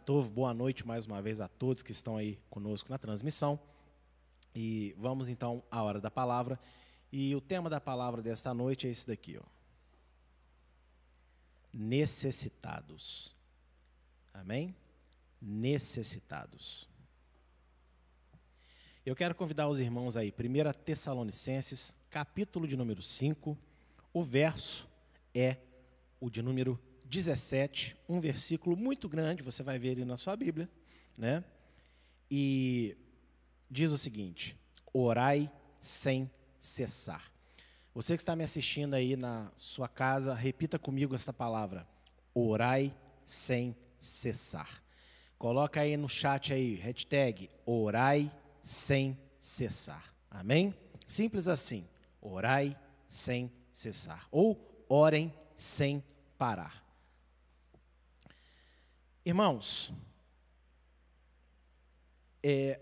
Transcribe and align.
Latov, 0.00 0.30
boa 0.30 0.54
noite 0.54 0.86
mais 0.86 1.04
uma 1.04 1.20
vez 1.20 1.42
a 1.42 1.46
todos 1.46 1.82
que 1.82 1.92
estão 1.92 2.16
aí 2.16 2.38
conosco 2.48 2.88
na 2.88 2.96
transmissão. 2.96 3.60
E 4.54 4.94
vamos 4.96 5.28
então 5.28 5.62
à 5.70 5.82
hora 5.82 6.00
da 6.00 6.10
palavra. 6.10 6.58
E 7.12 7.36
o 7.36 7.40
tema 7.40 7.68
da 7.68 7.78
palavra 7.78 8.22
desta 8.22 8.54
noite 8.54 8.86
é 8.86 8.90
esse 8.90 9.06
daqui, 9.06 9.38
ó. 9.38 9.42
Necessitados. 11.70 13.36
Amém? 14.32 14.74
Necessitados. 15.38 16.88
Eu 19.04 19.14
quero 19.14 19.34
convidar 19.34 19.68
os 19.68 19.80
irmãos 19.80 20.16
aí, 20.16 20.32
1 20.32 20.82
Tessalonicenses, 20.82 21.94
capítulo 22.08 22.66
de 22.66 22.74
número 22.74 23.02
5, 23.02 23.56
o 24.14 24.22
verso 24.22 24.88
é 25.34 25.58
o 26.18 26.30
de 26.30 26.40
número 26.40 26.80
17, 27.10 27.96
um 28.08 28.20
versículo 28.20 28.76
muito 28.76 29.08
grande, 29.08 29.42
você 29.42 29.64
vai 29.64 29.78
ver 29.78 29.88
ele 29.88 30.04
na 30.04 30.16
sua 30.16 30.36
Bíblia, 30.36 30.70
né? 31.18 31.44
E 32.30 32.96
diz 33.68 33.90
o 33.90 33.98
seguinte: 33.98 34.56
Orai 34.92 35.50
sem 35.80 36.30
cessar. 36.58 37.32
Você 37.92 38.14
que 38.14 38.22
está 38.22 38.36
me 38.36 38.44
assistindo 38.44 38.94
aí 38.94 39.16
na 39.16 39.50
sua 39.56 39.88
casa, 39.88 40.32
repita 40.32 40.78
comigo 40.78 41.12
essa 41.12 41.32
palavra: 41.32 41.84
Orai 42.32 42.94
sem 43.24 43.76
cessar. 43.98 44.80
Coloca 45.36 45.80
aí 45.80 45.96
no 45.96 46.08
chat 46.08 46.52
aí, 46.52 46.76
hashtag 46.76 47.50
Orai 47.66 48.30
sem 48.62 49.18
cessar. 49.40 50.14
Amém? 50.30 50.72
Simples 51.08 51.48
assim. 51.48 51.88
Orai 52.20 52.78
sem 53.08 53.50
cessar. 53.72 54.28
Ou 54.30 54.86
orem 54.88 55.34
sem 55.56 56.04
parar. 56.38 56.89
Irmãos, 59.22 59.92
é, 62.42 62.80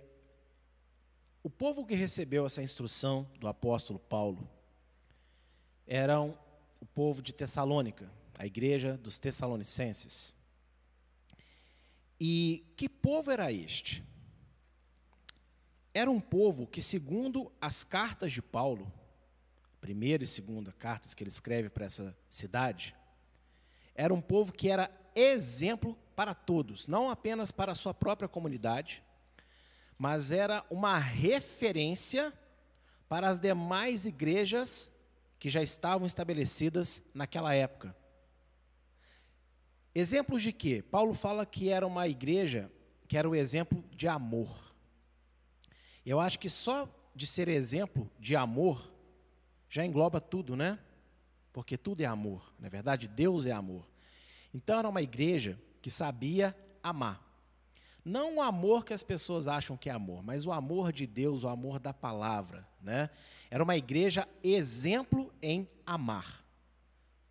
o 1.42 1.50
povo 1.50 1.84
que 1.84 1.96
recebeu 1.96 2.46
essa 2.46 2.62
instrução 2.62 3.28
do 3.40 3.48
apóstolo 3.48 3.98
Paulo 3.98 4.48
eram 5.84 6.38
o 6.80 6.86
povo 6.86 7.20
de 7.22 7.32
Tessalônica, 7.32 8.08
a 8.38 8.46
igreja 8.46 8.96
dos 8.96 9.18
Tessalonicenses. 9.18 10.32
E 12.20 12.64
que 12.76 12.88
povo 12.88 13.32
era 13.32 13.50
este? 13.50 14.04
Era 15.92 16.08
um 16.08 16.20
povo 16.20 16.68
que, 16.68 16.80
segundo 16.80 17.52
as 17.60 17.82
cartas 17.82 18.30
de 18.30 18.40
Paulo, 18.40 18.92
primeira 19.80 20.22
e 20.22 20.26
segunda 20.26 20.72
cartas 20.72 21.14
que 21.14 21.22
ele 21.24 21.30
escreve 21.30 21.68
para 21.68 21.86
essa 21.86 22.16
cidade, 22.30 22.94
era 23.92 24.14
um 24.14 24.20
povo 24.20 24.52
que 24.52 24.68
era 24.68 24.88
exemplo 25.16 25.98
para 26.18 26.34
todos, 26.34 26.88
não 26.88 27.10
apenas 27.10 27.52
para 27.52 27.70
a 27.70 27.76
sua 27.76 27.94
própria 27.94 28.28
comunidade, 28.28 29.04
mas 29.96 30.32
era 30.32 30.66
uma 30.68 30.98
referência 30.98 32.32
para 33.08 33.28
as 33.28 33.38
demais 33.38 34.04
igrejas 34.04 34.92
que 35.38 35.48
já 35.48 35.62
estavam 35.62 36.08
estabelecidas 36.08 37.04
naquela 37.14 37.54
época. 37.54 37.94
Exemplos 39.94 40.42
de 40.42 40.52
quê? 40.52 40.82
Paulo 40.82 41.14
fala 41.14 41.46
que 41.46 41.68
era 41.68 41.86
uma 41.86 42.08
igreja 42.08 42.68
que 43.06 43.16
era 43.16 43.30
o 43.30 43.36
exemplo 43.36 43.84
de 43.92 44.08
amor. 44.08 44.74
Eu 46.04 46.18
acho 46.18 46.40
que 46.40 46.50
só 46.50 46.92
de 47.14 47.28
ser 47.28 47.46
exemplo 47.46 48.10
de 48.18 48.34
amor 48.34 48.92
já 49.70 49.84
engloba 49.84 50.20
tudo, 50.20 50.56
né? 50.56 50.80
Porque 51.52 51.78
tudo 51.78 52.00
é 52.00 52.06
amor, 52.06 52.52
na 52.58 52.66
é 52.66 52.70
verdade, 52.70 53.06
Deus 53.06 53.46
é 53.46 53.52
amor. 53.52 53.88
Então 54.52 54.80
era 54.80 54.88
uma 54.88 55.00
igreja 55.00 55.56
que 55.80 55.90
sabia 55.90 56.56
amar. 56.82 57.24
Não 58.04 58.36
o 58.36 58.42
amor 58.42 58.84
que 58.84 58.94
as 58.94 59.02
pessoas 59.02 59.46
acham 59.46 59.76
que 59.76 59.90
é 59.90 59.92
amor, 59.92 60.22
mas 60.22 60.46
o 60.46 60.52
amor 60.52 60.92
de 60.92 61.06
Deus, 61.06 61.44
o 61.44 61.48
amor 61.48 61.78
da 61.78 61.92
palavra, 61.92 62.66
né? 62.80 63.10
Era 63.50 63.62
uma 63.62 63.76
igreja 63.76 64.26
exemplo 64.42 65.32
em 65.42 65.68
amar. 65.84 66.44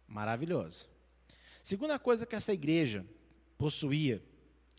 Maravilhoso. 0.07 0.87
Segunda 1.63 1.97
coisa 1.97 2.25
que 2.25 2.35
essa 2.35 2.53
igreja 2.53 3.05
possuía, 3.57 4.23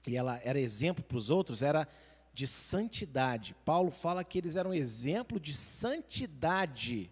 e 0.07 0.17
ela 0.17 0.41
era 0.45 0.61
exemplo 0.61 1.05
para 1.05 1.19
os 1.19 1.31
outros, 1.31 1.63
era 1.63 1.87
de 2.33 2.47
santidade. 2.47 3.55
Paulo 3.65 3.91
fala 3.91 4.23
que 4.23 4.39
eles 4.39 4.55
eram 4.55 4.73
exemplo 4.73 5.41
de 5.41 5.53
santidade. 5.53 7.11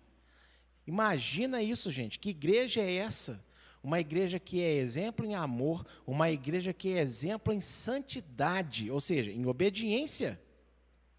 Imagina 0.86 1.60
isso, 1.60 1.90
gente. 1.90 2.18
Que 2.18 2.30
igreja 2.30 2.80
é 2.80 2.94
essa? 2.94 3.44
Uma 3.86 4.00
igreja 4.00 4.40
que 4.40 4.60
é 4.60 4.74
exemplo 4.74 5.24
em 5.24 5.36
amor, 5.36 5.86
uma 6.04 6.28
igreja 6.28 6.72
que 6.72 6.92
é 6.92 7.00
exemplo 7.00 7.52
em 7.52 7.60
santidade, 7.60 8.90
ou 8.90 9.00
seja, 9.00 9.30
em 9.30 9.46
obediência. 9.46 10.40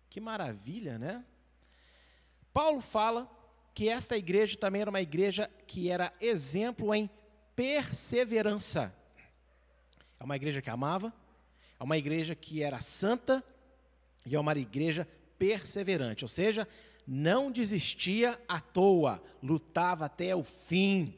Que 0.09 0.19
maravilha, 0.19 0.99
né? 0.99 1.23
Paulo 2.51 2.81
fala 2.81 3.31
que 3.73 3.87
esta 3.87 4.17
igreja 4.17 4.57
também 4.57 4.81
era 4.81 4.89
uma 4.89 4.99
igreja 4.99 5.49
que 5.65 5.89
era 5.89 6.11
exemplo 6.19 6.93
em 6.93 7.09
perseverança. 7.55 8.93
É 10.19 10.25
uma 10.25 10.35
igreja 10.35 10.61
que 10.61 10.69
amava, 10.69 11.13
é 11.79 11.83
uma 11.85 11.97
igreja 11.97 12.35
que 12.35 12.61
era 12.61 12.81
santa, 12.81 13.41
e 14.25 14.35
é 14.35 14.39
uma 14.41 14.53
igreja 14.57 15.07
perseverante, 15.39 16.25
ou 16.25 16.29
seja, 16.29 16.67
não 17.07 17.49
desistia 17.49 18.37
à 18.45 18.59
toa, 18.59 19.23
lutava 19.41 20.03
até 20.03 20.35
o 20.35 20.43
fim. 20.43 21.15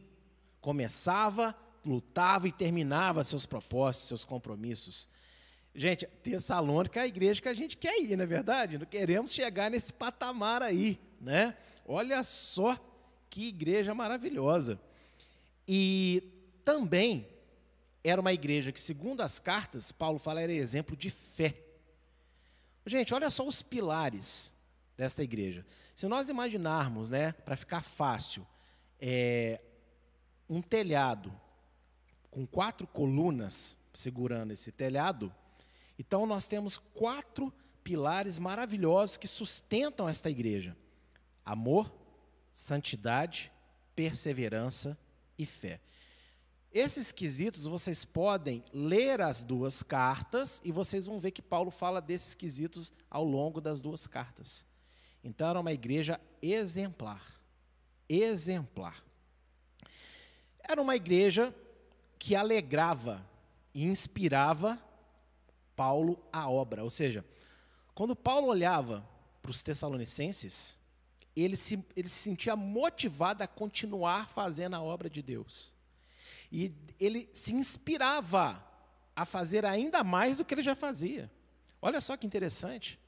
Começava, 0.62 1.56
lutava 1.86 2.47
e 2.47 2.52
terminava 2.52 3.24
seus 3.24 3.46
propósitos, 3.46 4.08
seus 4.08 4.25
compromissos. 4.25 5.08
Gente, 5.74 6.06
Tessalônica 6.06 7.00
é 7.00 7.03
a 7.03 7.08
igreja 7.08 7.42
que 7.42 7.47
a 7.47 7.53
gente 7.53 7.78
quer 7.78 8.02
ir, 8.02 8.16
não 8.16 8.24
é 8.24 8.28
verdade? 8.28 8.78
Não 8.78 8.86
queremos 8.86 9.31
chegar 9.31 9.69
nesse 9.72 9.94
patamar 9.94 10.62
aí, 10.62 11.00
né? 11.22 11.56
Olha 11.86 12.24
só 12.24 12.78
que 13.30 13.48
igreja 13.48 13.94
maravilhosa. 13.94 14.80
E 15.68 16.24
também 16.66 17.28
era 18.03 18.19
uma 18.19 18.34
igreja 18.34 18.72
que, 18.72 18.81
segundo 18.81 19.22
as 19.22 19.40
cartas, 19.40 19.92
Paulo 19.92 20.19
fala, 20.19 20.42
era 20.42 20.52
exemplo 20.52 20.96
de 20.96 21.09
fé. 21.09 21.56
Gente, 22.86 23.14
olha 23.14 23.30
só 23.30 23.48
os 23.48 23.62
pilares 23.62 24.53
desta 24.98 25.24
igreja. 25.24 25.66
Se 25.96 26.08
nós 26.08 26.30
imaginarmos, 26.30 27.09
né, 27.09 27.31
para 27.31 27.56
ficar 27.56 27.81
fácil, 27.81 28.46
é, 29.00 29.62
um 30.50 30.62
telhado 30.62 31.32
com 32.31 32.46
quatro 32.46 32.88
colunas 32.88 33.78
segurando 33.94 34.51
esse 34.51 34.72
telhado, 34.72 35.34
então 35.98 36.25
nós 36.25 36.48
temos 36.48 36.78
quatro 36.78 37.54
pilares 37.84 38.40
maravilhosos 38.40 39.18
que 39.18 39.28
sustentam 39.28 40.07
esta 40.07 40.30
igreja: 40.30 40.75
amor, 41.46 41.94
santidade, 42.54 43.51
perseverança 43.96 44.98
e 45.38 45.46
fé. 45.46 45.80
Esses 46.72 47.12
quesitos 47.12 47.66
vocês 47.66 48.06
podem 48.06 48.63
ler 48.72 49.22
as 49.22 49.44
duas 49.44 49.81
cartas 49.81 50.62
e 50.63 50.72
vocês 50.72 51.07
vão 51.07 51.19
ver 51.19 51.31
que 51.31 51.42
Paulo 51.42 51.72
fala 51.72 52.00
desses 52.00 52.36
quesitos 52.36 52.94
ao 53.10 53.24
longo 53.24 53.60
das 53.60 53.81
duas 53.81 54.06
cartas. 54.06 54.68
Então 55.24 55.50
era 55.50 55.60
uma 55.60 55.74
igreja 55.74 56.22
exemplar. 56.42 57.42
Exemplar. 58.07 59.09
Era 60.69 60.80
uma 60.80 60.95
igreja 60.95 61.54
que 62.19 62.36
alegrava 62.36 63.27
e 63.74 63.83
inspirava 63.83 64.80
Paulo 65.75 66.24
à 66.31 66.48
obra. 66.48 66.83
Ou 66.83 66.92
seja, 66.92 67.25
quando 67.95 68.16
Paulo 68.16 68.45
olhava 68.45 69.04
para 69.42 69.50
os 69.50 69.63
Tessalonicenses, 69.63 70.77
ele 71.36 71.56
se, 71.56 71.83
ele 71.95 72.07
se 72.07 72.19
sentia 72.21 72.56
motivado 72.56 73.44
a 73.44 73.48
continuar 73.48 74.30
fazendo 74.30 74.75
a 74.75 74.81
obra 74.81 75.10
de 75.10 75.24
Deus. 75.24 75.74
E 76.51 76.72
ele 77.00 77.27
se 77.33 77.51
inspirava 77.51 78.63
a 79.15 79.25
fazer 79.25 79.65
ainda 79.65 80.04
mais 80.04 80.38
do 80.38 80.45
que 80.45 80.54
ele 80.54 80.62
já 80.62 80.75
fazia. 80.75 81.31
Olha 81.81 82.00
só 82.00 82.15
que 82.15 82.27
interessante. 82.27 83.00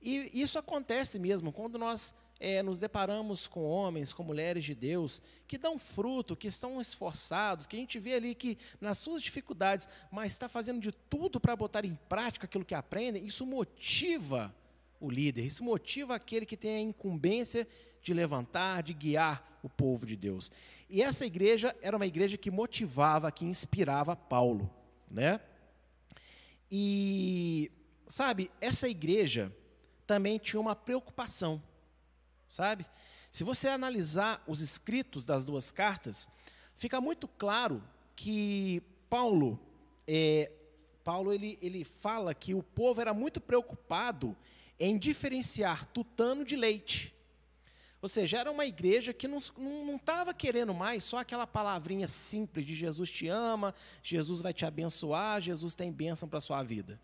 E 0.00 0.30
isso 0.40 0.56
acontece 0.56 1.18
mesmo 1.18 1.52
quando 1.52 1.76
nós 1.76 2.14
é, 2.40 2.62
nos 2.62 2.78
deparamos 2.78 3.46
com 3.46 3.62
homens, 3.64 4.14
com 4.14 4.24
mulheres 4.24 4.64
de 4.64 4.74
Deus, 4.74 5.20
que 5.46 5.58
dão 5.58 5.78
fruto, 5.78 6.34
que 6.34 6.48
estão 6.48 6.80
esforçados, 6.80 7.66
que 7.66 7.76
a 7.76 7.78
gente 7.78 7.98
vê 7.98 8.14
ali 8.14 8.34
que 8.34 8.56
nas 8.80 8.96
suas 8.96 9.22
dificuldades, 9.22 9.88
mas 10.10 10.32
está 10.32 10.48
fazendo 10.48 10.80
de 10.80 10.90
tudo 10.90 11.38
para 11.38 11.54
botar 11.54 11.84
em 11.84 11.94
prática 12.08 12.46
aquilo 12.46 12.64
que 12.64 12.74
aprendem, 12.74 13.26
isso 13.26 13.44
motiva 13.44 14.54
o 14.98 15.10
líder, 15.10 15.44
isso 15.44 15.62
motiva 15.62 16.14
aquele 16.14 16.46
que 16.46 16.56
tem 16.56 16.76
a 16.76 16.80
incumbência 16.80 17.68
de 18.02 18.14
levantar, 18.14 18.82
de 18.82 18.94
guiar 18.94 19.60
o 19.62 19.68
povo 19.68 20.06
de 20.06 20.16
Deus. 20.16 20.50
E 20.88 21.02
essa 21.02 21.26
igreja 21.26 21.76
era 21.82 21.96
uma 21.96 22.06
igreja 22.06 22.38
que 22.38 22.50
motivava, 22.50 23.30
que 23.30 23.44
inspirava 23.44 24.16
Paulo, 24.16 24.70
né? 25.10 25.40
E 26.70 27.70
sabe, 28.06 28.50
essa 28.60 28.88
igreja 28.88 29.54
também 30.06 30.38
tinha 30.38 30.60
uma 30.60 30.74
preocupação, 30.74 31.62
sabe? 32.50 32.84
Se 33.30 33.44
você 33.44 33.68
analisar 33.68 34.42
os 34.44 34.60
escritos 34.60 35.24
das 35.24 35.46
duas 35.46 35.70
cartas, 35.70 36.28
fica 36.74 37.00
muito 37.00 37.28
claro 37.28 37.82
que 38.16 38.82
Paulo 39.08 39.58
é, 40.06 40.50
Paulo 41.04 41.32
ele, 41.32 41.56
ele 41.62 41.84
fala 41.84 42.34
que 42.34 42.52
o 42.52 42.62
povo 42.62 43.00
era 43.00 43.14
muito 43.14 43.40
preocupado 43.40 44.36
em 44.78 44.98
diferenciar 44.98 45.86
tutano 45.86 46.44
de 46.44 46.56
leite. 46.56 47.14
Ou 48.02 48.08
seja, 48.08 48.38
era 48.38 48.50
uma 48.50 48.66
igreja 48.66 49.12
que 49.12 49.28
não 49.28 49.38
estava 49.38 50.34
querendo 50.34 50.74
mais 50.74 51.04
só 51.04 51.18
aquela 51.18 51.46
palavrinha 51.46 52.08
simples 52.08 52.66
de 52.66 52.74
Jesus 52.74 53.10
te 53.10 53.28
ama, 53.28 53.74
Jesus 54.02 54.42
vai 54.42 54.52
te 54.52 54.64
abençoar, 54.64 55.40
Jesus 55.40 55.74
tem 55.74 55.92
bênção 55.92 56.28
para 56.28 56.38
a 56.38 56.42
sua 56.42 56.62
vida. 56.62 57.00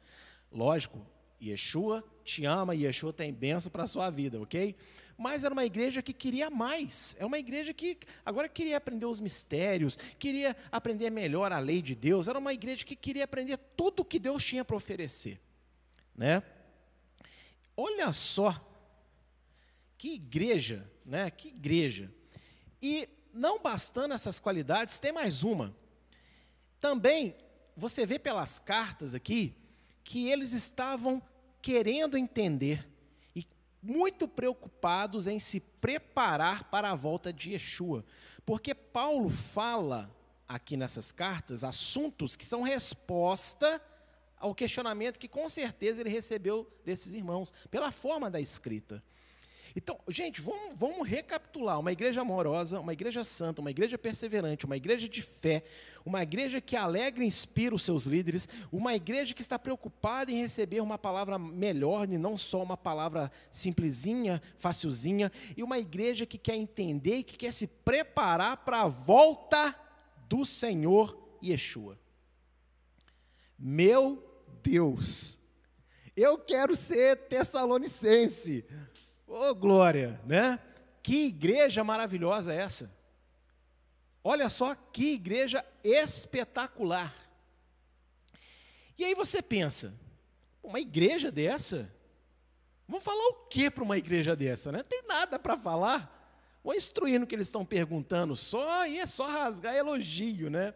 Lógico, 0.51 1.07
Yeshua 1.41 2.03
te 2.25 2.45
ama, 2.45 2.75
Yeshua 2.75 3.13
tem 3.13 3.33
bênção 3.33 3.71
para 3.71 3.85
a 3.85 3.87
sua 3.87 4.11
vida, 4.11 4.41
ok? 4.41 4.75
Mas 5.17 5.45
era 5.45 5.53
uma 5.53 5.65
igreja 5.65 6.03
que 6.03 6.13
queria 6.13 6.51
mais. 6.51 7.17
É 7.19 7.25
uma 7.25 7.39
igreja 7.39 7.73
que 7.73 7.99
agora 8.25 8.49
queria 8.49 8.77
aprender 8.77 9.07
os 9.07 9.21
mistérios, 9.21 9.97
queria 10.19 10.55
aprender 10.71 11.11
melhor 11.11 11.53
a 11.53 11.59
lei 11.59 11.81
de 11.81 11.95
Deus. 11.95 12.29
Era 12.29 12.39
uma 12.39 12.53
igreja 12.53 12.85
que 12.85 12.95
queria 12.95 13.25
aprender 13.25 13.57
tudo 13.77 14.01
o 14.01 14.05
que 14.05 14.19
Deus 14.19 14.45
tinha 14.45 14.65
para 14.65 14.77
oferecer, 14.77 15.41
né? 16.15 16.43
Olha 17.77 18.13
só 18.13 18.63
que 19.97 20.15
igreja, 20.15 20.91
né? 21.05 21.31
Que 21.31 21.49
igreja. 21.49 22.13
E 22.83 23.09
não 23.33 23.61
bastando 23.61 24.15
essas 24.15 24.39
qualidades, 24.39 24.99
tem 24.99 25.13
mais 25.13 25.43
uma. 25.43 25.75
Também 26.81 27.35
você 27.75 28.05
vê 28.05 28.19
pelas 28.19 28.59
cartas 28.59 29.15
aqui 29.15 29.55
que 30.07 30.31
eles 30.31 30.53
estavam 30.53 31.21
querendo 31.61 32.17
entender 32.17 32.89
e 33.35 33.45
muito 33.83 34.29
preocupados 34.29 35.27
em 35.27 35.41
se 35.41 35.59
preparar 35.59 36.71
para 36.71 36.93
a 36.93 36.95
volta 36.95 37.33
de 37.33 37.51
Yeshua. 37.51 38.05
Porque 38.47 38.73
Paulo 38.73 39.29
fala 39.29 40.09
aqui 40.47 40.77
nessas 40.77 41.11
cartas 41.11 41.65
assuntos 41.65 42.37
que 42.37 42.47
são 42.47 42.63
resposta 42.63 43.83
ao 44.39 44.55
questionamento 44.55 45.19
que 45.19 45.27
com 45.27 45.49
certeza 45.49 46.03
ele 46.03 46.11
recebeu 46.11 46.71
desses 46.85 47.13
irmãos, 47.13 47.53
pela 47.69 47.91
forma 47.91 48.31
da 48.31 48.41
escrita. 48.41 49.03
Então, 49.77 49.99
gente, 50.09 50.41
vamos, 50.41 50.75
vamos 50.75 51.07
recapitular: 51.07 51.79
uma 51.79 51.93
igreja 51.93 52.23
amorosa, 52.23 52.81
uma 52.81 52.95
igreja 52.95 53.23
santa, 53.23 53.61
uma 53.61 53.71
igreja 53.71 53.99
perseverante, 53.99 54.65
uma 54.65 54.77
igreja 54.77 55.07
de 55.07 55.21
fé, 55.21 55.63
uma 56.03 56.23
igreja 56.23 56.63
que 56.63 56.75
alegra 56.75 57.23
e 57.23 57.27
inspira 57.27 57.75
os 57.75 57.83
seus 57.83 58.07
líderes, 58.07 58.49
uma 58.73 58.95
igreja 58.95 59.35
que 59.35 59.43
está 59.43 59.59
preocupada 59.59 60.33
em 60.33 60.41
receber 60.41 60.81
uma 60.81 60.97
palavra 60.97 61.39
melhor 61.39 62.09
e 62.11 62.17
não 62.17 62.39
só 62.39 62.63
uma 62.63 62.77
palavra 62.77 63.31
simplesinha, 63.53 64.41
facilzinha, 64.57 65.31
e 65.55 65.63
uma 65.63 65.79
igreja 65.79 66.25
que 66.25 66.39
quer 66.39 66.57
entender 66.57 67.17
e 67.17 67.25
que 67.25 67.37
quer 67.37 67.53
se 67.53 67.67
preparar 67.67 68.65
para 68.65 68.81
a 68.81 68.89
volta 68.89 69.79
do 70.27 70.43
Senhor 70.47 71.37
Yeshua. 71.45 71.99
Meu 73.59 74.25
Deus, 74.63 75.39
eu 76.17 76.39
quero 76.39 76.75
ser 76.75 77.29
tessalonicense. 77.29 78.65
Ô, 79.27 79.49
oh, 79.49 79.55
glória, 79.55 80.21
né? 80.25 80.59
Que 81.03 81.27
igreja 81.27 81.83
maravilhosa 81.83 82.55
é 82.55 82.59
essa. 82.59 82.91
Olha 84.23 84.49
só 84.49 84.75
que 84.75 85.15
igreja 85.15 85.65
espetacular. 85.83 87.15
E 88.99 89.05
aí 89.05 89.15
você 89.15 89.43
pensa, 89.43 89.95
uma 90.63 90.81
igreja 90.81 91.31
dessa? 91.31 91.93
Vamos 92.89 93.05
falar 93.05 93.25
o 93.29 93.47
que 93.47 93.71
para 93.71 93.85
uma 93.85 93.99
igreja 93.99 94.35
dessa, 94.35 94.73
né? 94.73 94.79
Não 94.79 94.85
tem 94.85 95.03
nada 95.07 95.39
para 95.39 95.57
falar. 95.57 96.13
Vou 96.63 96.75
instruir 96.75 97.21
no 97.21 97.27
que 97.27 97.35
eles 97.35 97.49
estão 97.49 97.65
perguntando 97.65 98.35
só, 98.35 98.87
e 98.87 98.99
é 98.99 99.07
só 99.07 99.27
rasgar 99.27 99.75
elogio, 99.75 100.51
né? 100.51 100.75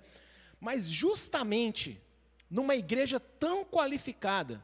Mas 0.61 0.87
justamente 0.87 2.01
numa 2.49 2.75
igreja 2.75 3.19
tão 3.19 3.65
qualificada, 3.65 4.63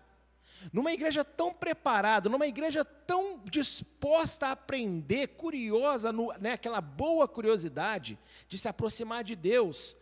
numa 0.72 0.92
igreja 0.92 1.24
tão 1.24 1.52
preparada, 1.52 2.28
numa 2.28 2.46
igreja 2.46 2.84
tão 2.84 3.40
disposta 3.44 4.48
a 4.48 4.52
aprender, 4.52 5.28
curiosa, 5.28 6.12
no, 6.12 6.32
né, 6.38 6.52
aquela 6.52 6.80
boa 6.80 7.26
curiosidade 7.28 8.18
de 8.48 8.58
se 8.58 8.68
aproximar 8.68 9.24
de 9.24 9.36
Deus, 9.36 9.96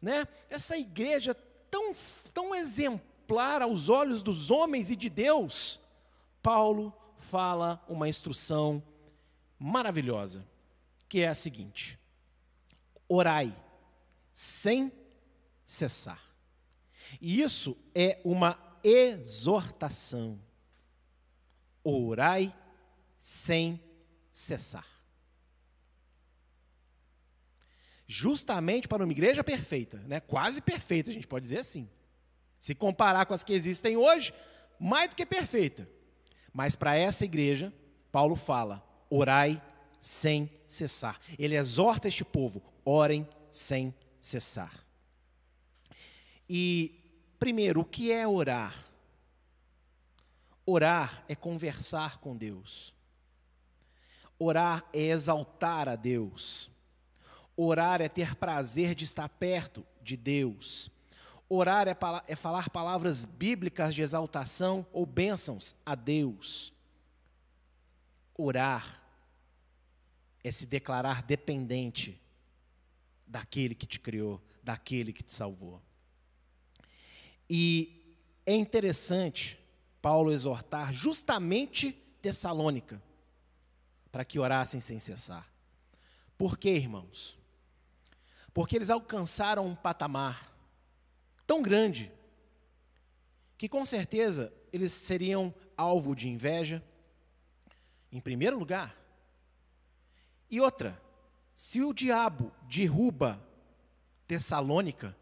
né? 0.00 0.26
Essa 0.48 0.76
igreja 0.76 1.34
tão, 1.70 1.92
tão 2.32 2.54
exemplar 2.54 3.62
aos 3.62 3.88
olhos 3.88 4.22
dos 4.22 4.50
homens 4.50 4.90
e 4.90 4.96
de 4.96 5.08
Deus, 5.08 5.80
Paulo 6.42 6.92
fala 7.16 7.82
uma 7.88 8.08
instrução 8.08 8.82
maravilhosa, 9.58 10.46
que 11.08 11.20
é 11.20 11.28
a 11.28 11.34
seguinte: 11.34 11.98
orai 13.08 13.54
sem 14.32 14.92
cessar. 15.66 16.22
E 17.20 17.40
isso 17.40 17.76
é 17.94 18.20
uma 18.24 18.67
exortação. 18.88 20.40
Orai 21.82 22.54
sem 23.18 23.82
cessar. 24.30 24.86
Justamente 28.06 28.88
para 28.88 29.04
uma 29.04 29.12
igreja 29.12 29.44
perfeita, 29.44 29.98
né? 30.06 30.20
quase 30.20 30.62
perfeita, 30.62 31.10
a 31.10 31.14
gente 31.14 31.26
pode 31.26 31.42
dizer 31.42 31.58
assim. 31.58 31.88
Se 32.58 32.74
comparar 32.74 33.26
com 33.26 33.34
as 33.34 33.44
que 33.44 33.52
existem 33.52 33.96
hoje, 33.96 34.32
mais 34.80 35.10
do 35.10 35.16
que 35.16 35.26
perfeita. 35.26 35.88
Mas 36.52 36.74
para 36.74 36.96
essa 36.96 37.24
igreja, 37.24 37.72
Paulo 38.10 38.34
fala: 38.34 38.82
orai 39.10 39.62
sem 40.00 40.50
cessar. 40.66 41.20
Ele 41.38 41.54
exorta 41.54 42.08
este 42.08 42.24
povo: 42.24 42.62
orem 42.84 43.28
sem 43.50 43.94
cessar. 44.20 44.84
E 46.48 46.98
Primeiro, 47.38 47.80
o 47.80 47.84
que 47.84 48.10
é 48.10 48.26
orar? 48.26 48.74
Orar 50.70 51.24
é 51.26 51.34
conversar 51.34 52.18
com 52.18 52.36
Deus. 52.36 52.94
Orar 54.38 54.84
é 54.92 55.00
exaltar 55.00 55.88
a 55.88 55.96
Deus. 55.96 56.70
Orar 57.56 58.02
é 58.02 58.08
ter 58.10 58.34
prazer 58.34 58.94
de 58.94 59.02
estar 59.02 59.30
perto 59.30 59.82
de 60.02 60.14
Deus. 60.14 60.90
Orar 61.48 61.88
é, 61.88 61.96
é, 62.26 62.36
falar 62.36 62.68
palavras 62.68 63.24
bíblicas 63.24 63.94
de 63.94 64.02
exaltação 64.02 64.86
ou 64.92 65.06
bênçãos 65.06 65.74
a 65.86 65.94
Deus. 65.94 66.70
Orar 68.36 69.02
é 70.44 70.52
se 70.52 70.66
declarar 70.66 71.22
dependente 71.22 72.20
daquele 73.26 73.74
que 73.74 73.86
te 73.86 73.98
criou, 73.98 74.38
daquele 74.62 75.14
que 75.14 75.22
te 75.22 75.32
salvou. 75.32 75.80
E 77.48 78.14
é 78.44 78.54
interessante 78.54 79.58
Paulo 80.00 80.32
exortar 80.32 80.92
justamente 80.92 81.92
Tessalônica 82.20 83.02
para 84.10 84.24
que 84.24 84.38
orassem 84.38 84.80
sem 84.80 84.98
cessar. 84.98 85.48
Por 86.36 86.56
quê, 86.56 86.70
irmãos? 86.70 87.38
Porque 88.52 88.76
eles 88.76 88.90
alcançaram 88.90 89.66
um 89.66 89.74
patamar 89.74 90.52
tão 91.46 91.62
grande 91.62 92.12
que 93.56 93.68
com 93.68 93.84
certeza 93.84 94.52
eles 94.72 94.92
seriam 94.92 95.52
alvo 95.76 96.14
de 96.14 96.28
inveja, 96.28 96.82
em 98.10 98.20
primeiro 98.20 98.58
lugar. 98.58 98.96
E 100.50 100.60
outra, 100.60 101.00
se 101.54 101.82
o 101.82 101.92
diabo 101.92 102.52
derruba 102.62 103.44
Tessalônica, 104.26 105.16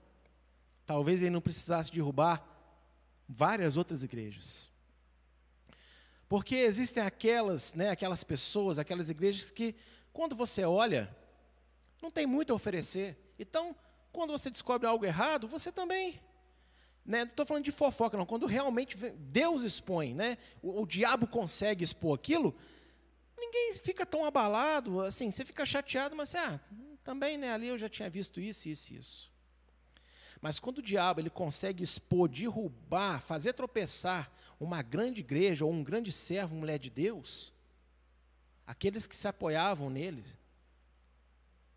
talvez 0.84 1.22
ele 1.22 1.30
não 1.30 1.40
precisasse 1.40 1.90
derrubar 1.90 2.55
várias 3.28 3.76
outras 3.76 4.02
igrejas. 4.02 4.70
Porque 6.28 6.56
existem 6.56 7.02
aquelas, 7.02 7.74
né, 7.74 7.90
aquelas 7.90 8.24
pessoas, 8.24 8.78
aquelas 8.78 9.10
igrejas 9.10 9.50
que, 9.50 9.74
quando 10.12 10.34
você 10.34 10.64
olha, 10.64 11.14
não 12.02 12.10
tem 12.10 12.26
muito 12.26 12.52
a 12.52 12.56
oferecer. 12.56 13.16
Então, 13.38 13.76
quando 14.12 14.30
você 14.30 14.50
descobre 14.50 14.88
algo 14.88 15.04
errado, 15.04 15.46
você 15.46 15.70
também. 15.70 16.20
Né, 17.04 17.20
não 17.20 17.30
estou 17.30 17.46
falando 17.46 17.64
de 17.64 17.70
fofoca, 17.70 18.16
não. 18.16 18.26
Quando 18.26 18.46
realmente 18.46 18.96
Deus 18.96 19.62
expõe, 19.62 20.14
né, 20.14 20.38
o, 20.60 20.82
o 20.82 20.86
diabo 20.86 21.28
consegue 21.28 21.84
expor 21.84 22.16
aquilo, 22.16 22.56
ninguém 23.36 23.74
fica 23.74 24.04
tão 24.04 24.24
abalado, 24.24 25.00
assim, 25.02 25.30
você 25.30 25.44
fica 25.44 25.64
chateado, 25.64 26.16
mas 26.16 26.34
ah, 26.34 26.58
também 27.04 27.38
né, 27.38 27.52
ali 27.52 27.68
eu 27.68 27.78
já 27.78 27.88
tinha 27.88 28.10
visto 28.10 28.40
isso, 28.40 28.68
isso 28.68 28.94
isso. 28.94 29.35
Mas 30.46 30.60
quando 30.60 30.78
o 30.78 30.82
diabo 30.82 31.20
ele 31.20 31.28
consegue 31.28 31.82
expor, 31.82 32.28
derrubar, 32.28 33.20
fazer 33.20 33.52
tropeçar 33.52 34.30
uma 34.60 34.80
grande 34.80 35.20
igreja 35.20 35.64
ou 35.64 35.72
um 35.72 35.82
grande 35.82 36.12
servo, 36.12 36.54
mulher 36.54 36.78
de 36.78 36.88
Deus, 36.88 37.52
aqueles 38.64 39.08
que 39.08 39.16
se 39.16 39.26
apoiavam 39.26 39.90
nele, 39.90 40.22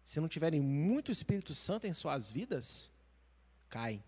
se 0.03 0.19
não 0.19 0.27
tiverem 0.27 0.61
muito 0.61 1.11
Espírito 1.11 1.55
Santo 1.55 1.87
em 1.87 1.93
suas 1.93 2.31
vidas, 2.31 2.91
caem. 3.69 4.03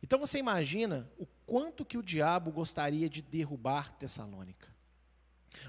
Então 0.00 0.20
você 0.20 0.38
imagina 0.38 1.10
o 1.18 1.26
quanto 1.44 1.84
que 1.84 1.98
o 1.98 2.04
diabo 2.04 2.52
gostaria 2.52 3.10
de 3.10 3.20
derrubar 3.20 3.90
Tessalônica. 3.94 4.68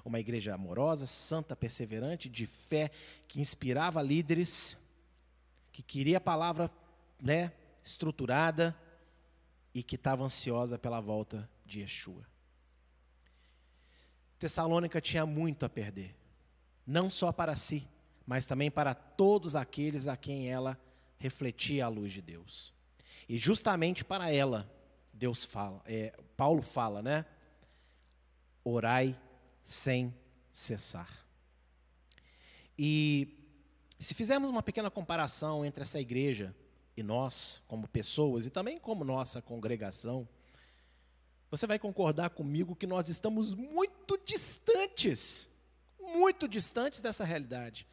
Uma 0.06 0.20
igreja 0.20 0.54
amorosa, 0.54 1.08
santa, 1.08 1.56
perseverante, 1.56 2.30
de 2.30 2.46
fé, 2.46 2.92
que 3.28 3.42
inspirava 3.42 4.04
líderes, 4.04 4.78
que 5.72 5.82
queria 5.82 6.20
a 6.20 6.22
palavra 6.22 6.70
né, 7.20 7.52
estruturada, 7.84 8.76
e 9.74 9.82
que 9.82 9.96
estava 9.96 10.24
ansiosa 10.24 10.78
pela 10.78 11.00
volta 11.00 11.50
de 11.66 11.82
Yeshua. 11.82 12.26
Tessalônica 14.38 15.00
tinha 15.00 15.26
muito 15.26 15.66
a 15.66 15.70
perder, 15.70 16.16
não 16.86 17.10
só 17.10 17.32
para 17.32 17.56
si, 17.56 17.88
mas 18.26 18.46
também 18.46 18.70
para 18.70 18.94
todos 18.94 19.56
aqueles 19.56 20.08
a 20.08 20.18
quem 20.18 20.50
ela 20.50 20.80
refletia 21.18 21.86
a 21.86 21.90
luz 21.90 22.12
de 22.12 22.22
Deus. 22.22 22.74
E 23.30 23.38
justamente 23.38 24.04
para 24.04 24.32
ela, 24.32 24.70
Deus 25.14 25.44
fala, 25.44 25.82
é, 25.86 26.18
Paulo 26.36 26.62
fala, 26.62 27.02
né? 27.02 27.26
Orai 28.64 29.18
sem 29.64 30.14
cessar. 30.52 31.26
E 32.78 33.38
se 34.00 34.14
fizermos 34.14 34.50
uma 34.50 34.64
pequena 34.64 34.90
comparação 34.90 35.64
entre 35.64 35.84
essa 35.84 36.00
igreja 36.00 36.56
nós, 37.04 37.62
como 37.68 37.88
pessoas, 37.88 38.46
e 38.46 38.50
também 38.50 38.80
como 38.80 39.04
nossa 39.04 39.42
congregação, 39.42 40.28
você 41.50 41.68
vai 41.68 41.78
concordar 41.78 42.30
comigo 42.30 42.76
que 42.76 42.88
nós 42.88 43.10
estamos 43.10 43.54
muito 43.54 44.18
distantes, 44.26 45.50
muito 46.00 46.48
distantes 46.48 47.02
dessa 47.02 47.26
realidade. 47.26 47.86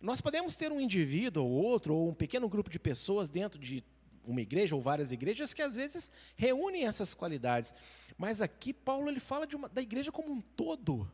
Nós 0.00 0.20
podemos 0.20 0.54
ter 0.56 0.70
um 0.70 0.80
indivíduo 0.80 1.44
ou 1.44 1.50
outro, 1.50 1.94
ou 1.94 2.10
um 2.10 2.14
pequeno 2.14 2.48
grupo 2.48 2.70
de 2.70 2.78
pessoas 2.78 3.28
dentro 3.28 3.58
de 3.58 3.82
uma 4.24 4.42
igreja 4.42 4.76
ou 4.76 4.82
várias 4.82 5.10
igrejas 5.10 5.54
que 5.54 5.62
às 5.62 5.74
vezes 5.74 6.10
reúnem 6.36 6.86
essas 6.86 7.14
qualidades. 7.14 7.74
Mas 8.16 8.42
aqui 8.42 8.74
Paulo 8.74 9.08
ele 9.08 9.20
fala 9.20 9.48
uma, 9.54 9.68
da 9.68 9.80
igreja 9.80 10.12
como 10.12 10.30
um 10.30 10.40
todo. 10.40 11.10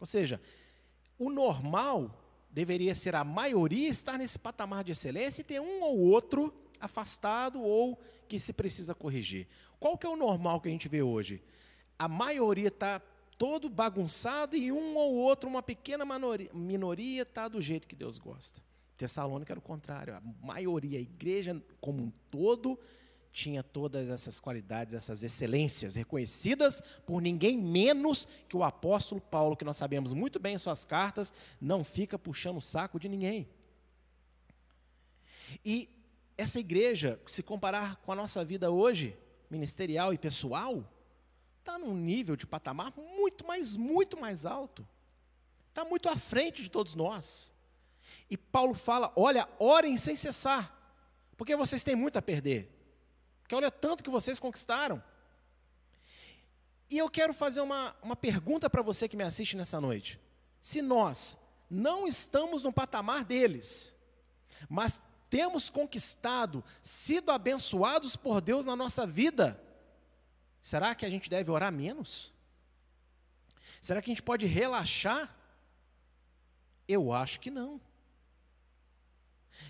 Ou 0.00 0.06
seja, 0.06 0.40
o 1.18 1.30
normal 1.30 2.12
deveria 2.50 2.94
ser 2.94 3.14
a 3.14 3.22
maioria 3.22 3.88
estar 3.88 4.18
nesse 4.18 4.38
patamar 4.38 4.82
de 4.82 4.92
excelência 4.92 5.42
e 5.42 5.44
ter 5.44 5.60
um 5.60 5.82
ou 5.82 5.98
outro 5.98 6.52
afastado 6.80 7.60
ou 7.62 7.98
que 8.28 8.40
se 8.40 8.52
precisa 8.52 8.94
corrigir. 8.94 9.46
Qual 9.78 9.96
que 9.98 10.06
é 10.06 10.10
o 10.10 10.16
normal 10.16 10.60
que 10.60 10.68
a 10.68 10.72
gente 10.72 10.88
vê 10.88 11.02
hoje? 11.02 11.42
A 11.98 12.08
maioria 12.08 12.68
está 12.68 13.00
todo 13.38 13.68
bagunçado 13.68 14.54
e 14.54 14.70
um 14.70 14.96
ou 14.96 15.14
outro, 15.14 15.48
uma 15.48 15.62
pequena 15.62 16.04
minoria, 16.52 17.22
está 17.22 17.48
do 17.48 17.60
jeito 17.60 17.88
que 17.88 17.96
Deus 17.96 18.18
gosta. 18.18 18.62
Tessalônica 18.96 19.52
era 19.52 19.58
o 19.58 19.62
contrário, 19.62 20.14
a 20.14 20.22
maioria, 20.42 20.98
a 20.98 21.02
igreja 21.02 21.62
como 21.80 22.02
um 22.02 22.12
todo, 22.30 22.78
tinha 23.32 23.62
todas 23.62 24.08
essas 24.08 24.38
qualidades, 24.38 24.92
essas 24.92 25.22
excelências, 25.22 25.94
reconhecidas 25.94 26.82
por 27.06 27.22
ninguém 27.22 27.56
menos 27.56 28.26
que 28.48 28.56
o 28.56 28.64
apóstolo 28.64 29.20
Paulo, 29.20 29.56
que 29.56 29.64
nós 29.64 29.76
sabemos 29.76 30.12
muito 30.12 30.38
bem 30.38 30.54
em 30.54 30.58
suas 30.58 30.84
cartas, 30.84 31.32
não 31.60 31.82
fica 31.82 32.18
puxando 32.18 32.58
o 32.58 32.62
saco 32.62 32.98
de 32.98 33.08
ninguém. 33.08 33.48
E 35.64 35.88
essa 36.40 36.58
igreja, 36.58 37.20
se 37.26 37.42
comparar 37.42 37.96
com 37.96 38.12
a 38.12 38.16
nossa 38.16 38.44
vida 38.44 38.70
hoje, 38.70 39.16
ministerial 39.50 40.12
e 40.12 40.18
pessoal, 40.18 40.90
está 41.58 41.78
num 41.78 41.94
nível 41.94 42.36
de 42.36 42.46
patamar 42.46 42.92
muito 42.96 43.46
mais, 43.46 43.76
muito 43.76 44.18
mais 44.18 44.46
alto. 44.46 44.86
Está 45.68 45.84
muito 45.84 46.08
à 46.08 46.16
frente 46.16 46.62
de 46.62 46.70
todos 46.70 46.94
nós. 46.94 47.52
E 48.28 48.36
Paulo 48.36 48.74
fala: 48.74 49.12
olha, 49.14 49.48
orem 49.58 49.96
sem 49.96 50.16
cessar, 50.16 50.74
porque 51.36 51.54
vocês 51.54 51.84
têm 51.84 51.94
muito 51.94 52.16
a 52.16 52.22
perder. 52.22 52.74
Porque 53.42 53.54
olha 53.54 53.70
tanto 53.70 54.02
que 54.02 54.10
vocês 54.10 54.40
conquistaram. 54.40 55.02
E 56.88 56.98
eu 56.98 57.08
quero 57.08 57.32
fazer 57.32 57.60
uma, 57.60 57.94
uma 58.02 58.16
pergunta 58.16 58.68
para 58.68 58.82
você 58.82 59.08
que 59.08 59.16
me 59.16 59.22
assiste 59.22 59.56
nessa 59.56 59.80
noite. 59.80 60.18
Se 60.60 60.82
nós 60.82 61.38
não 61.68 62.06
estamos 62.06 62.62
no 62.64 62.72
patamar 62.72 63.24
deles, 63.24 63.94
mas 64.68 65.00
temos 65.30 65.70
conquistado, 65.70 66.62
sido 66.82 67.30
abençoados 67.30 68.16
por 68.16 68.40
Deus 68.40 68.66
na 68.66 68.74
nossa 68.74 69.06
vida, 69.06 69.62
será 70.60 70.94
que 70.94 71.06
a 71.06 71.10
gente 71.10 71.30
deve 71.30 71.50
orar 71.50 71.72
menos? 71.72 72.34
Será 73.80 74.02
que 74.02 74.10
a 74.10 74.12
gente 74.12 74.22
pode 74.22 74.44
relaxar? 74.44 75.34
Eu 76.86 77.12
acho 77.12 77.38
que 77.38 77.50
não. 77.50 77.80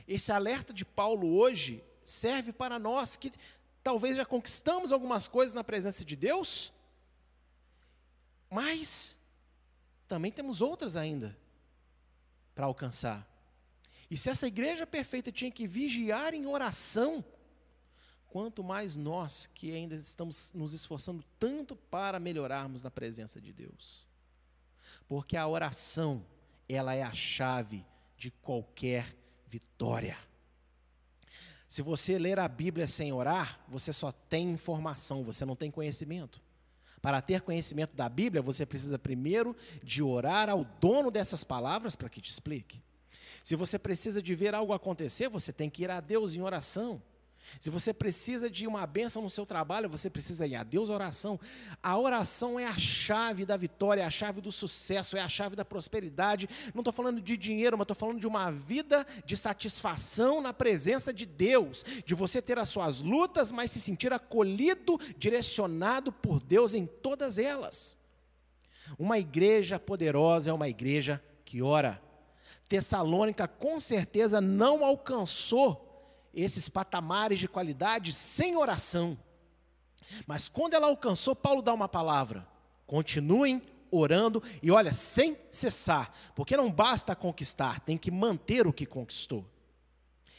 Esse 0.08 0.32
alerta 0.32 0.72
de 0.72 0.84
Paulo 0.84 1.36
hoje 1.36 1.84
serve 2.02 2.52
para 2.52 2.78
nós 2.78 3.14
que 3.14 3.30
talvez 3.82 4.16
já 4.16 4.24
conquistamos 4.24 4.90
algumas 4.90 5.28
coisas 5.28 5.54
na 5.54 5.62
presença 5.62 6.04
de 6.04 6.16
Deus, 6.16 6.72
mas 8.48 9.16
também 10.08 10.32
temos 10.32 10.60
outras 10.60 10.96
ainda 10.96 11.36
para 12.54 12.66
alcançar. 12.66 13.29
E 14.10 14.16
se 14.16 14.28
essa 14.28 14.46
igreja 14.46 14.86
perfeita 14.86 15.30
tinha 15.30 15.50
que 15.50 15.66
vigiar 15.66 16.34
em 16.34 16.46
oração, 16.46 17.24
quanto 18.28 18.64
mais 18.64 18.96
nós 18.96 19.46
que 19.46 19.72
ainda 19.72 19.94
estamos 19.94 20.52
nos 20.54 20.72
esforçando 20.72 21.24
tanto 21.38 21.76
para 21.76 22.18
melhorarmos 22.18 22.82
na 22.82 22.90
presença 22.90 23.40
de 23.40 23.52
Deus. 23.52 24.08
Porque 25.06 25.36
a 25.36 25.46
oração, 25.46 26.24
ela 26.68 26.94
é 26.94 27.02
a 27.02 27.12
chave 27.12 27.84
de 28.16 28.30
qualquer 28.30 29.16
vitória. 29.46 30.16
Se 31.68 31.82
você 31.82 32.18
ler 32.18 32.38
a 32.40 32.48
Bíblia 32.48 32.88
sem 32.88 33.12
orar, 33.12 33.60
você 33.68 33.92
só 33.92 34.10
tem 34.10 34.50
informação, 34.50 35.22
você 35.22 35.44
não 35.44 35.54
tem 35.54 35.70
conhecimento. 35.70 36.42
Para 37.00 37.22
ter 37.22 37.42
conhecimento 37.42 37.94
da 37.94 38.08
Bíblia, 38.08 38.42
você 38.42 38.66
precisa 38.66 38.98
primeiro 38.98 39.56
de 39.82 40.02
orar 40.02 40.50
ao 40.50 40.64
dono 40.64 41.10
dessas 41.10 41.44
palavras 41.44 41.94
para 41.94 42.08
que 42.08 42.20
te 42.20 42.30
explique. 42.30 42.82
Se 43.42 43.56
você 43.56 43.78
precisa 43.78 44.23
de 44.23 44.35
ver 44.35 44.54
algo 44.54 44.73
acontecer, 44.73 45.28
você 45.28 45.52
tem 45.52 45.70
que 45.70 45.82
ir 45.82 45.90
a 45.90 46.00
Deus 46.00 46.35
em 46.35 46.42
oração. 46.42 47.02
Se 47.59 47.70
você 47.70 47.92
precisa 47.92 48.49
de 48.49 48.66
uma 48.66 48.87
bênção 48.87 49.23
no 49.23 49.30
seu 49.30 49.44
trabalho, 49.44 49.88
você 49.88 50.09
precisa 50.09 50.47
ir 50.47 50.54
a 50.54 50.62
Deus 50.62 50.88
oração. 50.88 51.40
A 51.82 51.99
oração 51.99 52.61
é 52.61 52.66
a 52.66 52.78
chave 52.78 53.44
da 53.44 53.56
vitória, 53.56 54.02
é 54.02 54.04
a 54.04 54.11
chave 54.11 54.40
do 54.40 54.52
sucesso, 54.52 55.16
é 55.16 55.20
a 55.20 55.28
chave 55.28 55.56
da 55.56 55.64
prosperidade. 55.64 56.49
Não 56.75 56.80
estou 56.80 56.92
falando 56.92 57.20
de 57.20 57.37
dinheiro, 57.37 57.76
mas 57.76 57.85
estou 57.85 57.97
falando 57.97 58.20
de 58.20 58.26
uma 58.26 58.50
vida 58.50 59.06
de 59.25 59.37
satisfação 59.37 60.40
na 60.40 60.52
presença 60.52 61.12
de 61.12 61.26
Deus, 61.26 61.85
de 62.04 62.14
você 62.14 62.40
ter 62.40 62.59
as 62.59 62.68
suas 62.68 63.00
lutas, 63.00 63.50
mas 63.50 63.70
se 63.70 63.80
sentir 63.80 64.12
acolhido, 64.12 64.99
direcionado 65.16 66.12
por 66.12 66.40
Deus 66.40 66.75
em 66.75 66.87
todas 66.87 67.38
elas. 67.38 67.97
Uma 68.99 69.18
igreja 69.18 69.78
poderosa 69.78 70.50
é 70.50 70.52
uma 70.52 70.68
igreja 70.68 71.23
que 71.44 71.62
ora. 71.62 72.00
Tessalônica 72.70 73.48
com 73.48 73.80
certeza 73.80 74.40
não 74.40 74.84
alcançou 74.84 76.30
esses 76.32 76.68
patamares 76.68 77.40
de 77.40 77.48
qualidade 77.48 78.12
sem 78.12 78.56
oração. 78.56 79.18
Mas 80.24 80.48
quando 80.48 80.74
ela 80.74 80.86
alcançou, 80.86 81.34
Paulo 81.34 81.62
dá 81.62 81.74
uma 81.74 81.88
palavra: 81.88 82.46
continuem 82.86 83.60
orando 83.90 84.40
e 84.62 84.70
olha, 84.70 84.92
sem 84.92 85.36
cessar, 85.50 86.14
porque 86.32 86.56
não 86.56 86.70
basta 86.70 87.16
conquistar, 87.16 87.80
tem 87.80 87.98
que 87.98 88.08
manter 88.08 88.68
o 88.68 88.72
que 88.72 88.86
conquistou. 88.86 89.44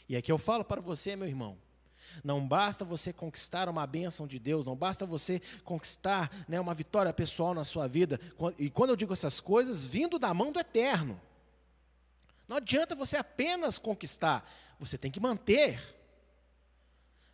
E 0.08 0.16
aqui 0.16 0.32
eu 0.32 0.38
falo 0.38 0.64
para 0.64 0.80
você, 0.80 1.14
meu 1.14 1.28
irmão, 1.28 1.58
não 2.24 2.48
basta 2.48 2.82
você 2.82 3.12
conquistar 3.12 3.68
uma 3.68 3.86
bênção 3.86 4.26
de 4.26 4.38
Deus, 4.38 4.64
não 4.64 4.74
basta 4.74 5.04
você 5.04 5.38
conquistar 5.64 6.30
né, 6.48 6.58
uma 6.58 6.72
vitória 6.72 7.12
pessoal 7.12 7.52
na 7.52 7.62
sua 7.62 7.86
vida. 7.86 8.18
E 8.58 8.70
quando 8.70 8.88
eu 8.88 8.96
digo 8.96 9.12
essas 9.12 9.38
coisas, 9.38 9.84
vindo 9.84 10.18
da 10.18 10.32
mão 10.32 10.50
do 10.50 10.58
eterno. 10.58 11.20
Não 12.48 12.56
adianta 12.56 12.94
você 12.94 13.16
apenas 13.16 13.78
conquistar, 13.78 14.48
você 14.78 14.98
tem 14.98 15.10
que 15.10 15.20
manter. 15.20 15.80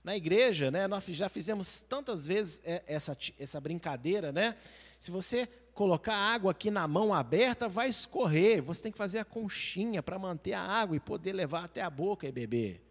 Na 0.05 0.17
igreja, 0.17 0.71
né, 0.71 0.87
nós 0.87 1.05
já 1.07 1.29
fizemos 1.29 1.81
tantas 1.81 2.27
vezes 2.27 2.61
é, 2.65 2.83
essa, 2.87 3.17
essa 3.39 3.61
brincadeira, 3.61 4.33
né? 4.33 4.57
Se 4.99 5.11
você 5.11 5.47
colocar 5.75 6.15
água 6.15 6.53
aqui 6.53 6.71
na 6.71 6.89
mão 6.89 7.13
aberta, 7.13 7.69
vai 7.69 7.89
escorrer. 7.89 8.63
Você 8.63 8.83
tem 8.83 8.93
que 8.93 8.99
fazer 8.99 9.19
a 9.19 9.25
conchinha 9.25 10.03
para 10.03 10.19
manter 10.19 10.53
a 10.53 10.61
água 10.61 10.97
e 10.97 11.01
poder 11.01 11.33
levar 11.33 11.65
até 11.65 11.83
a 11.83 11.91
boca 11.91 12.27
e 12.27 12.33
beber. 12.33 12.83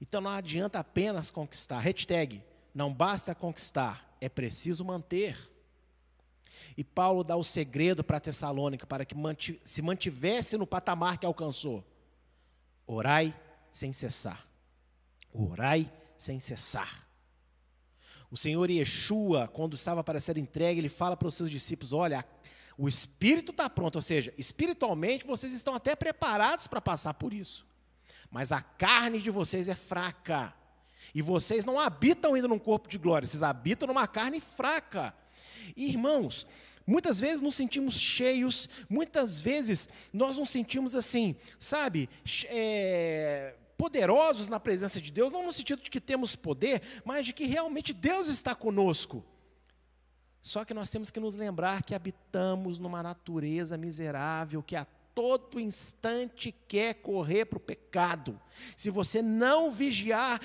Então 0.00 0.20
não 0.20 0.30
adianta 0.30 0.78
apenas 0.78 1.30
conquistar. 1.30 1.78
Hashtag, 1.78 2.42
não 2.74 2.92
basta 2.92 3.34
conquistar, 3.34 4.16
é 4.20 4.28
preciso 4.28 4.84
manter. 4.84 5.49
E 6.76 6.84
Paulo 6.84 7.24
dá 7.24 7.36
o 7.36 7.44
segredo 7.44 8.02
para 8.02 8.20
Tessalônica 8.20 8.86
para 8.86 9.04
que 9.04 9.14
se 9.64 9.82
mantivesse 9.82 10.56
no 10.56 10.66
patamar 10.66 11.18
que 11.18 11.26
alcançou. 11.26 11.84
Orai 12.86 13.34
sem 13.70 13.92
cessar. 13.92 14.46
Orai 15.32 15.90
sem 16.16 16.40
cessar. 16.40 17.06
O 18.30 18.36
Senhor 18.36 18.70
Yeshua, 18.70 19.48
quando 19.48 19.74
estava 19.74 20.04
para 20.04 20.20
ser 20.20 20.38
entregue, 20.38 20.80
ele 20.80 20.88
fala 20.88 21.16
para 21.16 21.28
os 21.28 21.34
seus 21.34 21.50
discípulos: 21.50 21.92
Olha, 21.92 22.24
o 22.78 22.88
espírito 22.88 23.50
está 23.50 23.68
pronto, 23.68 23.96
ou 23.96 24.02
seja, 24.02 24.32
espiritualmente 24.38 25.26
vocês 25.26 25.52
estão 25.52 25.74
até 25.74 25.96
preparados 25.96 26.66
para 26.66 26.80
passar 26.80 27.14
por 27.14 27.34
isso, 27.34 27.66
mas 28.30 28.52
a 28.52 28.60
carne 28.60 29.20
de 29.20 29.30
vocês 29.30 29.68
é 29.68 29.74
fraca. 29.74 30.54
E 31.14 31.20
vocês 31.20 31.64
não 31.64 31.80
habitam 31.80 32.34
ainda 32.34 32.46
num 32.46 32.58
corpo 32.58 32.88
de 32.88 32.96
glória, 32.96 33.26
vocês 33.26 33.42
habitam 33.42 33.88
numa 33.88 34.06
carne 34.06 34.40
fraca. 34.40 35.12
Irmãos, 35.76 36.46
muitas 36.86 37.20
vezes 37.20 37.40
nos 37.40 37.54
sentimos 37.54 37.98
cheios, 37.98 38.68
muitas 38.88 39.40
vezes 39.40 39.88
nós 40.12 40.36
nos 40.38 40.50
sentimos 40.50 40.94
assim, 40.94 41.36
sabe, 41.58 42.08
é, 42.46 43.54
poderosos 43.76 44.48
na 44.48 44.60
presença 44.60 45.00
de 45.00 45.10
Deus, 45.10 45.32
não 45.32 45.44
no 45.44 45.52
sentido 45.52 45.82
de 45.82 45.90
que 45.90 46.00
temos 46.00 46.36
poder, 46.36 46.82
mas 47.04 47.26
de 47.26 47.32
que 47.32 47.46
realmente 47.46 47.92
Deus 47.92 48.28
está 48.28 48.54
conosco. 48.54 49.24
Só 50.42 50.64
que 50.64 50.74
nós 50.74 50.90
temos 50.90 51.10
que 51.10 51.20
nos 51.20 51.34
lembrar 51.36 51.82
que 51.82 51.94
habitamos 51.94 52.78
numa 52.78 53.02
natureza 53.02 53.76
miserável 53.76 54.62
que 54.62 54.74
a 54.74 54.86
todo 55.14 55.60
instante 55.60 56.54
quer 56.66 56.94
correr 56.94 57.44
para 57.44 57.56
o 57.56 57.60
pecado. 57.60 58.40
Se 58.76 58.90
você 58.90 59.20
não 59.20 59.70
vigiar, 59.70 60.40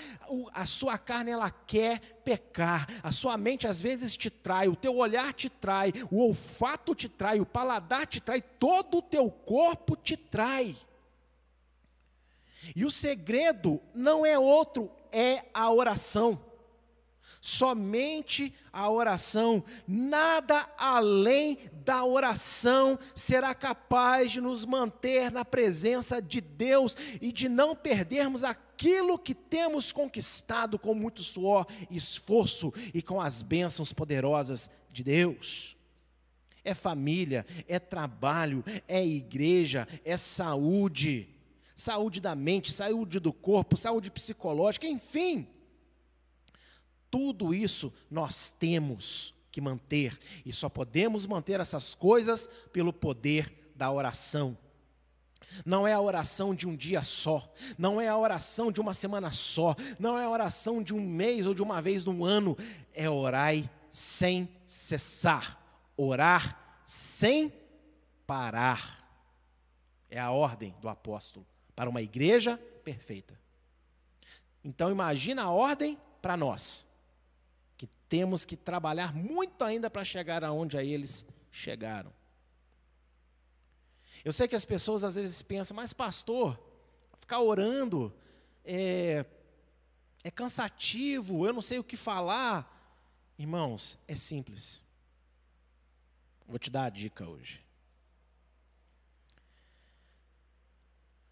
a 0.54 0.66
sua 0.66 0.98
carne 0.98 1.32
ela 1.32 1.50
quer 1.50 2.00
pecar. 2.24 2.88
A 3.04 3.12
sua 3.12 3.38
mente 3.38 3.68
às 3.68 3.82
vezes 3.82 4.18
te 4.18 4.30
trai, 4.30 4.68
o 4.68 4.76
teu 4.76 4.96
olhar 4.98 5.34
te 5.34 5.50
trai, 5.50 5.94
o 6.12 6.22
olfato 6.22 6.94
te 6.94 7.08
trai, 7.08 7.40
o 7.40 7.46
paladar 7.46 8.06
te 8.08 8.20
trai, 8.20 8.42
todo 8.42 8.98
o 8.98 9.02
teu 9.02 9.30
corpo 9.30 9.96
te 9.96 10.18
trai. 10.18 10.76
E 12.76 12.86
o 12.86 12.92
segredo 12.92 13.82
não 13.94 14.26
é 14.26 14.40
outro, 14.40 14.92
é 15.12 15.46
a 15.54 15.72
oração 15.72 16.45
somente 17.46 18.52
a 18.74 18.90
oração, 18.90 19.64
nada 19.88 20.68
além 20.80 21.60
da 21.86 22.04
oração 22.04 22.98
será 23.14 23.54
capaz 23.54 24.32
de 24.32 24.42
nos 24.42 24.66
manter 24.66 25.32
na 25.32 25.46
presença 25.46 26.20
de 26.20 26.42
Deus 26.42 26.98
e 27.22 27.32
de 27.32 27.48
não 27.48 27.75
perdermos 27.75 28.44
aquilo 28.44 29.20
que 29.20 29.36
temos 29.36 29.92
conquistado 29.92 30.80
com 30.80 30.96
muito 30.96 31.22
suor, 31.22 31.68
esforço 31.92 32.74
e 32.92 33.00
com 33.00 33.22
as 33.22 33.44
bênçãos 33.44 33.94
poderosas 33.94 34.68
de 34.92 35.04
Deus. 35.04 35.78
É 36.64 36.74
família, 36.74 37.46
é 37.68 37.78
trabalho, 37.78 38.66
é 38.88 39.06
igreja, 39.06 39.88
é 40.04 40.18
saúde, 40.18 41.30
saúde 41.75 42.20
da 42.20 42.34
mente, 42.34 42.74
saúde 42.74 43.20
do 43.20 43.32
corpo, 43.32 43.78
saúde 43.78 44.10
psicológica, 44.10 44.88
enfim 44.88 45.48
tudo 47.16 47.54
isso 47.54 47.94
nós 48.12 48.52
temos 48.52 49.34
que 49.50 49.62
manter, 49.62 50.20
e 50.46 50.52
só 50.52 50.68
podemos 50.68 51.26
manter 51.26 51.62
essas 51.62 51.96
coisas 51.96 52.50
pelo 52.74 52.92
poder 52.92 53.72
da 53.74 53.90
oração. 53.90 54.58
Não 55.66 55.88
é 55.88 55.94
a 55.94 56.02
oração 56.02 56.54
de 56.54 56.68
um 56.68 56.76
dia 56.76 57.04
só, 57.04 57.50
não 57.78 58.02
é 58.02 58.10
a 58.10 58.18
oração 58.18 58.70
de 58.70 58.82
uma 58.82 58.94
semana 58.94 59.32
só, 59.32 59.78
não 59.98 60.20
é 60.20 60.26
a 60.26 60.30
oração 60.30 60.84
de 60.84 60.94
um 60.94 61.00
mês 61.00 61.46
ou 61.46 61.54
de 61.54 61.64
uma 61.64 61.82
vez 61.82 62.04
no 62.04 62.26
ano, 62.26 62.58
é 62.94 63.10
orar 63.10 63.56
sem 63.90 64.50
cessar, 64.68 65.58
orar 65.96 66.82
sem 66.86 67.54
parar. 68.28 69.08
É 70.10 70.20
a 70.20 70.32
ordem 70.32 70.75
do 70.82 70.90
apóstolo 70.90 71.48
para 71.74 71.90
uma 71.90 72.01
igreja 72.01 72.58
perfeita. 72.84 73.40
Então 74.62 74.92
imagina 74.92 75.44
a 75.44 75.50
ordem 75.50 75.98
para 76.22 76.36
nós 76.36 76.86
temos 78.07 78.46
que 78.46 78.55
trabalhar 78.55 79.14
muito 79.14 79.64
ainda 79.64 79.90
para 79.90 80.03
chegar 80.03 80.44
aonde 80.44 80.77
aí 80.77 80.92
eles 80.92 81.25
chegaram. 81.51 82.14
Eu 84.24 84.31
sei 84.31 84.48
que 84.48 84.55
as 84.55 84.66
pessoas 84.66 85.03
às 85.03 85.16
vezes 85.16 85.42
pensam, 85.42 85.75
mas 85.75 85.94
pastor, 85.94 86.59
ficar 87.18 87.42
orando 87.42 88.14
é, 88.64 89.25
é 90.24 90.31
cansativo, 90.31 91.46
eu 91.46 91.53
não 91.53 91.61
sei 91.61 91.77
o 91.77 91.83
que 91.83 91.98
falar. 91.98 92.72
Irmãos, 93.38 94.00
é 94.07 94.16
simples. 94.16 94.81
Vou 96.48 96.57
te 96.57 96.70
dar 96.70 96.85
a 96.85 96.90
dica 96.90 97.27
hoje. 97.27 97.64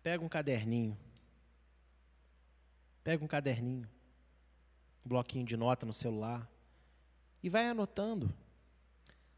Pega 0.03 0.23
um 0.23 0.29
caderninho. 0.29 0.97
Pega 3.03 3.23
um 3.23 3.27
caderninho. 3.27 3.89
Um 5.05 5.09
bloquinho 5.09 5.45
de 5.45 5.57
nota 5.57 5.85
no 5.85 5.93
celular 5.93 6.49
e 7.41 7.49
vai 7.49 7.67
anotando. 7.67 8.33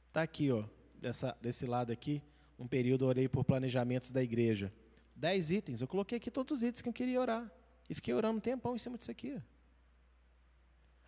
Está 0.07 0.21
aqui, 0.21 0.51
ó, 0.51 0.63
dessa, 0.95 1.35
desse 1.41 1.65
lado 1.65 1.91
aqui, 1.91 2.21
um 2.57 2.67
período 2.67 3.05
orei 3.05 3.27
por 3.27 3.43
planejamentos 3.43 4.11
da 4.11 4.21
igreja. 4.21 4.71
Dez 5.15 5.51
itens, 5.51 5.81
eu 5.81 5.87
coloquei 5.87 6.17
aqui 6.17 6.29
todos 6.29 6.57
os 6.57 6.63
itens 6.63 6.81
que 6.81 6.89
eu 6.89 6.93
queria 6.93 7.19
orar. 7.19 7.51
E 7.89 7.95
fiquei 7.95 8.13
orando 8.13 8.37
um 8.37 8.41
tempão 8.41 8.75
em 8.75 8.79
cima 8.79 8.97
disso 8.97 9.11
aqui. 9.11 9.41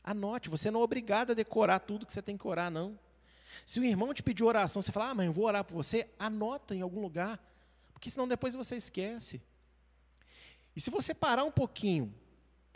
Anote, 0.04 0.50
você 0.50 0.72
não 0.72 0.82
é 0.82 0.84
obrigado 0.84 1.32
a 1.32 1.34
decorar 1.34 1.80
tudo 1.80 2.06
que 2.06 2.13
você 2.13 2.22
tem 2.22 2.38
que 2.38 2.48
orar, 2.48 2.72
não. 2.72 2.98
Se 3.65 3.80
o 3.80 3.84
irmão 3.84 4.13
te 4.13 4.24
pedir 4.24 4.43
oração, 4.43 4.82
você 4.82 4.91
fala, 4.91 5.10
ah, 5.10 5.15
mãe, 5.15 5.28
eu 5.28 5.34
vou 5.34 5.46
orar 5.46 5.63
por 5.63 5.76
você, 5.76 6.10
anota 6.17 6.76
em 6.76 6.82
algum 6.82 7.02
lugar, 7.02 7.39
porque 7.91 8.10
senão 8.10 8.28
depois 8.28 8.56
você 8.56 8.76
esquece. 8.76 9.41
E 10.76 10.82
se 10.82 10.89
você 10.89 11.13
parar 11.13 11.43
um 11.43 11.52
pouquinho, 11.52 12.13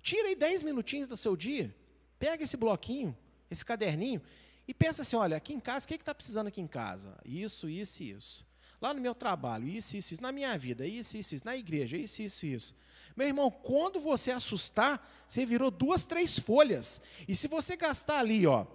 tira 0.02 0.28
aí 0.28 0.36
dez 0.36 0.64
minutinhos 0.64 1.08
do 1.08 1.18
seu 1.18 1.36
dia, 1.36 1.74
pega 2.20 2.44
esse 2.44 2.58
bloquinho, 2.58 3.16
esse 3.50 3.66
caderninho, 3.66 4.22
e 4.68 4.74
pensa 4.74 5.02
assim: 5.02 5.16
olha, 5.16 5.38
aqui 5.38 5.54
em 5.54 5.60
casa, 5.60 5.86
o 5.86 5.88
que 5.88 5.96
está 5.96 6.14
precisando 6.14 6.48
aqui 6.48 6.62
em 6.62 6.68
casa? 6.68 7.18
Isso, 7.26 7.70
isso 7.70 8.04
e 8.04 8.12
isso. 8.12 8.46
Lá 8.82 8.94
no 8.94 9.02
meu 9.02 9.14
trabalho, 9.14 9.68
isso, 9.68 9.96
isso, 9.96 10.14
isso. 10.14 10.24
Na 10.24 10.32
minha 10.32 10.58
vida, 10.58 10.88
isso, 10.88 11.16
isso, 11.16 11.36
isso. 11.36 11.46
Na 11.46 11.56
igreja, 11.56 11.98
isso, 11.98 12.24
isso, 12.24 12.46
isso. 12.46 12.76
Meu 13.16 13.28
irmão, 13.28 13.52
quando 13.52 14.00
você 14.00 14.32
assustar, 14.32 15.08
você 15.28 15.46
virou 15.46 15.70
duas, 15.70 16.08
três 16.08 16.40
folhas. 16.40 17.00
E 17.28 17.36
se 17.36 17.48
você 17.48 17.76
gastar 17.76 18.20
ali, 18.20 18.48
ó, 18.48 18.66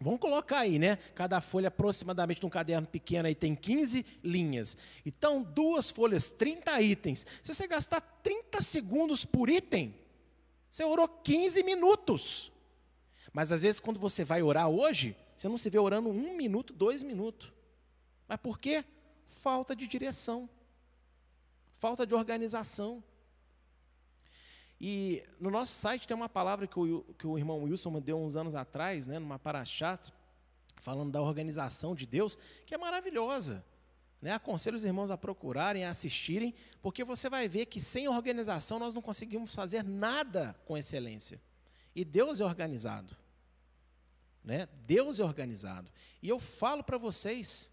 Vamos 0.00 0.18
colocar 0.18 0.58
aí, 0.58 0.78
né? 0.78 0.96
Cada 1.14 1.40
folha 1.40 1.68
aproximadamente 1.68 2.42
num 2.42 2.50
caderno 2.50 2.86
pequeno 2.86 3.28
aí 3.28 3.34
tem 3.34 3.54
15 3.54 4.04
linhas. 4.24 4.76
Então, 5.06 5.42
duas 5.42 5.90
folhas, 5.90 6.32
30 6.32 6.80
itens. 6.82 7.26
Se 7.42 7.54
você 7.54 7.66
gastar 7.66 8.00
30 8.22 8.60
segundos 8.60 9.24
por 9.24 9.48
item, 9.48 9.94
você 10.74 10.82
orou 10.82 11.06
15 11.06 11.62
minutos. 11.62 12.50
Mas 13.32 13.52
às 13.52 13.62
vezes, 13.62 13.78
quando 13.78 14.00
você 14.00 14.24
vai 14.24 14.42
orar 14.42 14.68
hoje, 14.68 15.16
você 15.36 15.48
não 15.48 15.56
se 15.56 15.70
vê 15.70 15.78
orando 15.78 16.08
um 16.08 16.36
minuto, 16.36 16.72
dois 16.72 17.00
minutos. 17.00 17.52
Mas 18.26 18.40
por 18.40 18.58
quê? 18.58 18.84
Falta 19.28 19.76
de 19.76 19.86
direção, 19.86 20.50
falta 21.74 22.04
de 22.04 22.12
organização. 22.12 23.04
E 24.80 25.22
no 25.38 25.48
nosso 25.48 25.74
site 25.74 26.08
tem 26.08 26.16
uma 26.16 26.28
palavra 26.28 26.66
que 26.66 26.80
o, 26.80 27.04
que 27.16 27.26
o 27.28 27.38
irmão 27.38 27.62
Wilson 27.62 27.92
me 27.92 28.00
deu 28.00 28.18
uns 28.18 28.34
anos 28.34 28.56
atrás, 28.56 29.06
né, 29.06 29.20
numa 29.20 29.38
paraxá, 29.38 29.96
falando 30.78 31.12
da 31.12 31.22
organização 31.22 31.94
de 31.94 32.04
Deus, 32.04 32.36
que 32.66 32.74
é 32.74 32.78
maravilhosa. 32.78 33.64
Né? 34.24 34.32
Aconselho 34.32 34.74
os 34.74 34.84
irmãos 34.84 35.10
a 35.10 35.18
procurarem, 35.18 35.84
a 35.84 35.90
assistirem, 35.90 36.54
porque 36.80 37.04
você 37.04 37.28
vai 37.28 37.46
ver 37.46 37.66
que 37.66 37.78
sem 37.78 38.08
organização 38.08 38.78
nós 38.78 38.94
não 38.94 39.02
conseguimos 39.02 39.54
fazer 39.54 39.84
nada 39.84 40.58
com 40.64 40.78
excelência. 40.78 41.38
E 41.94 42.06
Deus 42.06 42.40
é 42.40 42.44
organizado. 42.46 43.14
Né? 44.42 44.66
Deus 44.86 45.20
é 45.20 45.24
organizado. 45.24 45.90
E 46.22 46.28
eu 46.30 46.38
falo 46.38 46.82
para 46.82 46.96
vocês, 46.96 47.70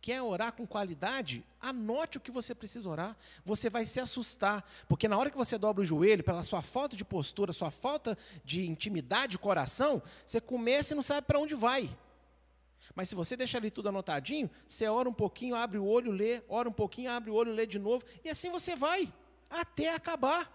quer 0.00 0.20
orar 0.20 0.54
com 0.54 0.66
qualidade, 0.66 1.44
anote 1.60 2.18
o 2.18 2.20
que 2.20 2.32
você 2.32 2.56
precisa 2.56 2.90
orar. 2.90 3.16
Você 3.44 3.70
vai 3.70 3.86
se 3.86 4.00
assustar, 4.00 4.68
porque 4.88 5.06
na 5.06 5.16
hora 5.16 5.30
que 5.30 5.36
você 5.36 5.56
dobra 5.56 5.82
o 5.82 5.86
joelho, 5.86 6.24
pela 6.24 6.42
sua 6.42 6.60
falta 6.60 6.96
de 6.96 7.04
postura, 7.04 7.52
sua 7.52 7.70
falta 7.70 8.18
de 8.44 8.66
intimidade 8.66 9.30
de 9.30 9.38
coração, 9.38 10.02
você 10.26 10.40
começa 10.40 10.92
e 10.92 10.96
não 10.96 11.04
sabe 11.04 11.24
para 11.24 11.38
onde 11.38 11.54
vai. 11.54 11.96
Mas 12.94 13.08
se 13.08 13.14
você 13.14 13.36
deixar 13.36 13.58
ali 13.58 13.70
tudo 13.70 13.88
anotadinho, 13.88 14.50
você 14.66 14.86
ora 14.88 15.08
um 15.08 15.12
pouquinho, 15.12 15.54
abre 15.54 15.78
o 15.78 15.84
olho, 15.84 16.10
lê, 16.10 16.42
ora 16.48 16.68
um 16.68 16.72
pouquinho, 16.72 17.10
abre 17.10 17.30
o 17.30 17.34
olho, 17.34 17.52
lê 17.52 17.66
de 17.66 17.78
novo, 17.78 18.04
e 18.24 18.28
assim 18.28 18.50
você 18.50 18.74
vai, 18.74 19.12
até 19.48 19.94
acabar. 19.94 20.52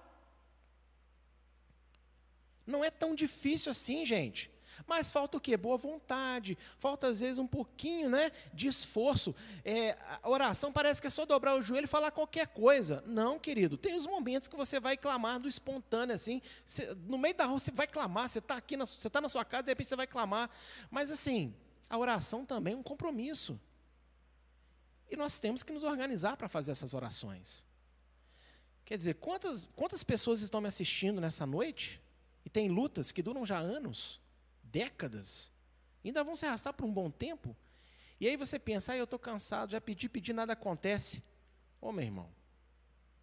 Não 2.65 2.84
é 2.84 2.92
tão 2.92 3.15
difícil 3.15 3.72
assim, 3.72 4.06
gente. 4.06 4.52
Mas 4.88 5.12
falta 5.12 5.38
o 5.38 5.42
quê? 5.42 5.58
Boa 5.58 5.78
vontade, 5.78 6.58
falta 6.78 7.08
às 7.08 7.20
vezes 7.20 7.39
um 7.39 7.48
pouquinho 7.48 8.10
né, 8.10 8.32
de 8.54 8.68
esforço. 8.68 9.36
É, 9.63 9.98
a 10.22 10.30
oração 10.30 10.72
parece 10.72 11.02
que 11.02 11.08
é 11.08 11.10
só 11.10 11.26
dobrar 11.26 11.56
o 11.56 11.62
joelho 11.62 11.86
e 11.86 11.88
falar 11.88 12.12
qualquer 12.12 12.48
coisa. 12.48 13.04
Não, 13.06 13.39
querido, 13.39 13.78
tem 13.78 13.96
os 13.96 14.08
momentos 14.08 14.48
que 14.48 14.56
você 14.56 14.80
vai 14.80 14.98
clamar 14.98 15.39
do 15.39 15.48
espontâneo, 15.48 16.15
assim. 16.15 16.42
No 17.08 17.18
meio 17.18 17.36
da 17.36 17.46
rua 17.46 17.60
você 17.60 17.72
vai 17.72 17.88
clamar, 17.88 18.30
você 18.30 18.39
está 18.39 18.56
aqui, 18.56 18.78
você 18.78 19.08
está 19.08 19.20
na 19.20 19.30
sua 19.30 19.46
casa, 19.46 19.63
de 19.63 19.72
repente 19.72 19.89
você 19.89 19.96
vai 19.96 20.08
clamar. 20.08 20.50
Mas 20.89 21.12
assim, 21.12 21.54
a 21.89 21.97
oração 21.97 22.45
também 22.45 22.73
é 22.73 22.78
um 22.78 22.84
compromisso. 22.84 23.60
E 25.10 25.15
nós 25.15 25.39
temos 25.39 25.63
que 25.63 25.73
nos 25.73 25.84
organizar 25.84 26.38
para 26.38 26.47
fazer 26.47 26.71
essas 26.71 26.93
orações. 26.93 27.65
Quer 28.86 28.97
dizer, 28.97 29.15
quantas, 29.15 29.67
quantas 29.75 30.04
pessoas 30.04 30.41
estão 30.41 30.62
me 30.62 30.67
assistindo 30.67 31.19
nessa 31.19 31.45
noite 31.45 32.02
e 32.45 32.49
tem 32.49 32.69
lutas 32.69 33.12
que 33.12 33.23
duram 33.23 33.45
já 33.45 33.58
anos? 33.58 34.21
décadas, 34.71 35.52
ainda 36.04 36.23
vão 36.23 36.36
se 36.36 36.45
arrastar 36.45 36.73
por 36.73 36.86
um 36.86 36.93
bom 36.93 37.10
tempo. 37.10 37.56
E 38.19 38.28
aí 38.28 38.36
você 38.36 38.60
pensa, 38.60 38.93
ah, 38.93 38.97
eu 38.97 39.06
estou 39.06 39.19
cansado, 39.19 39.71
já 39.71 39.82
pedi, 39.82 40.10
pedi, 40.10 40.34
nada 40.34 40.54
acontece. 40.54 41.23
Ô 41.80 41.91
meu 41.91 42.04
irmão, 42.04 42.30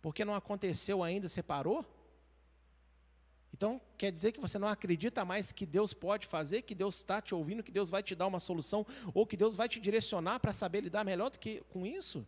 porque 0.01 0.25
não 0.25 0.35
aconteceu 0.35 1.03
ainda, 1.03 1.29
você 1.29 1.43
parou? 1.43 1.85
Então, 3.57 3.81
quer 3.97 4.13
dizer 4.13 4.33
que 4.33 4.41
você 4.41 4.59
não 4.59 4.69
acredita 4.69 5.25
mais 5.25 5.51
que 5.51 5.65
Deus 5.65 5.95
pode 5.95 6.27
fazer, 6.27 6.61
que 6.61 6.75
Deus 6.75 6.97
está 6.97 7.23
te 7.23 7.35
ouvindo, 7.35 7.63
que 7.63 7.73
Deus 7.73 7.89
vai 7.89 8.03
te 8.03 8.15
dar 8.15 8.27
uma 8.27 8.39
solução, 8.39 8.85
ou 9.15 9.27
que 9.27 9.35
Deus 9.35 9.57
vai 9.57 9.67
te 9.67 9.81
direcionar 9.81 10.41
para 10.41 10.53
saber 10.53 10.83
lidar 10.83 11.07
melhor 11.07 11.31
do 11.31 11.39
que 11.39 11.63
com 11.71 11.87
isso? 11.87 12.27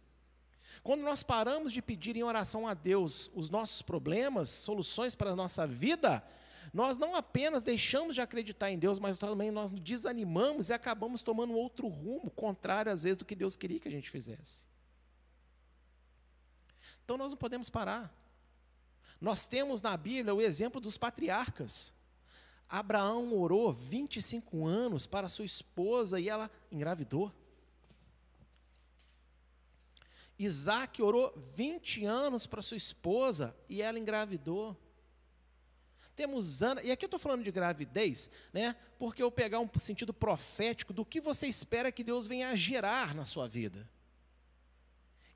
Quando 0.82 1.02
nós 1.02 1.22
paramos 1.22 1.70
de 1.70 1.82
pedir 1.82 2.16
em 2.16 2.22
oração 2.22 2.66
a 2.66 2.72
Deus 2.72 3.30
os 3.34 3.50
nossos 3.50 3.82
problemas, 3.82 4.48
soluções 4.48 5.14
para 5.14 5.32
a 5.32 5.36
nossa 5.36 5.66
vida, 5.66 6.24
nós 6.72 6.96
não 6.96 7.14
apenas 7.14 7.62
deixamos 7.62 8.14
de 8.14 8.22
acreditar 8.22 8.70
em 8.70 8.78
Deus, 8.78 8.98
mas 8.98 9.18
também 9.18 9.50
nós 9.50 9.70
nos 9.70 9.80
desanimamos 9.80 10.70
e 10.70 10.72
acabamos 10.72 11.20
tomando 11.20 11.52
outro 11.52 11.88
rumo, 11.88 12.30
contrário 12.30 12.90
às 12.90 13.02
vezes 13.02 13.18
do 13.18 13.26
que 13.26 13.34
Deus 13.34 13.54
queria 13.54 13.78
que 13.78 13.88
a 13.88 13.92
gente 13.92 14.08
fizesse. 14.08 14.64
Então 17.04 17.18
nós 17.18 17.32
não 17.32 17.38
podemos 17.38 17.68
parar. 17.68 18.10
Nós 19.20 19.48
temos 19.48 19.82
na 19.82 19.96
Bíblia 19.96 20.34
o 20.34 20.40
exemplo 20.40 20.80
dos 20.80 20.96
patriarcas. 20.96 21.92
Abraão 22.68 23.32
orou 23.34 23.72
25 23.72 24.66
anos 24.66 25.06
para 25.06 25.28
sua 25.28 25.44
esposa 25.44 26.20
e 26.20 26.28
ela 26.28 26.50
engravidou. 26.70 27.32
Isaac 30.38 31.02
orou 31.02 31.32
20 31.36 32.04
anos 32.04 32.46
para 32.46 32.62
sua 32.62 32.76
esposa 32.76 33.56
e 33.68 33.82
ela 33.82 33.98
engravidou. 33.98 34.76
Temos 36.14 36.62
Ana, 36.62 36.82
e 36.82 36.90
aqui 36.90 37.04
eu 37.04 37.08
estou 37.08 37.18
falando 37.18 37.42
de 37.42 37.50
gravidez, 37.50 38.30
né? 38.52 38.76
Porque 38.98 39.22
eu 39.22 39.30
pegar 39.30 39.60
um 39.60 39.68
sentido 39.78 40.12
profético 40.12 40.92
do 40.92 41.04
que 41.04 41.20
você 41.20 41.46
espera 41.46 41.92
que 41.92 42.04
Deus 42.04 42.26
venha 42.26 42.50
a 42.50 42.56
gerar 42.56 43.14
na 43.14 43.24
sua 43.24 43.48
vida. 43.48 43.88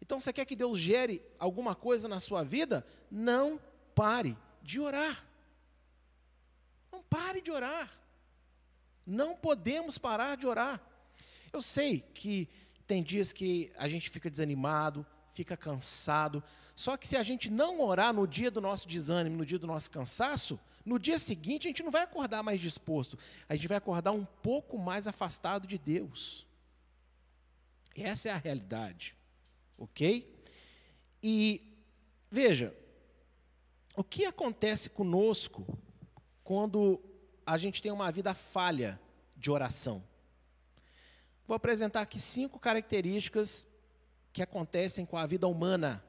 Então, 0.00 0.18
você 0.18 0.32
quer 0.32 0.44
que 0.44 0.56
Deus 0.56 0.80
gere 0.80 1.22
alguma 1.38 1.76
coisa 1.76 2.08
na 2.08 2.18
sua 2.18 2.42
vida? 2.42 2.84
Não 3.08 3.60
pare 3.94 4.36
de 4.62 4.80
orar. 4.80 5.24
Não 6.90 7.02
pare 7.02 7.40
de 7.40 7.50
orar. 7.50 7.90
Não 9.06 9.36
podemos 9.36 9.98
parar 9.98 10.36
de 10.36 10.46
orar. 10.46 10.80
Eu 11.52 11.60
sei 11.60 12.00
que 12.00 12.48
tem 12.86 13.02
dias 13.02 13.32
que 13.32 13.72
a 13.76 13.88
gente 13.88 14.10
fica 14.10 14.30
desanimado, 14.30 15.04
fica 15.30 15.56
cansado. 15.56 16.42
Só 16.74 16.96
que 16.96 17.06
se 17.06 17.16
a 17.16 17.22
gente 17.22 17.50
não 17.50 17.80
orar 17.80 18.12
no 18.12 18.26
dia 18.26 18.50
do 18.50 18.60
nosso 18.60 18.88
desânimo, 18.88 19.36
no 19.36 19.46
dia 19.46 19.58
do 19.58 19.66
nosso 19.66 19.90
cansaço, 19.90 20.58
no 20.84 20.98
dia 20.98 21.18
seguinte, 21.18 21.66
a 21.66 21.70
gente 21.70 21.82
não 21.82 21.90
vai 21.90 22.02
acordar 22.02 22.42
mais 22.42 22.60
disposto, 22.60 23.18
a 23.48 23.54
gente 23.54 23.68
vai 23.68 23.78
acordar 23.78 24.12
um 24.12 24.24
pouco 24.24 24.78
mais 24.78 25.06
afastado 25.06 25.66
de 25.66 25.78
Deus. 25.78 26.46
Essa 27.94 28.30
é 28.30 28.32
a 28.32 28.38
realidade, 28.38 29.14
ok? 29.78 30.44
E 31.22 31.62
veja, 32.30 32.74
o 33.96 34.02
que 34.02 34.24
acontece 34.24 34.90
conosco 34.90 35.66
quando 36.42 37.00
a 37.44 37.58
gente 37.58 37.82
tem 37.82 37.92
uma 37.92 38.10
vida 38.10 38.34
falha 38.34 39.00
de 39.36 39.50
oração? 39.50 40.02
Vou 41.46 41.54
apresentar 41.54 42.00
aqui 42.00 42.18
cinco 42.18 42.58
características 42.58 43.66
que 44.32 44.42
acontecem 44.42 45.04
com 45.04 45.18
a 45.18 45.26
vida 45.26 45.46
humana 45.46 46.02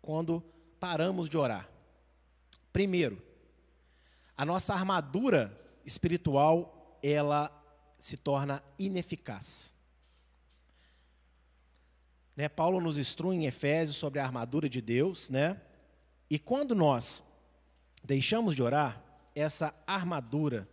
quando 0.00 0.42
paramos 0.80 1.30
de 1.30 1.38
orar. 1.38 1.68
Primeiro, 2.72 3.22
a 4.36 4.44
nossa 4.44 4.74
armadura 4.74 5.56
espiritual, 5.84 6.98
ela 7.02 7.50
se 7.98 8.16
torna 8.16 8.62
ineficaz. 8.78 9.72
Né, 12.34 12.48
Paulo 12.48 12.80
nos 12.80 12.98
instrui 12.98 13.36
em 13.36 13.46
Efésios 13.46 13.96
sobre 13.96 14.18
a 14.18 14.24
armadura 14.24 14.68
de 14.68 14.80
Deus, 14.80 15.30
né? 15.30 15.60
E 16.32 16.38
quando 16.38 16.74
nós 16.74 17.22
deixamos 18.02 18.56
de 18.56 18.62
orar, 18.62 19.04
essa 19.34 19.74
armadura, 19.86 20.66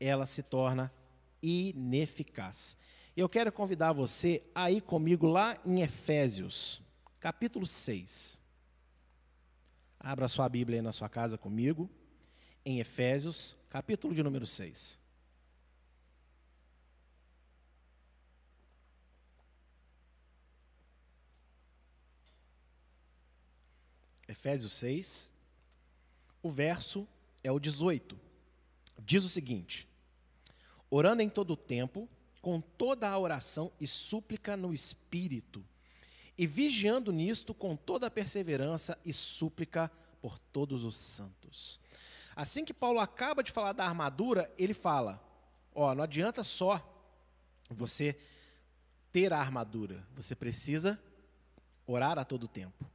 ela 0.00 0.26
se 0.26 0.42
torna 0.42 0.92
ineficaz. 1.40 2.76
Eu 3.16 3.28
quero 3.28 3.52
convidar 3.52 3.92
você 3.92 4.42
a 4.52 4.72
ir 4.72 4.80
comigo 4.80 5.28
lá 5.28 5.56
em 5.64 5.82
Efésios, 5.82 6.82
capítulo 7.20 7.64
6. 7.64 8.40
Abra 10.00 10.26
sua 10.26 10.48
Bíblia 10.48 10.80
aí 10.80 10.82
na 10.82 10.90
sua 10.90 11.08
casa 11.08 11.38
comigo, 11.38 11.88
em 12.64 12.80
Efésios, 12.80 13.56
capítulo 13.70 14.12
de 14.12 14.20
número 14.20 14.48
6. 14.48 14.98
Efésios 24.34 24.72
6, 24.72 25.32
o 26.42 26.50
verso 26.50 27.06
é 27.44 27.52
o 27.52 27.60
18. 27.60 28.18
Diz 28.98 29.22
o 29.22 29.28
seguinte: 29.28 29.88
Orando 30.90 31.22
em 31.22 31.28
todo 31.28 31.52
o 31.52 31.56
tempo, 31.56 32.08
com 32.42 32.60
toda 32.60 33.08
a 33.08 33.16
oração 33.16 33.70
e 33.78 33.86
súplica 33.86 34.56
no 34.56 34.74
Espírito, 34.74 35.64
e 36.36 36.48
vigiando 36.48 37.12
nisto 37.12 37.54
com 37.54 37.76
toda 37.76 38.08
a 38.08 38.10
perseverança 38.10 38.98
e 39.04 39.12
súplica 39.12 39.88
por 40.20 40.36
todos 40.36 40.82
os 40.82 40.96
santos. 40.96 41.80
Assim 42.34 42.64
que 42.64 42.74
Paulo 42.74 42.98
acaba 42.98 43.40
de 43.40 43.52
falar 43.52 43.72
da 43.72 43.86
armadura, 43.86 44.52
ele 44.58 44.74
fala: 44.74 45.24
ó, 45.72 45.94
não 45.94 46.02
adianta 46.02 46.42
só 46.42 46.82
você 47.70 48.18
ter 49.12 49.32
a 49.32 49.38
armadura, 49.38 50.04
você 50.12 50.34
precisa 50.34 51.00
orar 51.86 52.18
a 52.18 52.24
todo 52.24 52.48
tempo. 52.48 52.93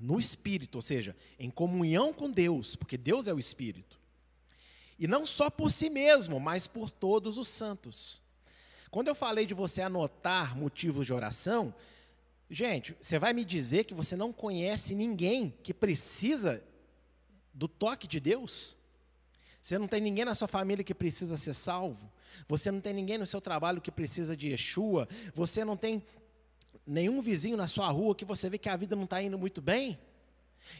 No 0.00 0.18
espírito, 0.18 0.76
ou 0.76 0.82
seja, 0.82 1.16
em 1.38 1.50
comunhão 1.50 2.12
com 2.12 2.30
Deus, 2.30 2.74
porque 2.74 2.96
Deus 2.96 3.26
é 3.28 3.34
o 3.34 3.38
espírito. 3.38 4.00
E 4.98 5.06
não 5.06 5.26
só 5.26 5.50
por 5.50 5.70
si 5.70 5.90
mesmo, 5.90 6.40
mas 6.40 6.66
por 6.66 6.90
todos 6.90 7.38
os 7.38 7.48
santos. 7.48 8.20
Quando 8.90 9.08
eu 9.08 9.14
falei 9.14 9.46
de 9.46 9.54
você 9.54 9.82
anotar 9.82 10.56
motivos 10.56 11.06
de 11.06 11.12
oração, 11.12 11.74
Gente, 12.52 12.94
você 13.00 13.18
vai 13.18 13.32
me 13.32 13.46
dizer 13.46 13.84
que 13.84 13.94
você 13.94 14.14
não 14.14 14.30
conhece 14.30 14.94
ninguém 14.94 15.54
que 15.62 15.72
precisa 15.72 16.62
do 17.54 17.66
toque 17.66 18.06
de 18.06 18.20
Deus? 18.20 18.76
Você 19.62 19.78
não 19.78 19.88
tem 19.88 20.02
ninguém 20.02 20.26
na 20.26 20.34
sua 20.34 20.46
família 20.46 20.84
que 20.84 20.92
precisa 20.92 21.38
ser 21.38 21.54
salvo? 21.54 22.12
Você 22.46 22.70
não 22.70 22.78
tem 22.78 22.92
ninguém 22.92 23.16
no 23.16 23.26
seu 23.26 23.40
trabalho 23.40 23.80
que 23.80 23.90
precisa 23.90 24.36
de 24.36 24.48
Yeshua? 24.48 25.08
Você 25.34 25.64
não 25.64 25.78
tem 25.78 26.02
nenhum 26.86 27.20
vizinho 27.20 27.56
na 27.56 27.68
sua 27.68 27.88
rua 27.88 28.14
que 28.14 28.24
você 28.24 28.50
vê 28.50 28.58
que 28.58 28.68
a 28.68 28.76
vida 28.76 28.96
não 28.96 29.04
está 29.04 29.22
indo 29.22 29.38
muito 29.38 29.60
bem? 29.60 29.98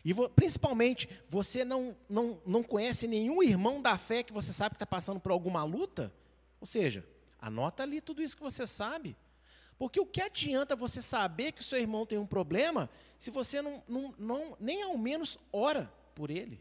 E 0.04 0.14
principalmente, 0.30 1.08
você 1.28 1.64
não, 1.64 1.96
não, 2.08 2.40
não 2.46 2.62
conhece 2.62 3.06
nenhum 3.06 3.42
irmão 3.42 3.82
da 3.82 3.98
fé 3.98 4.22
que 4.22 4.32
você 4.32 4.52
sabe 4.52 4.74
que 4.74 4.76
está 4.76 4.86
passando 4.86 5.20
por 5.20 5.32
alguma 5.32 5.64
luta? 5.64 6.12
Ou 6.60 6.66
seja, 6.66 7.04
anota 7.40 7.82
ali 7.82 8.00
tudo 8.00 8.22
isso 8.22 8.36
que 8.36 8.42
você 8.42 8.66
sabe. 8.66 9.16
Porque 9.78 9.98
o 9.98 10.06
que 10.06 10.20
adianta 10.20 10.76
você 10.76 11.02
saber 11.02 11.52
que 11.52 11.60
o 11.60 11.64
seu 11.64 11.78
irmão 11.78 12.06
tem 12.06 12.18
um 12.18 12.26
problema 12.26 12.88
se 13.18 13.30
você 13.30 13.60
não, 13.60 13.82
não, 13.88 14.14
não 14.18 14.56
nem 14.60 14.82
ao 14.82 14.96
menos 14.96 15.38
ora 15.52 15.92
por 16.14 16.30
ele? 16.30 16.60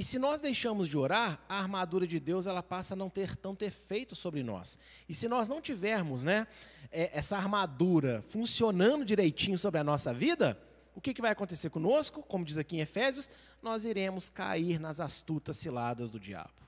E 0.00 0.02
se 0.02 0.18
nós 0.18 0.40
deixamos 0.40 0.88
de 0.88 0.96
orar, 0.96 1.38
a 1.46 1.58
armadura 1.58 2.06
de 2.06 2.18
Deus 2.18 2.46
ela 2.46 2.62
passa 2.62 2.94
a 2.94 2.96
não 2.96 3.10
ter 3.10 3.36
tanto 3.36 3.66
efeito 3.66 4.16
sobre 4.16 4.42
nós. 4.42 4.78
E 5.06 5.14
se 5.14 5.28
nós 5.28 5.46
não 5.46 5.60
tivermos 5.60 6.24
né, 6.24 6.46
é, 6.90 7.10
essa 7.12 7.36
armadura 7.36 8.22
funcionando 8.22 9.04
direitinho 9.04 9.58
sobre 9.58 9.78
a 9.78 9.84
nossa 9.84 10.14
vida, 10.14 10.58
o 10.94 11.02
que, 11.02 11.12
que 11.12 11.20
vai 11.20 11.32
acontecer 11.32 11.68
conosco? 11.68 12.22
Como 12.22 12.46
diz 12.46 12.56
aqui 12.56 12.78
em 12.78 12.80
Efésios, 12.80 13.28
nós 13.60 13.84
iremos 13.84 14.30
cair 14.30 14.80
nas 14.80 15.00
astutas 15.00 15.58
ciladas 15.58 16.10
do 16.10 16.18
diabo. 16.18 16.62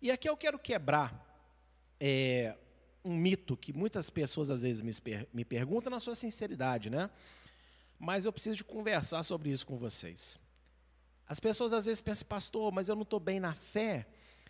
E 0.00 0.12
aqui 0.12 0.28
eu 0.28 0.36
quero 0.36 0.60
quebrar 0.60 1.26
é, 1.98 2.56
um 3.04 3.16
mito 3.16 3.56
que 3.56 3.72
muitas 3.72 4.10
pessoas 4.10 4.48
às 4.48 4.62
vezes 4.62 4.80
me, 4.80 4.92
me 5.32 5.44
perguntam 5.44 5.90
na 5.90 5.98
sua 5.98 6.14
sinceridade, 6.14 6.88
né? 6.88 7.10
Mas 7.98 8.26
eu 8.26 8.32
preciso 8.32 8.58
de 8.58 8.62
conversar 8.62 9.24
sobre 9.24 9.50
isso 9.50 9.66
com 9.66 9.76
vocês. 9.76 10.38
As 11.26 11.40
pessoas 11.40 11.72
às 11.72 11.86
vezes 11.86 12.00
pensam, 12.00 12.26
pastor, 12.28 12.72
mas 12.72 12.88
eu 12.88 12.94
não 12.94 13.02
estou 13.02 13.18
bem 13.18 13.40
na 13.40 13.54
fé. 13.54 14.06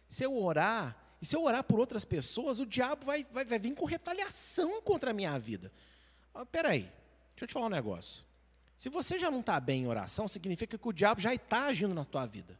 Se 0.08 0.24
eu 0.24 0.36
orar, 0.36 0.96
e 1.20 1.26
se 1.26 1.36
eu 1.36 1.42
orar 1.42 1.62
por 1.64 1.78
outras 1.78 2.04
pessoas, 2.04 2.58
o 2.58 2.66
diabo 2.66 3.04
vai, 3.04 3.24
vai, 3.32 3.44
vai 3.44 3.58
vir 3.58 3.74
com 3.74 3.84
retaliação 3.84 4.82
contra 4.82 5.10
a 5.10 5.14
minha 5.14 5.38
vida. 5.38 5.72
Ah, 6.34 6.44
peraí, 6.44 6.82
deixa 6.82 7.44
eu 7.44 7.46
te 7.46 7.54
falar 7.54 7.66
um 7.66 7.70
negócio. 7.70 8.24
Se 8.76 8.88
você 8.90 9.18
já 9.18 9.30
não 9.30 9.40
está 9.40 9.58
bem 9.60 9.82
em 9.82 9.86
oração, 9.86 10.26
significa 10.26 10.76
que 10.76 10.88
o 10.88 10.92
diabo 10.92 11.20
já 11.20 11.32
está 11.32 11.66
agindo 11.66 11.94
na 11.94 12.04
tua 12.04 12.26
vida. 12.26 12.58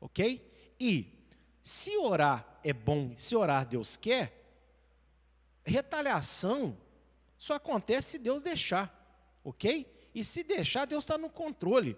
Ok? 0.00 0.74
E 0.78 1.26
se 1.62 1.96
orar 1.96 2.58
é 2.64 2.72
bom, 2.72 3.14
se 3.16 3.36
orar 3.36 3.66
Deus 3.66 3.96
quer, 3.96 4.34
retaliação 5.64 6.76
só 7.36 7.54
acontece 7.54 8.10
se 8.10 8.18
Deus 8.18 8.42
deixar, 8.42 8.92
ok? 9.44 9.86
E 10.14 10.24
se 10.24 10.42
deixar, 10.42 10.86
Deus 10.86 11.04
está 11.04 11.16
no 11.16 11.30
controle. 11.30 11.96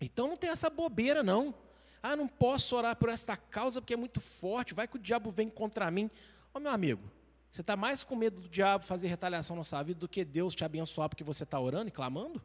Então 0.00 0.28
não 0.28 0.36
tem 0.36 0.50
essa 0.50 0.68
bobeira, 0.68 1.22
não. 1.22 1.54
Ah, 2.02 2.14
não 2.14 2.28
posso 2.28 2.76
orar 2.76 2.94
por 2.96 3.08
esta 3.08 3.36
causa 3.36 3.80
porque 3.80 3.94
é 3.94 3.96
muito 3.96 4.20
forte, 4.20 4.74
vai 4.74 4.86
que 4.86 4.96
o 4.96 4.98
diabo 4.98 5.30
vem 5.30 5.48
contra 5.48 5.90
mim. 5.90 6.10
Ô 6.54 6.60
meu 6.60 6.70
amigo, 6.70 7.10
você 7.50 7.62
está 7.62 7.76
mais 7.76 8.04
com 8.04 8.14
medo 8.14 8.40
do 8.40 8.48
diabo 8.48 8.84
fazer 8.84 9.08
retaliação 9.08 9.56
na 9.56 9.64
sua 9.64 9.82
vida 9.82 9.98
do 10.00 10.08
que 10.08 10.24
Deus 10.24 10.54
te 10.54 10.64
abençoar 10.64 11.08
porque 11.08 11.24
você 11.24 11.44
está 11.44 11.58
orando 11.58 11.88
e 11.88 11.92
clamando? 11.92 12.42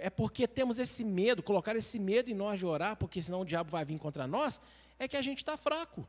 é 0.00 0.10
porque 0.10 0.48
temos 0.48 0.78
esse 0.78 1.04
medo, 1.04 1.42
colocar 1.42 1.76
esse 1.76 1.98
medo 1.98 2.30
em 2.30 2.34
nós 2.34 2.58
de 2.58 2.66
orar, 2.66 2.96
porque 2.96 3.20
senão 3.22 3.42
o 3.42 3.44
diabo 3.44 3.70
vai 3.70 3.84
vir 3.84 3.98
contra 3.98 4.26
nós, 4.26 4.60
é 4.98 5.06
que 5.06 5.16
a 5.16 5.22
gente 5.22 5.38
está 5.38 5.56
fraco. 5.56 6.06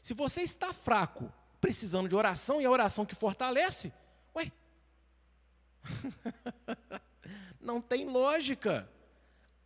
Se 0.00 0.14
você 0.14 0.42
está 0.42 0.72
fraco, 0.72 1.32
precisando 1.60 2.08
de 2.08 2.14
oração 2.14 2.60
e 2.60 2.64
a 2.64 2.70
oração 2.70 3.04
que 3.04 3.14
fortalece. 3.14 3.92
Ué? 4.34 4.52
não 7.66 7.80
tem 7.80 8.06
lógica. 8.06 8.88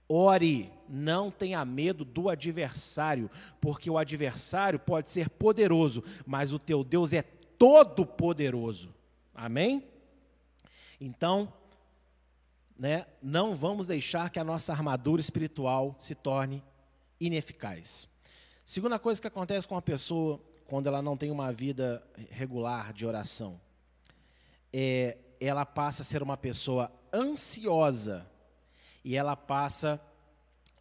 Ore, 0.09 0.73
não 0.89 1.31
tenha 1.31 1.65
medo 1.65 2.05
do 2.05 2.29
adversário, 2.29 3.31
porque 3.61 3.89
o 3.89 3.97
adversário 3.97 4.79
pode 4.79 5.11
ser 5.11 5.29
poderoso, 5.29 6.03
mas 6.27 6.53
o 6.53 6.59
teu 6.59 6.83
Deus 6.83 7.13
é 7.13 7.23
todo 7.23 8.05
poderoso. 8.05 8.93
Amém? 9.33 9.85
Então, 11.01 11.53
né, 12.77 13.07
não 13.23 13.55
vamos 13.55 13.87
deixar 13.87 14.31
que 14.31 14.41
a 14.41 14.45
nossa 14.45 14.73
armadura 14.73 15.21
espiritual 15.21 15.95
se 16.01 16.15
torne 16.15 16.65
ineficaz. 17.21 18.09
Segunda 18.65 18.99
coisa 18.99 19.21
que 19.21 19.29
acontece 19.29 19.69
com 19.69 19.77
a 19.77 19.83
pessoa 19.83 20.41
quando 20.67 20.87
ela 20.87 21.03
não 21.03 21.17
tem 21.17 21.31
uma 21.31 21.53
vida 21.53 22.03
regular 22.31 22.93
de 22.93 23.05
oração, 23.05 23.61
é 24.73 25.19
ela 25.41 25.65
passa 25.65 26.03
a 26.03 26.05
ser 26.05 26.23
uma 26.23 26.37
pessoa 26.37 26.93
ansiosa 27.13 28.31
e 29.03 29.17
ela 29.17 29.35
passa 29.35 30.01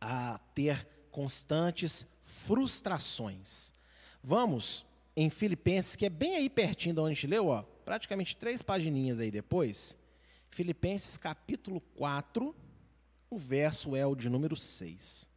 a 0.02 0.40
ter 0.54 0.88
constantes 1.10 2.06
frustrações. 2.22 3.74
Vamos 4.22 4.86
em 5.16 5.30
Filipenses, 5.30 5.96
que 5.96 6.06
é 6.06 6.10
bem 6.10 6.36
aí 6.36 6.50
pertinho 6.50 6.94
de 6.94 7.02
onde 7.02 7.12
a 7.12 7.14
gente 7.14 7.28
leu, 7.28 7.48
ó, 7.48 7.64
praticamente 7.64 8.36
três 8.36 8.62
pagininhas 8.62 9.20
aí 9.20 9.32
depois. 9.32 9.98
Filipenses 10.50 11.18
capítulo 11.18 11.82
4, 11.96 12.56
o 13.30 13.38
verso 13.38 13.96
é 13.96 14.06
o 14.06 14.16
de 14.16 14.30
número 14.30 14.56
6. 14.56 15.30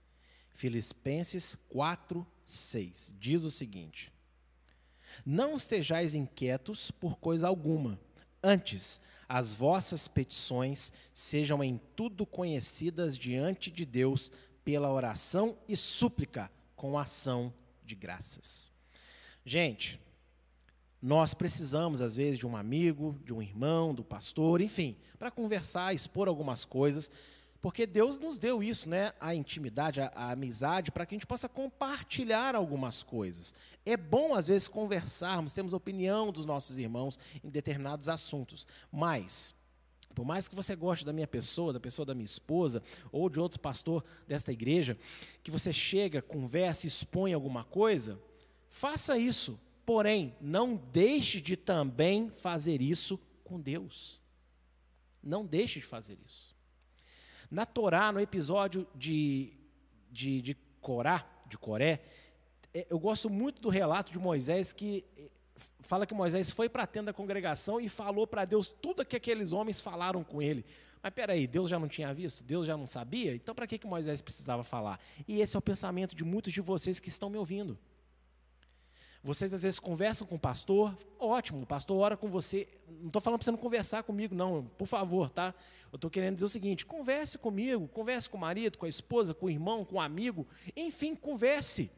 Filipenses 0.51 1.57
4, 1.69 2.27
6. 2.45 3.15
Diz 3.19 3.43
o 3.45 3.51
seguinte: 3.51 4.13
Não 5.25 5.57
estejais 5.57 6.15
inquietos 6.15 6.91
por 6.91 7.19
coisa 7.19 7.49
alguma, 7.49 7.99
antes, 8.43 9.01
as 9.29 9.55
vossas 9.55 10.09
petições 10.09 10.93
sejam 11.15 11.63
em 11.63 11.81
tudo 11.97 12.27
conhecidas 12.27 13.17
diante 13.17 13.71
de 13.71 13.87
Deus 13.87 14.31
pela 14.65 14.93
oração 14.93 15.57
e 15.67 15.77
súplica 15.77 16.51
com 16.77 16.99
ação 16.99 17.53
de 17.85 17.95
graças. 17.95 18.71
Gente, 19.45 20.01
nós 21.01 21.35
precisamos, 21.35 22.01
às 22.01 22.15
vezes, 22.15 22.39
de 22.39 22.47
um 22.47 22.57
amigo, 22.57 23.19
de 23.25 23.33
um 23.33 23.43
irmão, 23.43 23.93
do 23.93 24.05
pastor, 24.05 24.61
enfim, 24.61 24.97
para 25.19 25.31
conversar, 25.31 25.95
expor 25.95 26.29
algumas 26.29 26.65
coisas, 26.65 27.11
porque 27.63 27.87
Deus 27.87 28.19
nos 28.19 28.39
deu 28.39 28.63
isso, 28.63 28.89
né? 28.89 29.13
A 29.19 29.35
intimidade, 29.35 30.01
a, 30.01 30.13
a 30.15 30.33
amizade, 30.33 30.91
para 30.91 31.07
que 31.07 31.15
a 31.15 31.17
gente 31.17 31.27
possa 31.27 31.49
compartilhar 31.49 32.55
algumas 32.55 33.03
coisas. 33.03 33.55
É 33.87 33.97
bom, 33.97 34.35
às 34.35 34.49
vezes, 34.49 34.69
conversarmos, 34.69 35.55
temos 35.55 35.73
opinião 35.73 36.31
dos 36.31 36.45
nossos 36.45 36.79
irmãos 36.79 37.19
em 37.43 37.49
determinados 37.49 38.09
assuntos, 38.09 38.67
mas. 38.91 39.55
Por 40.15 40.27
mais 40.27 40.47
que 40.47 40.55
você 40.55 40.77
goste 40.77 41.07
da 41.07 41.13
minha 41.13 41.27
pessoa, 41.27 41.73
da 41.73 41.81
pessoa 41.81 42.05
da 42.05 42.15
minha 42.15 42.27
esposa, 42.27 42.83
ou 43.11 43.31
de 43.31 43.41
outro 43.41 43.59
pastor 43.59 44.05
desta 44.29 44.53
igreja, 44.53 44.99
que 45.43 45.51
você 45.51 45.73
chega, 45.73 46.21
conversa, 46.21 46.87
expõe 46.87 47.33
alguma 47.33 47.65
coisa, 47.65 48.21
faça 48.69 49.17
isso 49.17 49.59
Porém, 49.85 50.35
não 50.41 50.77
deixe 50.77 51.41
de 51.41 51.57
também 51.57 52.31
fazer 52.31 52.81
isso 52.81 53.19
com 53.43 53.61
Deus. 53.61 54.21
Não 55.23 55.45
deixe 55.45 55.81
de 55.81 55.87
fazer 55.87 56.19
isso. 56.25 56.52
Na 57.53 57.67
Torá, 57.67 58.11
no 58.11 58.19
episódio 58.19 58.89
de, 58.95 59.53
de, 60.11 60.41
de 60.41 60.57
Corá, 60.81 61.23
de 61.47 61.59
Coré, 61.59 62.01
é, 62.73 62.87
eu 62.89 62.99
gosto 62.99 63.29
muito 63.29 63.61
do 63.61 63.69
relato 63.69 64.11
de 64.11 64.19
Moisés 64.19 64.73
que 64.73 65.05
é, 65.19 65.29
fala 65.83 66.07
que 66.07 66.15
Moisés 66.15 66.51
foi 66.51 66.67
para 66.71 66.85
a 66.85 66.87
tenda 66.87 67.07
da 67.07 67.13
congregação 67.13 67.79
e 67.79 67.91
falou 67.91 68.27
para 68.27 68.47
Deus 68.47 68.69
tudo 68.71 69.05
que 69.05 69.17
aqueles 69.17 69.53
homens 69.53 69.83
falaram 69.83 70.25
com 70.25 70.41
ele. 70.41 70.65
Mas 71.03 71.13
peraí, 71.13 71.47
Deus 71.47 71.69
já 71.69 71.79
não 71.79 71.89
tinha 71.89 72.15
visto? 72.15 72.43
Deus 72.43 72.67
já 72.67 72.75
não 72.75 72.89
sabia? 72.89 73.35
Então 73.35 73.55
para 73.55 73.67
que, 73.67 73.77
que 73.77 73.87
Moisés 73.87 74.23
precisava 74.23 74.65
falar? 74.65 74.99
E 75.29 75.43
esse 75.43 75.55
é 75.55 75.59
o 75.59 75.63
pensamento 75.63 76.17
de 76.17 76.25
muitos 76.25 76.55
de 76.55 76.63
vocês 76.63 76.99
que 76.99 77.11
estão 77.11 77.29
me 77.29 77.37
ouvindo. 77.37 77.79
Vocês 79.25 79.55
às 79.55 79.63
vezes 79.63 79.79
conversam 79.79 80.27
com 80.27 80.35
o 80.35 80.39
pastor, 80.39 80.97
ótimo, 81.17 81.63
o 81.63 81.67
pastor 81.67 81.97
ora 81.97 82.17
com 82.17 82.29
você. 82.29 82.67
Não 82.89 83.07
estou 83.07 83.23
falando 83.23 83.39
para 83.39 83.45
você 83.45 83.51
não 83.53 83.59
conversar 83.59 84.03
comigo, 84.03 84.35
não, 84.35 84.65
por 84.77 84.87
favor, 84.87 85.31
tá? 85.31 85.55
Eu 85.93 85.97
estou 85.97 86.11
querendo 86.11 86.35
dizer 86.35 86.47
o 86.47 86.49
seguinte: 86.49 86.85
converse 86.85 87.39
comigo, 87.39 87.87
converse 87.87 88.29
com 88.29 88.37
o 88.37 88.41
marido, 88.41 88.77
com 88.77 88.85
a 88.85 88.89
esposa, 88.89 89.33
com 89.33 89.47
o 89.47 89.51
irmão, 89.51 89.85
com 89.85 89.97
o 89.97 90.01
amigo, 90.01 90.45
enfim, 90.75 91.15
converse. 91.15 91.89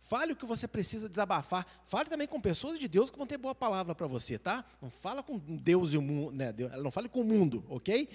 Fale 0.00 0.32
o 0.32 0.36
que 0.36 0.46
você 0.46 0.66
precisa 0.66 1.08
desabafar. 1.08 1.66
Fale 1.84 2.08
também 2.08 2.26
com 2.26 2.40
pessoas 2.40 2.78
de 2.78 2.88
Deus 2.88 3.10
que 3.10 3.18
vão 3.18 3.26
ter 3.26 3.36
boa 3.36 3.54
palavra 3.54 3.94
para 3.94 4.06
você, 4.06 4.38
tá? 4.38 4.64
Não 4.82 4.90
fala 4.90 5.22
com 5.22 5.38
Deus 5.38 5.92
e 5.92 5.98
o 5.98 6.02
mundo, 6.02 6.32
né? 6.32 6.52
Não 6.82 6.90
fale 6.90 7.08
com 7.08 7.20
o 7.20 7.24
mundo, 7.24 7.64
ok? 7.68 8.08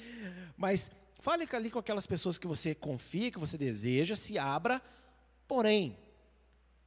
Mas 0.58 0.92
fale 1.20 1.48
ali 1.54 1.72
com 1.72 1.80
aquelas 1.80 2.08
pessoas 2.08 2.38
que 2.38 2.48
você 2.48 2.76
confia, 2.76 3.32
que 3.32 3.40
você 3.40 3.58
deseja, 3.58 4.16
se 4.16 4.38
abra. 4.38 4.82
Porém, 5.48 5.98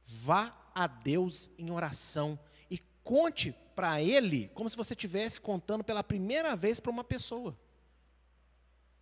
vá 0.03 0.49
a 0.77 0.85
Deus 0.85 1.49
em 1.57 1.71
oração 1.71 2.39
e 2.69 2.77
conte 3.03 3.55
para 3.75 3.99
Ele 3.99 4.51
como 4.53 4.69
se 4.69 4.77
você 4.77 4.93
estivesse 4.93 5.41
contando 5.41 5.83
pela 5.83 6.03
primeira 6.03 6.55
vez 6.55 6.79
para 6.79 6.91
uma 6.91 7.03
pessoa. 7.03 7.57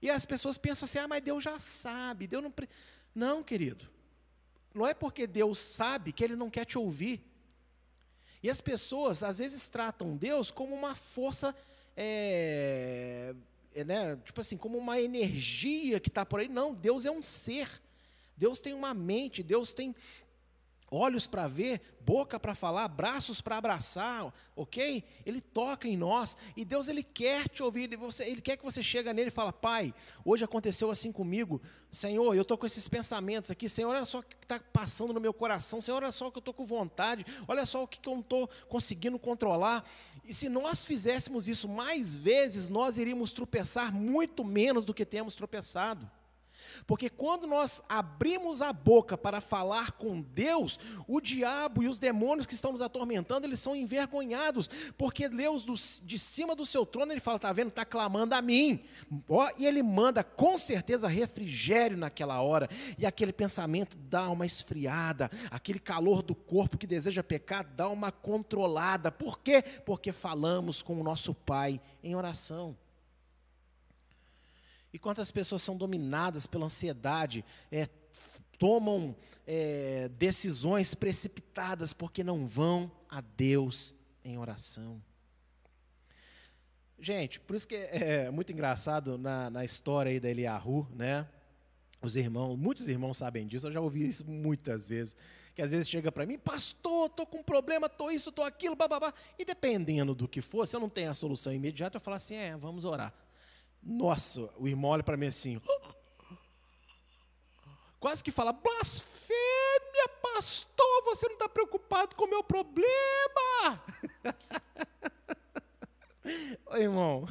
E 0.02 0.10
as 0.10 0.26
pessoas 0.26 0.58
pensam 0.58 0.86
assim: 0.86 1.00
ah, 1.00 1.08
mas 1.08 1.22
Deus 1.22 1.44
já 1.44 1.60
sabe, 1.60 2.28
Deus 2.28 2.42
não. 2.42 2.52
Pre... 2.52 2.70
Não, 3.14 3.44
querido. 3.44 3.90
Não 4.74 4.88
é 4.88 4.94
porque 4.94 5.28
Deus 5.28 5.60
sabe 5.60 6.14
que 6.14 6.24
Ele 6.24 6.36
não 6.36 6.50
quer 6.50 6.64
te 6.66 6.78
ouvir. 6.78 7.22
E 8.42 8.50
as 8.50 8.62
pessoas, 8.62 9.22
às 9.22 9.40
vezes, 9.40 9.68
tratam 9.68 10.16
Deus 10.16 10.52
como 10.52 10.74
uma 10.74 10.96
força, 10.96 11.54
é, 11.98 13.36
é, 13.74 13.84
né, 13.84 14.16
tipo 14.24 14.40
assim, 14.40 14.56
como 14.56 14.78
uma 14.78 15.02
energia 15.02 16.00
que 16.00 16.10
está 16.10 16.26
por 16.26 16.40
aí. 16.40 16.48
Não, 16.48 16.74
Deus 16.74 17.06
é 17.06 17.12
um 17.12 17.22
ser. 17.22 17.82
Deus 18.38 18.62
tem 18.62 18.74
uma 18.74 18.94
mente, 18.94 19.42
Deus 19.42 19.74
tem, 19.74 19.96
olhos 20.96 21.28
para 21.28 21.48
ver, 21.48 21.82
boca 22.02 22.40
para 22.40 22.56
falar, 22.56 22.88
braços 22.88 23.42
para 23.42 23.58
abraçar, 23.58 24.34
ok? 24.56 25.04
Ele 25.26 25.42
toca 25.42 25.88
em 25.88 25.98
nós 25.98 26.38
e 26.56 26.64
Deus 26.64 26.88
ele 26.88 27.04
quer 27.04 27.50
te 27.50 27.62
ouvir, 27.62 27.84
ele, 27.84 27.98
você, 27.98 28.24
ele 28.24 28.42
quer 28.42 28.58
que 28.58 28.64
você 28.64 28.82
chegue 28.82 29.12
nele 29.12 29.28
e 29.28 29.32
fala, 29.32 29.52
Pai, 29.52 29.94
hoje 30.24 30.44
aconteceu 30.44 30.90
assim 30.90 31.12
comigo, 31.12 31.62
Senhor, 31.92 32.34
eu 32.36 32.42
estou 32.42 32.58
com 32.58 32.66
esses 32.66 32.88
pensamentos 32.88 33.52
aqui, 33.52 33.68
Senhor, 33.68 33.90
olha 33.90 34.06
só 34.06 34.20
o 34.20 34.24
que 34.24 34.36
está 34.42 34.60
passando 34.60 35.14
no 35.14 35.20
meu 35.20 35.34
coração, 35.34 35.82
Senhor, 35.82 36.02
olha 36.02 36.12
só 36.12 36.28
o 36.28 36.32
que 36.32 36.38
eu 36.38 36.42
estou 36.42 36.54
com 36.54 36.66
vontade, 36.66 37.26
olha 37.48 37.66
só 37.66 37.84
o 37.84 37.88
que, 37.88 38.00
que 38.00 38.08
eu 38.08 38.14
não 38.14 38.22
estou 38.22 38.50
conseguindo 38.70 39.20
controlar. 39.20 39.84
E 40.24 40.34
se 40.34 40.50
nós 40.50 40.86
fizéssemos 40.86 41.48
isso 41.48 41.68
mais 41.68 42.16
vezes, 42.16 42.70
nós 42.70 42.98
iríamos 42.98 43.32
tropeçar 43.32 43.94
muito 43.94 44.44
menos 44.44 44.86
do 44.86 44.94
que 44.94 45.06
temos 45.06 45.36
tropeçado. 45.36 46.10
Porque 46.86 47.10
quando 47.10 47.48
nós 47.48 47.82
abrimos 47.88 48.62
a 48.62 48.72
boca 48.72 49.18
para 49.18 49.42
falar 49.42 49.92
com 49.94 50.22
Deus, 50.22 50.80
o 51.08 51.20
diabo 51.22 51.84
e 51.84 51.88
os 51.88 52.00
demônios 52.00 52.46
que 52.46 52.54
estão 52.54 52.72
nos 52.72 52.82
atormentando, 52.82 53.46
eles 53.46 53.60
são 53.60 53.76
envergonhados, 53.76 54.70
porque 54.98 55.28
Deus 55.30 55.66
do, 55.66 55.76
de 56.04 56.20
cima 56.20 56.56
do 56.56 56.66
seu 56.66 56.86
trono, 56.86 57.12
ele 57.12 57.20
fala, 57.20 57.38
está 57.38 57.52
vendo, 57.52 57.70
está 57.70 57.86
clamando 57.86 58.36
a 58.36 58.42
mim, 58.42 58.84
ó, 59.30 59.50
e 59.58 59.66
ele 59.66 59.82
manda 59.84 60.24
com 60.24 60.58
certeza 60.58 61.08
refrigério 61.08 61.98
naquela 61.98 62.42
hora, 62.42 62.70
e 62.98 63.06
aquele 63.06 63.34
pensamento 63.34 63.98
dá 63.98 64.30
uma 64.30 64.46
esfriada, 64.46 65.30
aquele 65.50 65.80
calor 65.80 66.22
do 66.22 66.36
corpo 66.36 66.78
que 66.78 66.88
deseja 66.88 67.24
pecar, 67.24 67.66
dá 67.76 67.90
uma 67.90 68.12
controlada, 68.12 69.12
por 69.12 69.40
quê? 69.40 69.64
Porque 69.86 70.12
falamos 70.12 70.82
com 70.82 71.00
o 71.00 71.04
nosso 71.04 71.34
Pai 71.34 71.80
em 72.04 72.16
oração. 72.16 72.76
E 74.96 74.98
quantas 74.98 75.30
pessoas 75.30 75.62
são 75.62 75.76
dominadas 75.76 76.48
pela 76.48 76.68
ansiedade, 76.68 77.44
é, 77.70 77.90
tomam 78.58 79.14
é, 79.46 80.08
decisões 80.18 80.96
precipitadas 80.96 81.92
porque 81.92 82.24
não 82.24 82.48
vão 82.48 82.90
a 83.10 83.20
Deus 83.20 83.94
em 84.24 84.38
oração. 84.38 85.04
Gente, 86.98 87.42
por 87.42 87.58
isso 87.58 87.68
que 87.68 87.76
é, 87.76 88.28
é 88.28 88.32
muito 88.32 88.54
engraçado 88.54 89.18
na, 89.18 89.50
na 89.50 89.66
história 89.66 90.10
aí 90.10 90.18
da 90.18 90.30
Eliahu, 90.30 90.88
né? 90.96 91.28
Os 92.02 92.16
irmãos, 92.16 92.56
muitos 92.56 92.88
irmãos 92.88 93.18
sabem 93.18 93.46
disso, 93.46 93.68
eu 93.68 93.74
já 93.74 93.82
ouvi 93.82 94.08
isso 94.08 94.26
muitas 94.26 94.88
vezes, 94.88 95.18
que 95.54 95.62
às 95.62 95.74
vezes 95.74 95.90
chega 95.90 96.10
para 96.10 96.26
mim, 96.26 96.40
pastor, 96.40 97.08
estou 97.08 97.26
com 97.26 97.40
um 97.40 97.44
problema, 97.44 97.88
estou 97.88 98.10
isso, 98.10 98.30
estou 98.30 98.46
aquilo, 98.46 98.78
bababá. 98.78 99.14
E 99.38 99.44
dependendo 99.44 100.16
do 100.16 100.26
que 100.26 100.40
for, 100.40 100.66
se 100.66 100.74
eu 100.74 100.80
não 100.80 100.90
tenho 100.90 101.12
a 101.12 101.14
solução 101.14 101.52
imediata, 101.52 101.98
eu 101.98 102.02
falo 102.02 102.16
assim, 102.16 102.36
é, 102.36 102.56
vamos 102.56 102.86
orar. 102.86 103.14
Nossa, 103.86 104.50
o 104.58 104.68
irmão 104.68 104.90
olha 104.90 105.04
para 105.04 105.16
mim 105.16 105.28
assim. 105.28 105.62
Quase 108.00 108.24
que 108.24 108.32
fala: 108.32 108.52
blasfêmia, 108.52 110.08
pastor, 110.24 111.04
você 111.04 111.28
não 111.28 111.36
está 111.36 111.48
preocupado 111.48 112.16
com 112.16 112.26
o 112.26 112.30
meu 112.30 112.44
problema. 112.44 112.90
Ô, 116.66 116.78
irmão, 116.78 117.28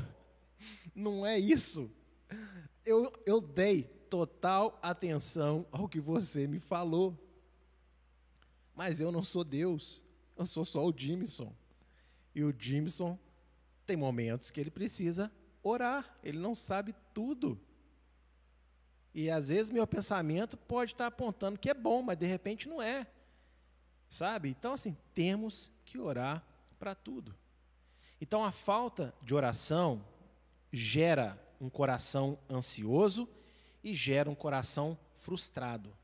não 0.95 1.27
é 1.27 1.37
isso. 1.37 1.90
Eu, 2.87 3.12
eu 3.27 3.40
dei 3.40 3.83
total 4.09 4.79
atenção 4.81 5.67
ao 5.73 5.88
que 5.88 5.99
você 5.99 6.47
me 6.47 6.61
falou. 6.61 7.19
Mas 8.77 9.01
eu 9.01 9.11
não 9.11 9.25
sou 9.25 9.43
Deus. 9.43 10.01
Eu 10.37 10.47
sou 10.47 10.64
só 10.64 10.87
o 10.87 10.97
Jimson. 10.97 11.53
E 12.33 12.45
o 12.45 12.55
Jimson 12.57 13.19
tem 13.85 13.97
momentos 13.97 14.53
que 14.53 14.61
ele 14.61 14.71
precisa 14.71 15.33
orar, 15.64 16.16
ele 16.22 16.38
não 16.38 16.55
sabe 16.55 16.94
tudo. 17.12 17.59
E 19.14 19.31
às 19.31 19.48
vezes 19.48 19.70
meu 19.70 19.87
pensamento 19.87 20.57
pode 20.57 20.92
estar 20.92 21.07
apontando 21.07 21.59
que 21.59 21.70
é 21.70 21.74
bom, 21.74 22.03
mas 22.03 22.18
de 22.18 22.27
repente 22.27 22.68
não 22.68 22.83
é. 22.83 23.07
Sabe? 24.09 24.50
Então, 24.50 24.74
assim, 24.74 24.96
temos 25.14 25.72
que 25.85 25.98
orar 25.98 26.44
para 26.79 26.94
tudo. 26.94 27.35
Então, 28.20 28.44
a 28.44 28.53
falta 28.53 29.14
de 29.22 29.35
oração 29.35 30.05
gera 30.72 31.40
um 31.61 31.70
coração 31.70 32.38
ansioso 32.48 33.29
e 33.83 33.94
gera 33.94 34.31
um 34.31 34.35
coração 34.35 34.98
frustrado. 35.14 35.96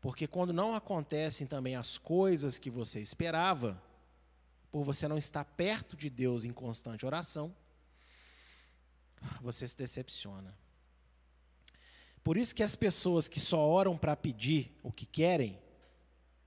Porque 0.00 0.26
quando 0.26 0.52
não 0.52 0.74
acontecem 0.74 1.46
também 1.46 1.74
as 1.74 1.98
coisas 1.98 2.58
que 2.58 2.70
você 2.70 3.00
esperava, 3.00 3.82
por 4.70 4.82
você 4.82 5.08
não 5.08 5.18
estar 5.18 5.44
perto 5.44 5.96
de 5.96 6.10
Deus 6.10 6.44
em 6.44 6.52
constante 6.52 7.06
oração, 7.06 7.54
você 9.40 9.66
se 9.66 9.76
decepciona. 9.76 10.56
Por 12.22 12.36
isso 12.36 12.54
que 12.54 12.62
as 12.62 12.74
pessoas 12.74 13.28
que 13.28 13.38
só 13.38 13.58
oram 13.58 13.96
para 13.96 14.16
pedir 14.16 14.76
o 14.82 14.90
que 14.90 15.06
querem, 15.06 15.58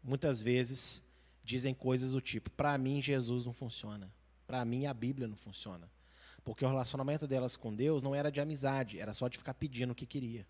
muitas 0.03 0.41
vezes 0.41 1.01
dizem 1.43 1.73
coisas 1.73 2.11
do 2.11 2.19
tipo: 2.19 2.49
para 2.49 2.77
mim 2.77 3.01
Jesus 3.01 3.45
não 3.45 3.53
funciona, 3.53 4.11
para 4.45 4.63
mim 4.65 4.85
a 4.85 4.93
Bíblia 4.93 5.27
não 5.27 5.37
funciona. 5.37 5.89
Porque 6.43 6.65
o 6.65 6.67
relacionamento 6.67 7.27
delas 7.27 7.55
com 7.55 7.73
Deus 7.73 8.01
não 8.01 8.15
era 8.15 8.31
de 8.31 8.41
amizade, 8.41 8.99
era 8.99 9.13
só 9.13 9.27
de 9.27 9.37
ficar 9.37 9.53
pedindo 9.53 9.91
o 9.91 9.95
que 9.95 10.05
queria. 10.05 10.45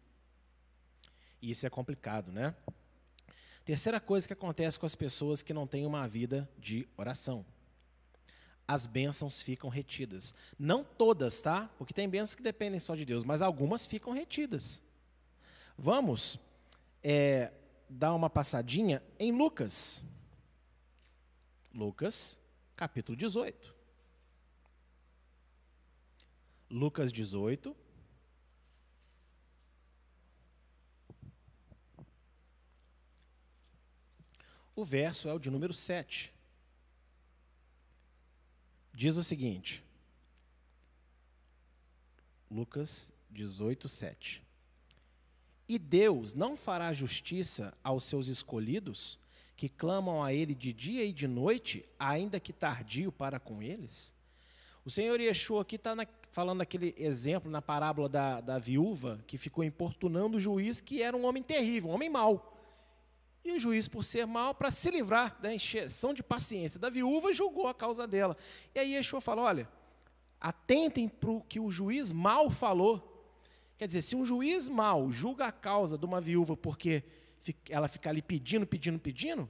E 1.41 1.51
isso 1.51 1.65
é 1.65 1.69
complicado, 1.69 2.31
né? 2.31 2.55
Terceira 3.63 3.99
coisa 3.99 4.25
que 4.25 4.33
acontece 4.33 4.79
com 4.79 4.85
as 4.85 4.95
pessoas 4.95 5.41
que 5.41 5.53
não 5.53 5.67
têm 5.67 5.85
uma 5.85 6.07
vida 6.07 6.49
de 6.57 6.87
oração. 6.97 7.45
As 8.69 8.85
bênçãos 8.85 9.41
ficam 9.41 9.67
retidas. 9.67 10.35
Não 10.59 10.83
todas, 10.83 11.41
tá? 11.41 11.67
Porque 11.75 11.91
tem 11.91 12.07
bênçãos 12.07 12.35
que 12.35 12.43
dependem 12.43 12.79
só 12.79 12.95
de 12.95 13.03
Deus, 13.03 13.23
mas 13.23 13.41
algumas 13.41 13.87
ficam 13.87 14.13
retidas. 14.13 14.79
Vamos 15.75 16.37
é, 17.01 17.51
dar 17.89 18.13
uma 18.13 18.29
passadinha 18.29 19.01
em 19.17 19.31
Lucas. 19.31 20.05
Lucas, 21.73 22.39
capítulo 22.75 23.17
18. 23.17 23.75
Lucas 26.69 27.11
18. 27.11 27.75
O 34.75 34.85
verso 34.85 35.27
é 35.27 35.33
o 35.33 35.39
de 35.39 35.49
número 35.49 35.73
7. 35.73 36.37
Diz 38.99 39.15
o 39.15 39.23
seguinte: 39.23 39.81
Lucas 42.51 43.13
18, 43.29 43.87
7. 43.87 44.43
E 45.69 45.79
Deus 45.79 46.33
não 46.33 46.57
fará 46.57 46.91
justiça 46.91 47.73
aos 47.81 48.03
seus 48.03 48.27
escolhidos, 48.27 49.17
que 49.55 49.69
clamam 49.69 50.21
a 50.21 50.33
Ele 50.33 50.53
de 50.53 50.73
dia 50.73 51.05
e 51.05 51.13
de 51.13 51.29
noite, 51.29 51.85
ainda 51.97 52.41
que 52.41 52.51
tardio 52.51 53.09
para 53.09 53.39
com 53.39 53.63
eles? 53.63 54.13
O 54.83 54.91
Senhor 54.91 55.21
Yeshua 55.21 55.61
aqui 55.61 55.77
está 55.77 55.95
falando 56.29 56.59
aquele 56.59 56.93
exemplo 56.97 57.49
na 57.49 57.61
parábola 57.61 58.09
da, 58.09 58.41
da 58.41 58.59
viúva 58.59 59.23
que 59.25 59.37
ficou 59.37 59.63
importunando 59.63 60.35
o 60.35 60.41
juiz, 60.41 60.81
que 60.81 61.01
era 61.01 61.15
um 61.15 61.25
homem 61.25 61.41
terrível, 61.41 61.89
um 61.89 61.93
homem 61.93 62.09
mau. 62.09 62.58
E 63.43 63.51
o 63.53 63.59
juiz, 63.59 63.87
por 63.87 64.03
ser 64.03 64.25
mau, 64.25 64.53
para 64.53 64.69
se 64.69 64.91
livrar 64.91 65.39
da 65.41 65.53
encheção 65.53 66.13
de 66.13 66.21
paciência 66.21 66.79
da 66.79 66.89
viúva, 66.89 67.33
julgou 67.33 67.67
a 67.67 67.73
causa 67.73 68.05
dela. 68.05 68.35
E 68.75 68.79
aí 68.79 68.93
Yeshua 68.95 69.21
falou: 69.21 69.45
olha, 69.45 69.67
atentem 70.39 71.07
para 71.07 71.31
o 71.31 71.41
que 71.41 71.59
o 71.59 71.69
juiz 71.69 72.11
mal 72.11 72.49
falou. 72.49 73.05
Quer 73.77 73.87
dizer, 73.87 74.01
se 74.01 74.15
um 74.15 74.25
juiz 74.25 74.67
mal 74.67 75.09
julga 75.11 75.45
a 75.45 75.51
causa 75.51 75.97
de 75.97 76.05
uma 76.05 76.19
viúva 76.19 76.57
porque 76.57 77.03
ela 77.69 77.87
fica 77.87 78.09
ali 78.09 78.21
pedindo, 78.21 78.67
pedindo, 78.67 78.99
pedindo, 78.99 79.49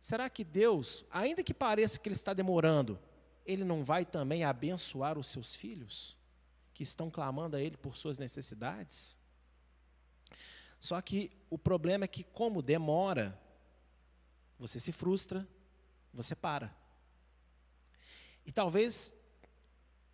será 0.00 0.28
que 0.28 0.42
Deus, 0.42 1.04
ainda 1.08 1.42
que 1.42 1.54
pareça 1.54 1.98
que 1.98 2.08
ele 2.08 2.16
está 2.16 2.34
demorando, 2.34 2.98
ele 3.46 3.64
não 3.64 3.84
vai 3.84 4.04
também 4.04 4.42
abençoar 4.42 5.16
os 5.16 5.28
seus 5.28 5.54
filhos 5.54 6.16
que 6.72 6.82
estão 6.82 7.08
clamando 7.08 7.56
a 7.56 7.60
ele 7.60 7.76
por 7.76 7.96
suas 7.96 8.18
necessidades? 8.18 9.16
Só 10.84 11.00
que 11.00 11.32
o 11.48 11.56
problema 11.56 12.04
é 12.04 12.06
que, 12.06 12.22
como 12.22 12.60
demora, 12.60 13.40
você 14.58 14.78
se 14.78 14.92
frustra, 14.92 15.48
você 16.12 16.36
para. 16.36 16.76
E 18.44 18.52
talvez 18.52 19.14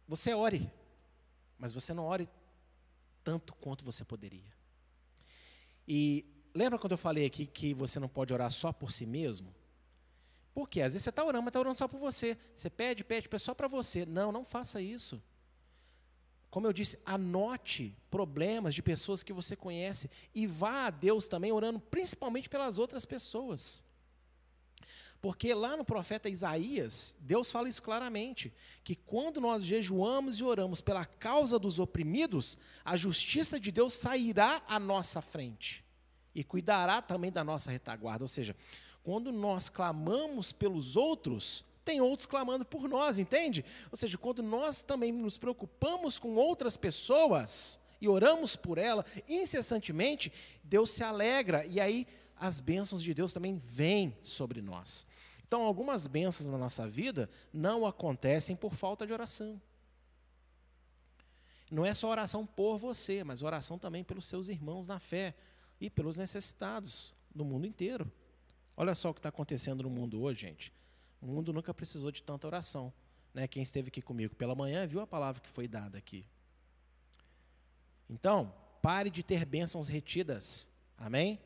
você 0.07 0.33
ore, 0.33 0.71
mas 1.59 1.73
você 1.73 1.93
não 1.93 2.05
ore 2.05 2.29
tanto 3.25 3.53
quanto 3.55 3.85
você 3.85 4.05
poderia. 4.05 4.55
E 5.89 6.25
lembra 6.55 6.79
quando 6.79 6.93
eu 6.93 6.99
falei 6.99 7.27
aqui 7.27 7.47
que 7.47 7.75
você 7.75 7.99
não 7.99 8.09
pode 8.09 8.33
orar 8.33 8.53
só 8.53 8.73
por 8.73 8.93
si 8.93 9.05
mesmo? 9.05 9.53
Porque 10.55 10.83
às 10.83 10.93
vezes 10.93 11.03
você 11.03 11.11
está 11.11 11.25
orando, 11.25 11.43
mas 11.43 11.51
está 11.51 11.59
orando 11.59 11.79
só 11.79 11.89
por 11.89 11.99
você. 11.99 12.39
Você 12.55 12.71
pede, 12.71 13.03
pede, 13.03 13.29
pede 13.29 13.43
só 13.43 13.55
para 13.55 13.67
você. 13.67 14.07
Não, 14.07 14.31
não 14.31 14.45
faça 14.45 14.81
isso. 14.81 15.21
Como 16.51 16.67
eu 16.67 16.73
disse, 16.73 16.99
anote 17.07 17.97
problemas 18.11 18.75
de 18.75 18.83
pessoas 18.83 19.23
que 19.23 19.33
você 19.33 19.55
conhece 19.55 20.11
e 20.35 20.47
vá 20.47 20.87
a 20.87 20.91
Deus 20.91 21.29
também 21.29 21.53
orando 21.53 21.79
principalmente 21.79 22.49
pelas 22.49 22.79
outras 22.79 23.07
pessoas. 23.07 23.85
Porque 25.21 25.53
lá 25.53 25.77
no 25.77 25.85
profeta 25.85 26.31
Isaías, 26.31 27.15
Deus 27.21 27.53
fala 27.53 27.69
isso 27.69 27.83
claramente: 27.83 28.53
que 28.83 28.97
quando 28.97 29.41
nós 29.41 29.65
jejuamos 29.65 30.41
e 30.41 30.45
oramos 30.45 30.81
pela 30.81 31.05
causa 31.05 31.59
dos 31.59 31.79
oprimidos, 31.79 32.57
a 32.85 32.97
justiça 32.97 33.61
de 33.61 33.71
Deus 33.71 33.93
sairá 33.93 34.63
à 34.67 34.79
nossa 34.81 35.21
frente 35.21 35.85
e 36.35 36.43
cuidará 36.43 37.03
também 37.03 37.31
da 37.31 37.45
nossa 37.45 37.71
retaguarda. 37.71 38.25
Ou 38.25 38.29
seja, 38.29 38.57
quando 39.03 39.31
nós 39.31 39.69
clamamos 39.69 40.53
pelos 40.53 40.97
outros, 40.97 41.65
tem 41.91 42.01
outros 42.01 42.25
clamando 42.25 42.65
por 42.65 42.89
nós, 42.89 43.19
entende? 43.19 43.65
Ou 43.91 43.99
seja, 43.99 44.17
quando 44.17 44.45
nós 44.45 44.81
também 44.81 45.11
nos 45.11 45.37
preocupamos 45.37 46.21
com 46.21 46.37
outras 46.37 46.77
pessoas 46.77 47.81
e 48.01 48.09
oramos 48.09 48.55
por 48.55 48.79
ela 48.79 49.05
incessantemente, 49.29 50.33
Deus 50.63 50.93
se 50.93 51.03
alegra 51.03 51.67
e 51.67 51.81
aí 51.81 52.07
as 52.37 52.61
bênçãos 52.61 53.03
de 53.03 53.13
Deus 53.13 53.33
também 53.33 53.57
vêm 53.57 54.17
sobre 54.23 54.63
nós. 54.63 55.05
Então, 55.45 55.63
algumas 55.63 56.07
bênçãos 56.07 56.49
na 56.49 56.57
nossa 56.57 56.87
vida 56.87 57.29
não 57.53 57.85
acontecem 57.85 58.55
por 58.55 58.73
falta 58.73 59.05
de 59.05 59.13
oração. 59.13 59.61
Não 61.69 61.85
é 61.85 61.93
só 61.93 62.09
oração 62.09 62.47
por 62.47 62.79
você, 62.79 63.25
mas 63.25 63.43
oração 63.43 63.81
também 63.81 64.05
pelos 64.05 64.27
seus 64.27 64.49
irmãos 64.49 64.87
na 64.87 65.01
fé 65.01 65.35
e 65.81 65.91
pelos 65.91 66.17
necessitados 66.17 67.13
no 67.35 67.45
mundo 67.45 67.67
inteiro. 67.67 68.11
Olha 68.77 68.95
só 68.95 69.11
o 69.11 69.15
que 69.15 69.19
está 69.19 69.29
acontecendo 69.29 69.83
no 69.83 69.91
mundo 69.91 70.23
hoje, 70.23 70.43
gente. 70.43 70.80
O 71.21 71.27
mundo 71.27 71.53
nunca 71.53 71.75
precisou 71.75 72.11
de 72.11 72.23
tanta 72.23 72.47
oração. 72.47 72.93
Né? 73.35 73.47
Quem 73.47 73.63
esteve 73.63 73.89
aqui 73.89 74.03
comigo 74.03 74.35
pela 74.35 74.55
manhã 74.55 74.87
viu 74.87 75.01
a 75.01 75.07
palavra 75.07 75.41
que 75.41 75.49
foi 75.49 75.69
dada 75.69 75.99
aqui. 75.99 76.25
Então, 78.09 78.53
pare 78.83 79.11
de 79.11 79.23
ter 79.23 79.45
bênçãos 79.45 79.89
retidas. 79.89 80.69
Amém? 80.97 81.39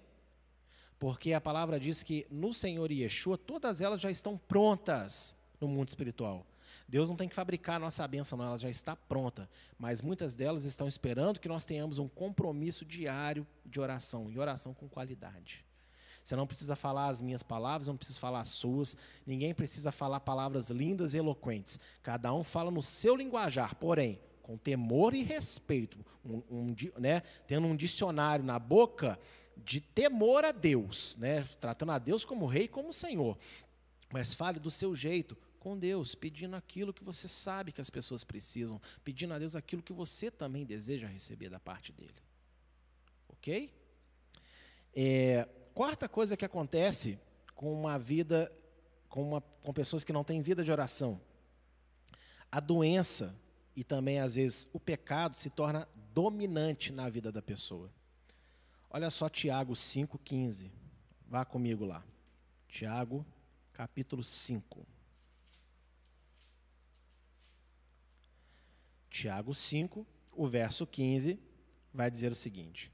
Porque 0.99 1.33
a 1.33 1.41
palavra 1.41 1.79
diz 1.79 2.03
que 2.03 2.27
no 2.31 2.55
Senhor 2.55 2.91
Yeshua, 2.91 3.37
todas 3.37 3.81
elas 3.81 4.01
já 4.01 4.11
estão 4.11 4.39
prontas 4.39 5.35
no 5.61 5.69
mundo 5.69 5.89
espiritual. 5.89 6.47
Deus 6.89 7.09
não 7.09 7.17
tem 7.17 7.29
que 7.29 7.35
fabricar 7.35 7.77
a 7.77 7.79
nossa 7.79 8.07
bênção, 8.07 8.37
não, 8.39 8.47
ela 8.47 8.59
já 8.59 8.71
está 8.71 8.95
pronta. 8.95 9.49
Mas 9.79 10.01
muitas 10.03 10.35
delas 10.35 10.65
estão 10.65 10.87
esperando 10.87 11.41
que 11.41 11.49
nós 11.49 11.65
tenhamos 11.65 11.99
um 11.99 12.09
compromisso 12.09 12.85
diário 12.85 13.47
de 13.65 13.81
oração, 13.81 14.31
e 14.31 14.39
oração 14.39 14.75
com 14.75 14.89
qualidade. 14.89 15.64
Você 16.25 16.35
não 16.35 16.47
precisa 16.47 16.75
falar 16.75 17.09
as 17.09 17.21
minhas 17.21 17.43
palavras, 17.43 17.87
não 17.87 17.99
precisa 17.99 18.19
falar 18.19 18.41
as 18.41 18.49
suas. 18.49 18.97
Ninguém 19.27 19.55
precisa 19.55 19.93
falar 19.93 20.21
palavras 20.21 20.71
lindas 20.71 21.13
e 21.13 21.19
eloquentes. 21.19 21.79
Cada 22.03 22.33
um 22.33 22.43
fala 22.43 22.71
no 22.71 22.83
seu 22.83 23.15
linguajar, 23.15 23.75
porém, 23.75 24.19
com 24.41 24.57
temor 24.57 25.15
e 25.15 25.23
respeito, 25.23 26.05
um, 26.25 26.43
um, 26.51 26.75
né, 26.99 27.21
tendo 27.47 27.67
um 27.67 27.77
dicionário 27.77 28.43
na 28.43 28.59
boca 28.59 29.21
de 29.55 29.83
temor 29.83 30.47
a 30.47 30.51
Deus, 30.51 31.15
né, 31.19 31.43
tratando 31.61 31.93
a 31.93 31.99
Deus 31.99 32.25
como 32.25 32.47
rei, 32.47 32.69
como 32.69 32.91
Senhor. 32.91 33.39
Mas 34.11 34.33
fale 34.33 34.59
do 34.59 34.71
seu 34.71 34.97
jeito, 34.97 35.37
com 35.61 35.79
Deus, 35.79 36.15
pedindo 36.15 36.57
aquilo 36.57 36.93
que 36.93 37.05
você 37.05 37.29
sabe 37.29 37.71
que 37.71 37.83
as 37.83 37.91
pessoas 37.91 38.25
precisam, 38.25 38.81
pedindo 39.05 39.35
a 39.35 39.39
Deus 39.39 39.55
aquilo 39.55 39.83
que 39.83 39.93
você 39.93 40.31
também 40.31 40.65
deseja 40.65 41.07
receber 41.07 41.51
da 41.51 41.61
parte 41.61 41.93
dele. 41.93 42.15
Ok? 43.29 43.71
É, 44.95 45.49
quarta 45.75 46.09
coisa 46.09 46.37
que 46.37 46.45
acontece 46.45 47.19
com 47.55 47.73
uma 47.75 47.99
vida, 47.99 48.51
com, 49.09 49.23
uma, 49.23 49.41
com 49.41 49.73
pessoas 49.73 50.05
que 50.05 50.13
não 50.13 50.25
têm 50.25 50.41
vida 50.41 50.63
de 50.63 50.71
oração, 50.71 51.21
a 52.51 52.61
doença 52.61 53.35
e 53.75 53.83
também 53.83 54.21
às 54.21 54.37
vezes 54.37 54.69
o 54.73 54.79
pecado 54.79 55.37
se 55.37 55.51
torna 55.51 55.89
dominante 56.13 56.93
na 56.93 57.09
vida 57.09 57.33
da 57.33 57.43
pessoa. 57.43 57.91
Olha 58.89 59.11
só 59.11 59.29
Tiago 59.29 59.73
5,15. 59.73 60.71
Vá 61.27 61.45
comigo 61.45 61.85
lá. 61.85 62.05
Tiago 62.69 63.27
capítulo 63.73 64.23
5. 64.23 64.87
Tiago 69.11 69.55
5, 69.55 70.07
o 70.33 70.47
verso 70.47 70.87
15, 70.87 71.39
vai 71.93 72.11
dizer 72.11 72.31
o 72.31 72.35
seguinte: 72.37 72.94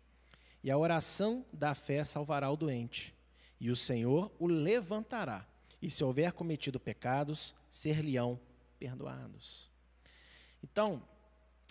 E 0.63 0.71
a 0.71 0.77
oração 0.77 1.45
da 1.53 1.75
fé 1.75 2.05
salvará 2.05 2.51
o 2.51 2.57
doente, 2.57 3.15
e 3.59 3.71
o 3.71 3.77
Senhor 3.77 4.31
o 4.39 4.47
levantará, 4.47 5.47
e 5.81 5.91
se 5.91 6.05
houver 6.05 6.33
cometido 6.33 6.79
pecados, 6.79 7.55
ser-lhe-ão 7.71 8.39
perdoados. 8.79 9.71
Então, 10.63 11.03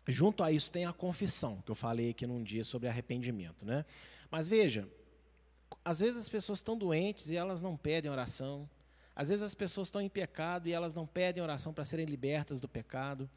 junto 0.08 0.44
a 0.44 0.52
isso 0.52 0.72
tem 0.72 0.86
a 0.86 0.94
confissão, 0.94 1.62
que 1.62 1.72
eu 1.72 1.76
falei 1.76 2.10
aqui 2.10 2.26
num 2.26 2.44
dia 2.44 2.64
sobre 2.64 2.88
arrependimento, 2.88 3.66
né? 3.66 3.86
Mas 4.32 4.48
veja, 4.48 4.88
às 5.84 6.00
vezes 6.00 6.18
as 6.18 6.30
pessoas 6.30 6.60
estão 6.60 6.78
doentes 6.78 7.30
e 7.30 7.36
elas 7.36 7.62
não 7.62 7.78
pedem 7.78 8.12
oração. 8.12 8.70
Às 9.16 9.30
vezes 9.30 9.44
as 9.44 9.56
pessoas 9.56 9.88
estão 9.88 10.02
em 10.02 10.10
pecado 10.10 10.68
e 10.68 10.72
elas 10.72 10.96
não 10.96 11.06
pedem 11.06 11.44
oração 11.44 11.74
para 11.74 11.84
serem 11.84 12.06
libertas 12.06 12.60
do 12.60 12.68
pecado. 12.68 13.30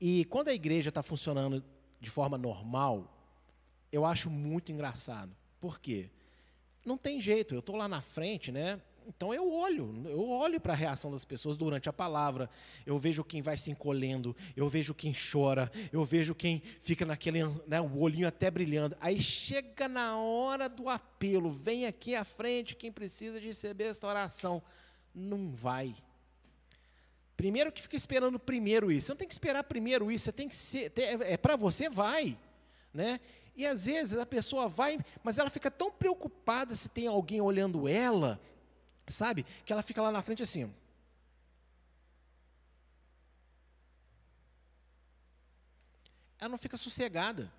E 0.00 0.24
quando 0.26 0.48
a 0.48 0.54
igreja 0.54 0.88
está 0.88 1.02
funcionando 1.02 1.64
de 2.00 2.10
forma 2.10 2.36
normal, 2.36 3.23
eu 3.94 4.04
acho 4.04 4.28
muito 4.28 4.72
engraçado. 4.72 5.34
Por 5.60 5.78
quê? 5.78 6.10
Não 6.84 6.98
tem 6.98 7.20
jeito, 7.20 7.54
eu 7.54 7.60
estou 7.60 7.76
lá 7.76 7.88
na 7.88 8.00
frente, 8.00 8.50
né? 8.50 8.80
Então 9.06 9.32
eu 9.34 9.52
olho, 9.52 10.02
eu 10.06 10.28
olho 10.28 10.58
para 10.58 10.72
a 10.72 10.76
reação 10.76 11.10
das 11.10 11.24
pessoas 11.24 11.58
durante 11.58 11.90
a 11.90 11.92
palavra, 11.92 12.48
eu 12.86 12.96
vejo 12.98 13.22
quem 13.22 13.42
vai 13.42 13.56
se 13.56 13.70
encolhendo, 13.70 14.34
eu 14.56 14.66
vejo 14.68 14.94
quem 14.94 15.12
chora, 15.12 15.70
eu 15.92 16.02
vejo 16.04 16.34
quem 16.34 16.60
fica 16.80 17.04
naquele, 17.04 17.44
né, 17.66 17.80
o 17.80 17.98
olhinho 17.98 18.26
até 18.26 18.50
brilhando. 18.50 18.96
Aí 19.00 19.20
chega 19.20 19.86
na 19.86 20.16
hora 20.16 20.68
do 20.68 20.88
apelo, 20.88 21.50
vem 21.50 21.86
aqui 21.86 22.14
à 22.14 22.24
frente 22.24 22.74
quem 22.74 22.90
precisa 22.90 23.38
de 23.38 23.46
receber 23.46 23.84
esta 23.84 24.06
oração. 24.06 24.62
Não 25.14 25.50
vai. 25.50 25.94
Primeiro 27.36 27.70
que 27.70 27.82
fica 27.82 27.96
esperando 27.96 28.38
primeiro 28.38 28.90
isso. 28.90 29.06
Você 29.06 29.12
não 29.12 29.18
tem 29.18 29.28
que 29.28 29.34
esperar 29.34 29.64
primeiro 29.64 30.10
isso, 30.10 30.24
você 30.24 30.32
tem 30.32 30.48
que 30.48 30.56
ser. 30.56 30.92
É 30.96 31.36
para 31.36 31.56
você, 31.56 31.90
vai. 31.90 32.38
Né? 32.92 33.20
E 33.56 33.66
às 33.66 33.86
vezes 33.86 34.18
a 34.18 34.26
pessoa 34.26 34.66
vai, 34.66 34.98
mas 35.22 35.38
ela 35.38 35.48
fica 35.48 35.70
tão 35.70 35.90
preocupada 35.90 36.74
se 36.74 36.88
tem 36.88 37.06
alguém 37.06 37.40
olhando 37.40 37.88
ela, 37.88 38.40
sabe? 39.06 39.46
Que 39.64 39.72
ela 39.72 39.82
fica 39.82 40.02
lá 40.02 40.10
na 40.10 40.22
frente 40.22 40.42
assim. 40.42 40.72
Ela 46.38 46.48
não 46.48 46.58
fica 46.58 46.76
sossegada. 46.76 47.50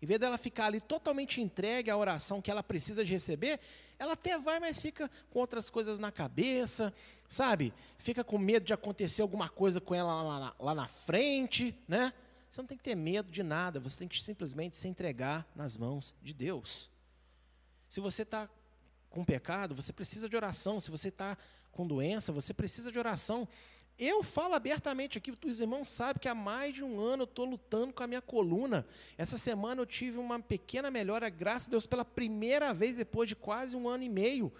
Em 0.00 0.06
vez 0.06 0.20
dela 0.20 0.36
ficar 0.36 0.66
ali 0.66 0.80
totalmente 0.80 1.40
entregue 1.40 1.90
à 1.90 1.96
oração 1.96 2.42
que 2.42 2.50
ela 2.50 2.62
precisa 2.62 3.04
de 3.04 3.12
receber, 3.12 3.60
ela 3.98 4.12
até 4.12 4.38
vai, 4.38 4.60
mas 4.60 4.78
fica 4.78 5.10
com 5.30 5.38
outras 5.38 5.70
coisas 5.70 5.98
na 5.98 6.12
cabeça, 6.12 6.92
sabe? 7.28 7.72
Fica 7.98 8.22
com 8.22 8.36
medo 8.36 8.64
de 8.64 8.74
acontecer 8.74 9.22
alguma 9.22 9.48
coisa 9.48 9.80
com 9.80 9.94
ela 9.94 10.22
lá, 10.22 10.38
lá, 10.38 10.56
lá 10.58 10.74
na 10.74 10.86
frente, 10.86 11.74
né? 11.88 12.12
Você 12.56 12.62
não 12.62 12.68
tem 12.68 12.78
que 12.78 12.84
ter 12.84 12.94
medo 12.94 13.30
de 13.30 13.42
nada, 13.42 13.78
você 13.78 13.98
tem 13.98 14.08
que 14.08 14.18
simplesmente 14.22 14.78
se 14.78 14.88
entregar 14.88 15.46
nas 15.54 15.76
mãos 15.76 16.14
de 16.22 16.32
Deus. 16.32 16.90
Se 17.86 18.00
você 18.00 18.22
está 18.22 18.48
com 19.10 19.22
pecado, 19.22 19.74
você 19.74 19.92
precisa 19.92 20.26
de 20.26 20.34
oração. 20.34 20.80
Se 20.80 20.90
você 20.90 21.08
está 21.08 21.36
com 21.70 21.86
doença, 21.86 22.32
você 22.32 22.54
precisa 22.54 22.90
de 22.90 22.98
oração. 22.98 23.46
Eu 23.98 24.22
falo 24.22 24.54
abertamente 24.54 25.18
aqui, 25.18 25.30
os 25.44 25.60
irmãos 25.60 25.88
sabem 25.88 26.18
que 26.18 26.28
há 26.28 26.34
mais 26.34 26.74
de 26.74 26.82
um 26.82 26.98
ano 26.98 27.24
eu 27.24 27.26
estou 27.26 27.44
lutando 27.44 27.92
com 27.92 28.02
a 28.02 28.06
minha 28.06 28.22
coluna. 28.22 28.86
Essa 29.18 29.36
semana 29.36 29.82
eu 29.82 29.86
tive 29.86 30.16
uma 30.16 30.40
pequena 30.40 30.90
melhora, 30.90 31.28
graças 31.28 31.68
a 31.68 31.72
Deus, 31.72 31.86
pela 31.86 32.06
primeira 32.06 32.72
vez 32.72 32.96
depois 32.96 33.28
de 33.28 33.36
quase 33.36 33.76
um 33.76 33.86
ano 33.86 34.04
e 34.04 34.08
meio. 34.08 34.50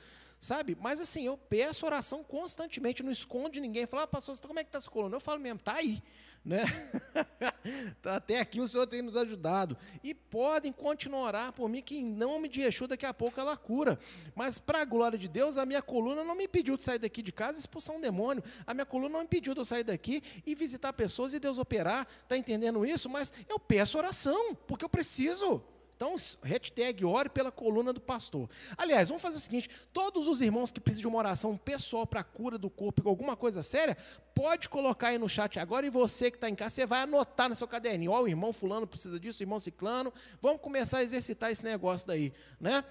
Sabe? 0.46 0.76
Mas 0.80 1.00
assim, 1.00 1.26
eu 1.26 1.36
peço 1.36 1.84
oração 1.84 2.22
constantemente, 2.22 3.02
não 3.02 3.10
escondo 3.10 3.50
de 3.50 3.60
ninguém. 3.60 3.84
Fala, 3.84 4.04
ah, 4.04 4.06
pastor, 4.06 4.38
como 4.40 4.60
é 4.60 4.62
que 4.62 4.68
está 4.68 4.78
essa 4.78 4.88
coluna? 4.88 5.16
Eu 5.16 5.20
falo 5.20 5.40
mesmo, 5.40 5.58
está 5.58 5.74
aí 5.74 6.00
né? 6.46 6.64
Tá 8.00 8.16
até 8.16 8.38
aqui 8.38 8.60
o 8.60 8.68
Senhor 8.68 8.86
tem 8.86 9.02
nos 9.02 9.16
ajudado. 9.16 9.76
E 10.04 10.14
podem 10.14 10.70
continuar 10.72 11.18
a 11.18 11.24
orar 11.24 11.52
por 11.52 11.68
mim, 11.68 11.82
que 11.82 11.96
em 11.96 12.04
nome 12.04 12.48
de 12.48 12.60
Yeshua 12.60 12.86
daqui 12.86 13.04
a 13.04 13.12
pouco 13.12 13.40
ela 13.40 13.56
cura. 13.56 13.98
Mas 14.36 14.58
para 14.58 14.80
a 14.80 14.84
glória 14.84 15.18
de 15.18 15.26
Deus, 15.26 15.58
a 15.58 15.66
minha 15.66 15.82
coluna 15.82 16.22
não 16.22 16.36
me 16.36 16.44
impediu 16.44 16.76
de 16.76 16.84
sair 16.84 17.00
daqui 17.00 17.20
de 17.20 17.32
casa 17.32 17.58
e 17.58 17.60
expulsar 17.60 17.96
um 17.96 18.00
demônio. 18.00 18.44
A 18.64 18.72
minha 18.72 18.86
coluna 18.86 19.14
não 19.14 19.20
me 19.20 19.24
impediu 19.24 19.52
de 19.52 19.60
eu 19.60 19.64
sair 19.64 19.82
daqui 19.82 20.22
e 20.46 20.54
visitar 20.54 20.92
pessoas 20.92 21.34
e 21.34 21.40
Deus 21.40 21.58
operar. 21.58 22.06
Está 22.22 22.36
entendendo 22.36 22.86
isso? 22.86 23.10
Mas 23.10 23.32
eu 23.48 23.58
peço 23.58 23.98
oração, 23.98 24.54
porque 24.54 24.84
eu 24.84 24.88
preciso. 24.88 25.60
Então, 25.96 26.14
hashtag 26.42 27.06
ore 27.06 27.30
pela 27.30 27.50
coluna 27.50 27.90
do 27.90 28.00
pastor. 28.00 28.50
Aliás, 28.76 29.08
vamos 29.08 29.22
fazer 29.22 29.38
o 29.38 29.40
seguinte: 29.40 29.70
todos 29.94 30.26
os 30.26 30.42
irmãos 30.42 30.70
que 30.70 30.78
precisam 30.78 31.08
de 31.08 31.08
uma 31.08 31.18
oração 31.18 31.56
pessoal 31.56 32.06
para 32.06 32.20
a 32.20 32.24
cura 32.24 32.58
do 32.58 32.68
corpo 32.68 33.08
alguma 33.08 33.34
coisa 33.34 33.62
séria, 33.62 33.96
pode 34.34 34.68
colocar 34.68 35.08
aí 35.08 35.18
no 35.18 35.28
chat 35.28 35.58
agora 35.58 35.86
e 35.86 35.90
você 35.90 36.30
que 36.30 36.36
está 36.36 36.50
em 36.50 36.54
casa, 36.54 36.74
você 36.74 36.86
vai 36.86 37.02
anotar 37.02 37.48
no 37.48 37.54
seu 37.54 37.66
caderninho. 37.66 38.10
Ó, 38.10 38.20
o 38.22 38.28
irmão 38.28 38.52
fulano 38.52 38.86
precisa 38.86 39.18
disso, 39.18 39.40
o 39.40 39.44
irmão 39.44 39.58
ciclano. 39.58 40.12
Vamos 40.40 40.60
começar 40.60 40.98
a 40.98 41.02
exercitar 41.02 41.50
esse 41.50 41.64
negócio 41.64 42.06
daí, 42.06 42.30
né? 42.60 42.84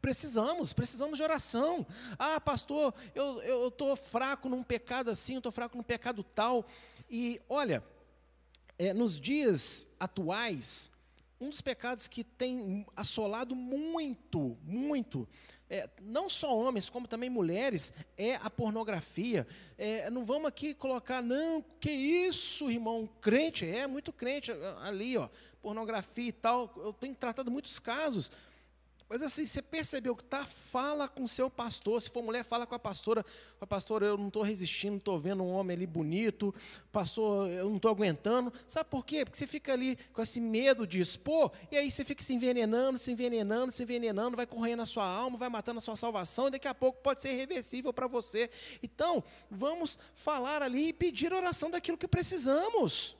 Precisamos, 0.00 0.72
precisamos 0.72 1.16
de 1.16 1.24
oração. 1.24 1.84
Ah, 2.16 2.40
pastor, 2.40 2.94
eu 3.12 3.66
estou 3.68 3.96
fraco 3.96 4.48
num 4.48 4.62
pecado 4.62 5.10
assim, 5.10 5.34
eu 5.34 5.38
estou 5.38 5.50
fraco 5.50 5.76
num 5.76 5.82
pecado 5.82 6.22
tal. 6.22 6.64
E 7.10 7.40
olha, 7.48 7.82
é, 8.78 8.94
nos 8.94 9.18
dias 9.18 9.88
atuais, 9.98 10.92
um 11.40 11.50
dos 11.50 11.60
pecados 11.60 12.08
que 12.08 12.24
tem 12.24 12.86
assolado 12.96 13.54
muito, 13.54 14.56
muito, 14.62 15.28
é, 15.68 15.88
não 16.00 16.28
só 16.28 16.56
homens, 16.56 16.88
como 16.88 17.08
também 17.08 17.28
mulheres, 17.28 17.92
é 18.16 18.36
a 18.36 18.48
pornografia. 18.48 19.46
É, 19.76 20.08
não 20.10 20.24
vamos 20.24 20.48
aqui 20.48 20.74
colocar, 20.74 21.20
não, 21.20 21.62
que 21.80 21.90
isso, 21.90 22.70
irmão, 22.70 23.08
crente, 23.20 23.66
é 23.66 23.86
muito 23.86 24.12
crente 24.12 24.52
ali, 24.82 25.18
ó, 25.18 25.28
pornografia 25.60 26.28
e 26.28 26.32
tal. 26.32 26.72
Eu 26.76 26.92
tenho 26.92 27.14
tratado 27.14 27.50
muitos 27.50 27.78
casos 27.78 28.30
mas 29.08 29.22
assim, 29.22 29.46
você 29.46 29.62
percebeu 29.62 30.16
que 30.16 30.24
tá? 30.24 30.44
Fala 30.44 31.06
com 31.06 31.26
seu 31.26 31.48
pastor. 31.48 32.02
Se 32.02 32.10
for 32.10 32.22
mulher, 32.22 32.44
fala 32.44 32.66
com 32.66 32.74
a 32.74 32.78
pastora. 32.78 33.24
A 33.60 33.66
pastora, 33.66 34.06
eu 34.06 34.18
não 34.18 34.26
estou 34.26 34.42
resistindo, 34.42 34.96
estou 34.96 35.16
vendo 35.18 35.44
um 35.44 35.50
homem 35.50 35.76
ali 35.76 35.86
bonito. 35.86 36.52
Pastor, 36.90 37.48
eu 37.48 37.68
não 37.68 37.76
estou 37.76 37.90
aguentando. 37.90 38.52
Sabe 38.66 38.90
por 38.90 39.06
quê? 39.06 39.24
Porque 39.24 39.38
você 39.38 39.46
fica 39.46 39.72
ali 39.72 39.96
com 40.12 40.20
esse 40.20 40.40
medo 40.40 40.86
de 40.86 41.00
expor, 41.00 41.52
e 41.70 41.76
aí 41.76 41.90
você 41.90 42.04
fica 42.04 42.22
se 42.22 42.34
envenenando, 42.34 42.98
se 42.98 43.12
envenenando, 43.12 43.70
se 43.70 43.82
envenenando, 43.82 44.36
vai 44.36 44.46
correndo 44.46 44.82
a 44.82 44.86
sua 44.86 45.04
alma, 45.04 45.38
vai 45.38 45.48
matando 45.48 45.78
a 45.78 45.82
sua 45.82 45.94
salvação, 45.94 46.48
e 46.48 46.50
daqui 46.52 46.66
a 46.66 46.74
pouco 46.74 47.00
pode 47.00 47.22
ser 47.22 47.32
irreversível 47.32 47.92
para 47.92 48.08
você. 48.08 48.50
Então, 48.82 49.22
vamos 49.48 49.98
falar 50.12 50.62
ali 50.62 50.88
e 50.88 50.92
pedir 50.92 51.32
oração 51.32 51.70
daquilo 51.70 51.96
que 51.96 52.08
precisamos. 52.08 53.16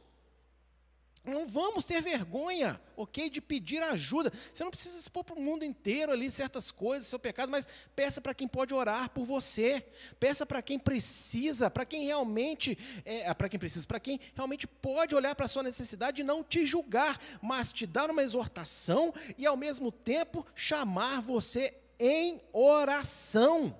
Não 1.26 1.44
vamos 1.44 1.84
ter 1.84 2.00
vergonha, 2.00 2.80
ok, 2.96 3.28
de 3.28 3.40
pedir 3.40 3.82
ajuda. 3.82 4.32
Você 4.52 4.62
não 4.62 4.70
precisa 4.70 4.98
expor 4.98 5.24
para 5.24 5.34
o 5.34 5.42
mundo 5.42 5.64
inteiro 5.64 6.12
ali 6.12 6.30
certas 6.30 6.70
coisas, 6.70 7.08
seu 7.08 7.18
pecado, 7.18 7.50
mas 7.50 7.66
peça 7.96 8.20
para 8.20 8.32
quem 8.32 8.46
pode 8.46 8.72
orar 8.72 9.10
por 9.10 9.24
você. 9.24 9.84
Peça 10.20 10.46
para 10.46 10.62
quem 10.62 10.78
precisa, 10.78 11.68
para 11.68 11.84
quem 11.84 12.04
realmente, 12.04 12.78
é, 13.04 13.32
para 13.34 13.48
quem 13.48 13.58
precisa, 13.58 13.86
para 13.86 13.98
quem 13.98 14.20
realmente 14.34 14.68
pode 14.68 15.14
olhar 15.14 15.34
para 15.34 15.46
a 15.46 15.48
sua 15.48 15.64
necessidade 15.64 16.20
e 16.20 16.24
não 16.24 16.44
te 16.44 16.64
julgar, 16.64 17.20
mas 17.42 17.72
te 17.72 17.86
dar 17.86 18.08
uma 18.08 18.22
exortação 18.22 19.12
e 19.36 19.44
ao 19.44 19.56
mesmo 19.56 19.90
tempo 19.90 20.46
chamar 20.54 21.20
você 21.20 21.74
em 21.98 22.40
oração. 22.52 23.76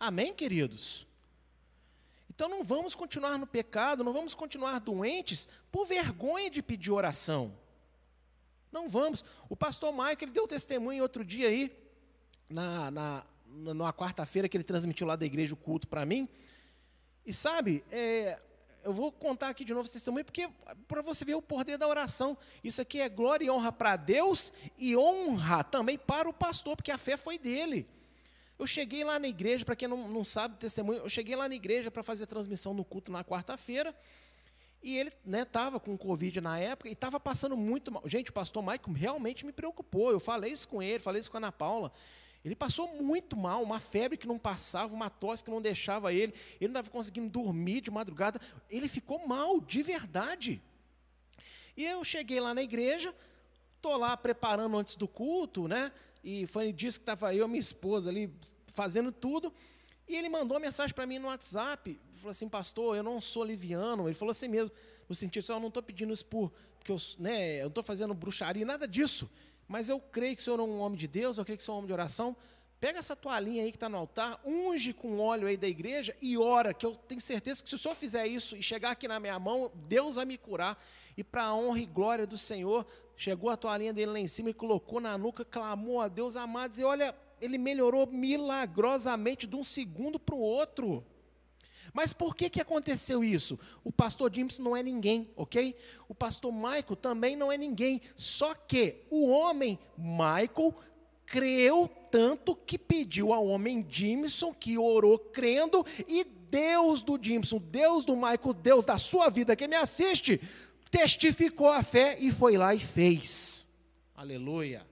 Amém, 0.00 0.32
queridos? 0.32 1.07
Então 2.38 2.48
não 2.48 2.62
vamos 2.62 2.94
continuar 2.94 3.36
no 3.36 3.48
pecado, 3.48 4.04
não 4.04 4.12
vamos 4.12 4.32
continuar 4.32 4.78
doentes 4.78 5.48
por 5.72 5.84
vergonha 5.84 6.48
de 6.48 6.62
pedir 6.62 6.92
oração. 6.92 7.52
Não 8.70 8.88
vamos. 8.88 9.24
O 9.48 9.56
pastor 9.56 9.92
Mike 9.92 10.24
ele 10.24 10.30
deu 10.30 10.46
testemunho 10.46 11.02
outro 11.02 11.24
dia 11.24 11.48
aí, 11.48 11.76
na, 12.48 12.92
na, 12.92 13.26
na 13.74 13.92
quarta-feira 13.92 14.48
que 14.48 14.56
ele 14.56 14.62
transmitiu 14.62 15.04
lá 15.04 15.16
da 15.16 15.26
igreja 15.26 15.52
o 15.52 15.56
culto 15.56 15.88
para 15.88 16.06
mim. 16.06 16.28
E 17.26 17.32
sabe, 17.32 17.82
é, 17.90 18.40
eu 18.84 18.92
vou 18.92 19.10
contar 19.10 19.48
aqui 19.48 19.64
de 19.64 19.74
novo 19.74 19.86
esse 19.86 19.94
testemunho, 19.94 20.24
porque 20.24 20.48
para 20.86 21.02
você 21.02 21.24
ver 21.24 21.34
o 21.34 21.42
poder 21.42 21.76
da 21.76 21.88
oração. 21.88 22.38
Isso 22.62 22.80
aqui 22.80 23.00
é 23.00 23.08
glória 23.08 23.46
e 23.46 23.50
honra 23.50 23.72
para 23.72 23.96
Deus 23.96 24.52
e 24.76 24.96
honra 24.96 25.64
também 25.64 25.98
para 25.98 26.28
o 26.28 26.32
pastor, 26.32 26.76
porque 26.76 26.92
a 26.92 26.98
fé 26.98 27.16
foi 27.16 27.36
dele. 27.36 27.84
Eu 28.58 28.66
cheguei 28.66 29.04
lá 29.04 29.18
na 29.18 29.28
igreja, 29.28 29.64
para 29.64 29.76
quem 29.76 29.86
não, 29.86 30.08
não 30.08 30.24
sabe 30.24 30.56
testemunho, 30.56 31.00
eu 31.00 31.08
cheguei 31.08 31.36
lá 31.36 31.48
na 31.48 31.54
igreja 31.54 31.90
para 31.90 32.02
fazer 32.02 32.26
transmissão 32.26 32.74
no 32.74 32.84
culto 32.84 33.12
na 33.12 33.22
quarta-feira. 33.22 33.94
E 34.82 34.96
ele 34.96 35.12
estava 35.26 35.76
né, 35.76 35.80
com 35.84 35.96
Covid 35.96 36.40
na 36.40 36.58
época 36.58 36.88
e 36.88 36.92
estava 36.92 37.18
passando 37.18 37.56
muito 37.56 37.90
mal. 37.90 38.02
Gente, 38.06 38.30
o 38.30 38.32
pastor 38.32 38.62
Michael 38.62 38.92
realmente 38.94 39.44
me 39.44 39.52
preocupou. 39.52 40.10
Eu 40.10 40.20
falei 40.20 40.52
isso 40.52 40.68
com 40.68 40.82
ele, 40.82 41.00
falei 41.00 41.20
isso 41.20 41.30
com 41.30 41.36
a 41.36 41.40
Ana 41.40 41.52
Paula. 41.52 41.92
Ele 42.44 42.54
passou 42.54 42.94
muito 43.02 43.36
mal, 43.36 43.62
uma 43.62 43.80
febre 43.80 44.16
que 44.16 44.26
não 44.26 44.38
passava, 44.38 44.94
uma 44.94 45.10
tosse 45.10 45.42
que 45.42 45.50
não 45.50 45.60
deixava 45.60 46.12
ele, 46.12 46.32
ele 46.60 46.72
não 46.72 46.80
estava 46.80 46.90
conseguindo 46.90 47.28
dormir 47.28 47.80
de 47.80 47.90
madrugada. 47.90 48.40
Ele 48.70 48.88
ficou 48.88 49.26
mal, 49.26 49.60
de 49.60 49.82
verdade. 49.82 50.62
E 51.76 51.84
eu 51.84 52.04
cheguei 52.04 52.40
lá 52.40 52.54
na 52.54 52.62
igreja, 52.62 53.14
estou 53.76 53.96
lá 53.96 54.16
preparando 54.16 54.76
antes 54.76 54.94
do 54.94 55.08
culto, 55.08 55.66
né? 55.66 55.92
E 56.22 56.46
foi 56.46 56.72
disso 56.72 56.98
que 56.98 57.02
estava 57.02 57.34
eu 57.34 57.46
minha 57.48 57.60
esposa 57.60 58.10
ali 58.10 58.32
fazendo 58.74 59.10
tudo. 59.10 59.52
E 60.08 60.16
ele 60.16 60.28
mandou 60.28 60.56
uma 60.56 60.60
mensagem 60.60 60.94
para 60.94 61.06
mim 61.06 61.18
no 61.18 61.28
WhatsApp. 61.28 62.00
Falou 62.16 62.30
assim, 62.30 62.48
pastor, 62.48 62.96
eu 62.96 63.02
não 63.02 63.20
sou 63.20 63.44
liviano. 63.44 64.08
Ele 64.08 64.14
falou 64.14 64.32
assim 64.32 64.48
mesmo, 64.48 64.74
no 65.08 65.14
sentido 65.14 65.42
assim, 65.42 65.52
eu 65.52 65.60
não 65.60 65.68
estou 65.68 65.82
pedindo 65.82 66.12
isso 66.12 66.24
por, 66.24 66.52
porque 66.78 66.92
eu 66.92 66.98
né, 67.18 67.66
estou 67.66 67.82
fazendo 67.82 68.14
bruxaria, 68.14 68.64
nada 68.64 68.88
disso. 68.88 69.30
Mas 69.66 69.88
eu 69.88 70.00
creio 70.00 70.34
que 70.34 70.40
o 70.40 70.44
senhor 70.44 70.60
é 70.60 70.62
um 70.62 70.80
homem 70.80 70.98
de 70.98 71.06
Deus, 71.06 71.36
eu 71.36 71.44
creio 71.44 71.58
que 71.58 71.62
o 71.62 71.64
senhor 71.64 71.74
é 71.74 71.76
um 71.76 71.78
homem 71.78 71.88
de 71.88 71.92
oração. 71.92 72.36
Pega 72.80 73.00
essa 73.00 73.16
toalhinha 73.16 73.64
aí 73.64 73.72
que 73.72 73.76
está 73.76 73.88
no 73.88 73.96
altar, 73.96 74.40
unge 74.44 74.92
com 74.92 75.18
óleo 75.18 75.48
aí 75.48 75.56
da 75.56 75.66
igreja 75.66 76.14
e 76.22 76.38
ora, 76.38 76.72
que 76.72 76.86
eu 76.86 76.94
tenho 76.94 77.20
certeza 77.20 77.60
que 77.60 77.68
se 77.68 77.74
o 77.74 77.78
senhor 77.78 77.94
fizer 77.94 78.26
isso 78.26 78.56
e 78.56 78.62
chegar 78.62 78.92
aqui 78.92 79.08
na 79.08 79.18
minha 79.18 79.36
mão, 79.38 79.70
Deus 79.74 80.14
vai 80.14 80.24
me 80.24 80.38
curar. 80.38 80.80
E 81.16 81.24
para 81.24 81.46
a 81.46 81.54
honra 81.54 81.80
e 81.80 81.86
glória 81.86 82.24
do 82.24 82.38
Senhor, 82.38 82.86
chegou 83.18 83.50
a 83.50 83.56
toalhinha 83.56 83.92
dele 83.92 84.12
lá 84.12 84.20
em 84.20 84.28
cima 84.28 84.50
e 84.50 84.54
colocou 84.54 85.00
na 85.00 85.18
nuca, 85.18 85.44
clamou 85.44 86.00
a 86.00 86.06
Deus 86.06 86.36
amado, 86.36 86.78
e 86.78 86.84
olha, 86.84 87.14
ele 87.40 87.58
melhorou 87.58 88.06
milagrosamente 88.06 89.44
de 89.44 89.56
um 89.56 89.64
segundo 89.64 90.20
para 90.20 90.36
o 90.36 90.40
outro. 90.40 91.04
Mas 91.92 92.12
por 92.12 92.36
que, 92.36 92.48
que 92.48 92.60
aconteceu 92.60 93.24
isso? 93.24 93.58
O 93.82 93.90
pastor 93.90 94.32
James 94.32 94.60
não 94.60 94.76
é 94.76 94.82
ninguém, 94.82 95.28
ok? 95.34 95.74
O 96.08 96.14
pastor 96.14 96.52
Michael 96.52 96.96
também 97.00 97.34
não 97.34 97.50
é 97.50 97.56
ninguém. 97.56 98.00
Só 98.14 98.54
que 98.54 99.04
o 99.10 99.26
homem 99.28 99.78
Michael 99.96 100.74
creu 101.26 101.90
tanto 102.10 102.54
que 102.54 102.78
pediu 102.78 103.32
ao 103.32 103.46
homem 103.46 103.84
Jimson, 103.88 104.54
que 104.54 104.78
orou 104.78 105.18
crendo, 105.18 105.84
e 106.06 106.24
Deus 106.24 107.02
do 107.02 107.18
Jimson, 107.20 107.58
Deus 107.58 108.04
do 108.04 108.14
Michael, 108.14 108.54
Deus 108.54 108.86
da 108.86 108.96
sua 108.96 109.28
vida 109.28 109.56
que 109.56 109.68
me 109.68 109.76
assiste, 109.76 110.40
testificou 110.90 111.68
a 111.68 111.82
fé 111.82 112.16
e 112.18 112.30
foi 112.32 112.56
lá 112.56 112.74
e 112.74 112.80
fez. 112.80 113.66
Aleluia. 114.14 114.86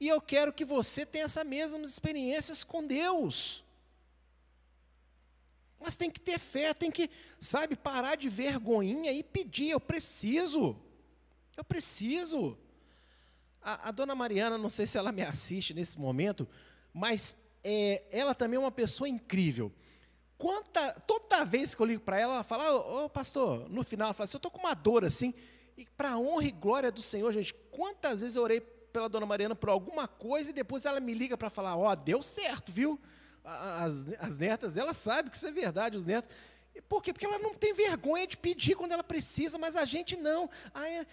E 0.00 0.06
eu 0.06 0.20
quero 0.20 0.52
que 0.52 0.64
você 0.64 1.04
tenha 1.04 1.24
essas 1.24 1.44
mesmas 1.44 1.90
experiências 1.90 2.62
com 2.62 2.86
Deus. 2.86 3.64
Mas 5.80 5.96
tem 5.96 6.10
que 6.10 6.20
ter 6.20 6.38
fé, 6.38 6.72
tem 6.74 6.90
que, 6.90 7.10
sabe, 7.40 7.76
parar 7.76 8.16
de 8.16 8.28
vergonhinha 8.28 9.12
e 9.12 9.22
pedir. 9.22 9.70
Eu 9.70 9.80
preciso. 9.80 10.76
Eu 11.56 11.64
preciso. 11.64 12.56
A, 13.60 13.88
a 13.88 13.90
dona 13.90 14.14
Mariana, 14.14 14.56
não 14.58 14.70
sei 14.70 14.86
se 14.86 14.98
ela 14.98 15.12
me 15.12 15.22
assiste 15.22 15.74
nesse 15.74 15.98
momento, 15.98 16.48
mas 16.92 17.36
é, 17.62 18.04
ela 18.10 18.34
também 18.34 18.56
é 18.56 18.60
uma 18.60 18.72
pessoa 18.72 19.08
incrível. 19.08 19.72
Quanta, 20.38 20.92
toda 21.00 21.44
vez 21.44 21.74
que 21.74 21.82
eu 21.82 21.86
ligo 21.86 22.00
para 22.00 22.18
ela, 22.18 22.34
ela 22.34 22.44
fala, 22.44 22.72
ô 22.72 23.04
oh, 23.04 23.10
pastor, 23.10 23.68
no 23.68 23.82
final 23.82 24.06
ela 24.06 24.14
fala 24.14 24.24
assim, 24.24 24.36
eu 24.36 24.38
estou 24.38 24.52
com 24.52 24.60
uma 24.60 24.72
dor 24.72 25.04
assim, 25.04 25.34
e 25.76 25.84
para 25.84 26.16
honra 26.16 26.44
e 26.44 26.52
glória 26.52 26.92
do 26.92 27.02
Senhor, 27.02 27.30
gente, 27.32 27.52
quantas 27.70 28.20
vezes 28.20 28.36
eu 28.36 28.42
orei 28.42 28.60
pela 28.60 29.08
dona 29.08 29.26
Mariana 29.26 29.54
por 29.54 29.68
alguma 29.68 30.08
coisa 30.08 30.50
e 30.50 30.52
depois 30.52 30.84
ela 30.84 31.00
me 31.00 31.14
liga 31.14 31.36
para 31.36 31.50
falar: 31.50 31.76
Ó, 31.76 31.90
oh, 31.90 31.96
deu 31.96 32.22
certo, 32.22 32.72
viu? 32.72 32.98
As, 33.44 34.06
as 34.18 34.38
netas 34.38 34.72
dela 34.72 34.92
sabem 34.92 35.30
que 35.30 35.36
isso 35.36 35.46
é 35.46 35.52
verdade, 35.52 35.96
os 35.96 36.04
netos. 36.04 36.30
Por 36.88 37.02
quê? 37.02 37.12
Porque 37.12 37.26
ela 37.26 37.38
não 37.38 37.54
tem 37.54 37.72
vergonha 37.72 38.26
de 38.26 38.36
pedir 38.36 38.76
quando 38.76 38.92
ela 38.92 39.02
precisa, 39.02 39.58
mas 39.58 39.74
a 39.74 39.84
gente 39.84 40.16
não. 40.16 40.48
Aí, 40.72 41.06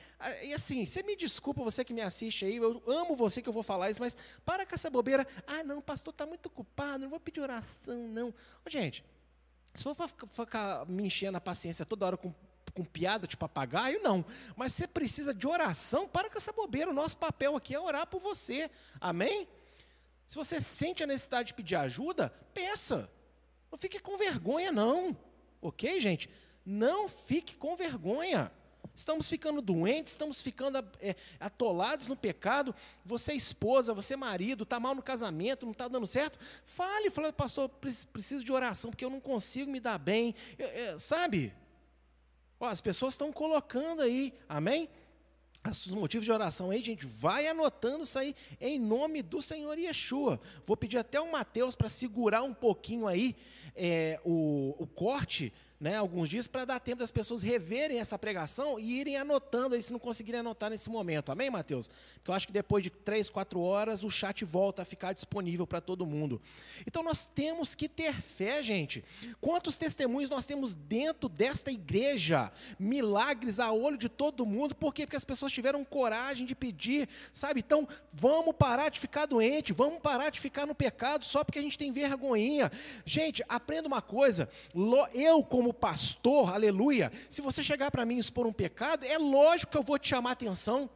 e 0.44 0.54
assim, 0.54 0.86
você 0.86 1.02
me 1.02 1.16
desculpa, 1.16 1.64
você 1.64 1.84
que 1.84 1.94
me 1.94 2.02
assiste 2.02 2.46
aí, 2.46 2.58
eu 2.58 2.84
amo 2.86 3.16
você 3.16 3.42
que 3.42 3.50
eu 3.50 3.54
vou 3.54 3.64
falar 3.64 3.90
isso, 3.90 4.02
mas 4.02 4.16
para 4.44 4.66
com 4.66 4.76
essa 4.76 4.90
bobeira. 4.90 5.26
Ah, 5.48 5.64
não, 5.64 5.82
pastor 5.82 6.12
está 6.12 6.26
muito 6.26 6.48
ocupado, 6.48 7.00
não 7.00 7.10
vou 7.10 7.20
pedir 7.20 7.40
oração, 7.40 8.08
não. 8.10 8.34
Gente, 8.68 9.04
se 9.76 9.84
for 9.84 10.08
ficar 10.30 10.86
me 10.88 11.06
enchendo 11.06 11.38
a 11.38 11.42
paciência 11.42 11.86
toda 11.86 12.06
hora 12.06 12.18
com 12.18 12.34
com 12.76 12.84
piada 12.84 13.26
de 13.26 13.38
papagaio, 13.38 14.02
não. 14.04 14.24
Mas 14.56 14.74
você 14.74 14.86
precisa 14.86 15.34
de 15.34 15.48
oração, 15.48 16.08
para 16.08 16.30
com 16.30 16.38
essa 16.38 16.52
bobeira. 16.52 16.92
O 16.92 16.94
nosso 16.94 17.16
papel 17.16 17.56
aqui 17.56 17.74
é 17.74 17.80
orar 17.80 18.06
por 18.06 18.20
você. 18.20 18.70
Amém? 19.00 19.48
Se 20.28 20.36
você 20.36 20.60
sente 20.60 21.02
a 21.02 21.08
necessidade 21.08 21.48
de 21.48 21.54
pedir 21.54 21.76
ajuda, 21.76 22.30
peça. 22.54 23.10
Não 23.72 23.78
fique 23.78 24.00
com 24.00 24.18
vergonha, 24.18 24.72
não. 24.74 25.18
Ok, 25.62 26.00
gente? 26.02 26.30
Não 26.66 27.08
fique 27.08 27.56
com 27.56 27.76
vergonha. 27.76 28.52
Estamos 28.96 29.30
ficando 29.30 29.62
doentes, 29.62 30.14
estamos 30.14 30.42
ficando 30.42 30.78
é, 31.02 31.16
atolados 31.40 32.08
no 32.08 32.16
pecado. 32.16 32.74
Você 33.04 33.34
é 33.34 33.36
esposa, 33.36 33.94
você 33.94 34.14
é 34.14 34.18
marido, 34.18 34.64
está 34.64 34.80
mal 34.80 34.96
no 34.96 35.02
casamento, 35.02 35.66
não 35.66 35.74
está 35.74 35.88
dando 35.88 36.08
certo. 36.08 36.40
Fale, 36.64 37.10
fale, 37.10 37.34
pastor, 37.34 37.68
preciso 37.70 38.44
de 38.44 38.52
oração, 38.54 38.92
porque 38.92 39.04
eu 39.04 39.10
não 39.10 39.20
consigo 39.20 39.70
me 39.70 39.82
dar 39.82 39.98
bem. 39.98 40.34
Eu, 40.58 40.68
eu, 40.68 41.00
sabe? 41.00 41.54
Ó, 42.58 42.68
as 42.68 42.80
pessoas 42.80 43.16
estão 43.16 43.34
colocando 43.34 44.02
aí, 44.02 44.34
amém? 44.48 44.90
Os 45.70 45.88
motivos 45.88 46.26
de 46.26 46.32
oração 46.32 46.70
aí, 46.70 46.82
gente, 46.82 47.06
vai 47.06 47.48
anotando 47.48 48.04
isso 48.04 48.18
aí 48.20 48.36
em 48.62 48.80
nome 48.80 49.22
do 49.22 49.42
Senhor 49.42 49.78
Yeshua. 49.78 50.40
Vou 50.64 50.78
pedir 50.78 51.00
até 51.00 51.20
o 51.20 51.32
Mateus 51.32 51.76
para 51.76 51.90
segurar 51.90 52.44
um 52.44 52.54
pouquinho 52.54 53.08
aí 53.08 53.36
é, 53.76 54.22
o, 54.24 54.76
o 54.78 54.88
corte 54.88 55.52
né, 55.86 55.98
alguns 55.98 56.30
dias, 56.30 56.48
para 56.48 56.66
dar 56.66 56.80
tempo 56.80 56.98
das 56.98 57.12
pessoas 57.12 57.44
reverem 57.44 58.00
essa 58.00 58.18
pregação 58.18 58.80
e 58.80 59.00
irem 59.00 59.18
anotando 59.18 59.76
aí, 59.76 59.84
se 59.84 59.92
não 59.92 60.00
conseguirem 60.00 60.40
anotar 60.40 60.72
nesse 60.72 60.90
momento. 60.90 61.32
Amém, 61.32 61.48
Mateus? 61.52 61.92
Porque 62.16 62.32
eu 62.32 62.34
acho 62.34 62.48
que 62.48 62.52
depois 62.52 62.84
de 62.84 62.90
três, 62.90 63.30
quatro 63.30 63.60
horas, 63.60 64.04
o 64.04 64.10
chat 64.10 64.44
volta 64.44 64.82
a 64.82 64.86
ficar 64.86 65.14
disponível 65.14 65.68
para 65.68 65.80
todo 65.80 66.04
mundo. 66.04 66.42
Então 66.88 67.04
nós 67.04 67.28
temos 67.28 67.76
que 67.76 67.88
ter 67.88 68.20
fé, 68.20 68.64
gente. 68.64 69.06
Quantos 69.40 69.78
testemunhos 69.78 70.28
nós 70.28 70.48
temos 70.48 70.74
dentro 70.74 71.30
desta 71.30 71.72
igreja? 71.72 72.52
Milagres 72.80 73.60
a 73.60 73.72
olho 73.72 74.00
de 74.00 74.10
todo 74.10 74.44
mundo. 74.44 74.74
Por 74.74 74.92
quê? 74.92 75.06
Porque 75.06 75.18
as 75.18 75.24
pessoas 75.24 75.52
tiveram 75.52 75.86
coragem 75.86 76.48
de 76.48 76.56
pedir, 76.56 77.08
sabe? 77.32 77.60
Então, 77.60 77.88
vamos 78.12 78.56
parar 78.56 78.90
de 78.90 79.00
ficar 79.00 79.28
doente, 79.28 79.72
vamos 79.72 80.00
parar 80.00 80.32
de 80.32 80.40
ficar 80.40 80.66
no 80.66 80.74
pecado 80.74 81.24
só 81.26 81.44
porque 81.44 81.60
a 81.60 81.62
gente 81.62 81.78
tem 81.78 81.92
vergonhinha. 81.92 82.72
Gente, 83.06 83.44
aprenda 83.48 83.88
uma 83.88 84.02
coisa. 84.02 84.50
Eu, 85.14 85.44
como 85.44 85.75
pastor, 85.76 86.54
aleluia, 86.54 87.12
se 87.30 87.42
você 87.42 87.62
chegar 87.62 87.92
para 87.92 88.06
mim 88.06 88.16
e 88.16 88.20
expor 88.20 88.48
um 88.48 88.54
pecado, 88.54 89.06
é 89.06 89.18
lógico 89.18 89.72
que 89.74 89.78
eu 89.78 89.84
vou 89.84 90.00
te 90.00 90.10
chamar 90.10 90.32
a 90.32 90.34
atenção. 90.34 90.90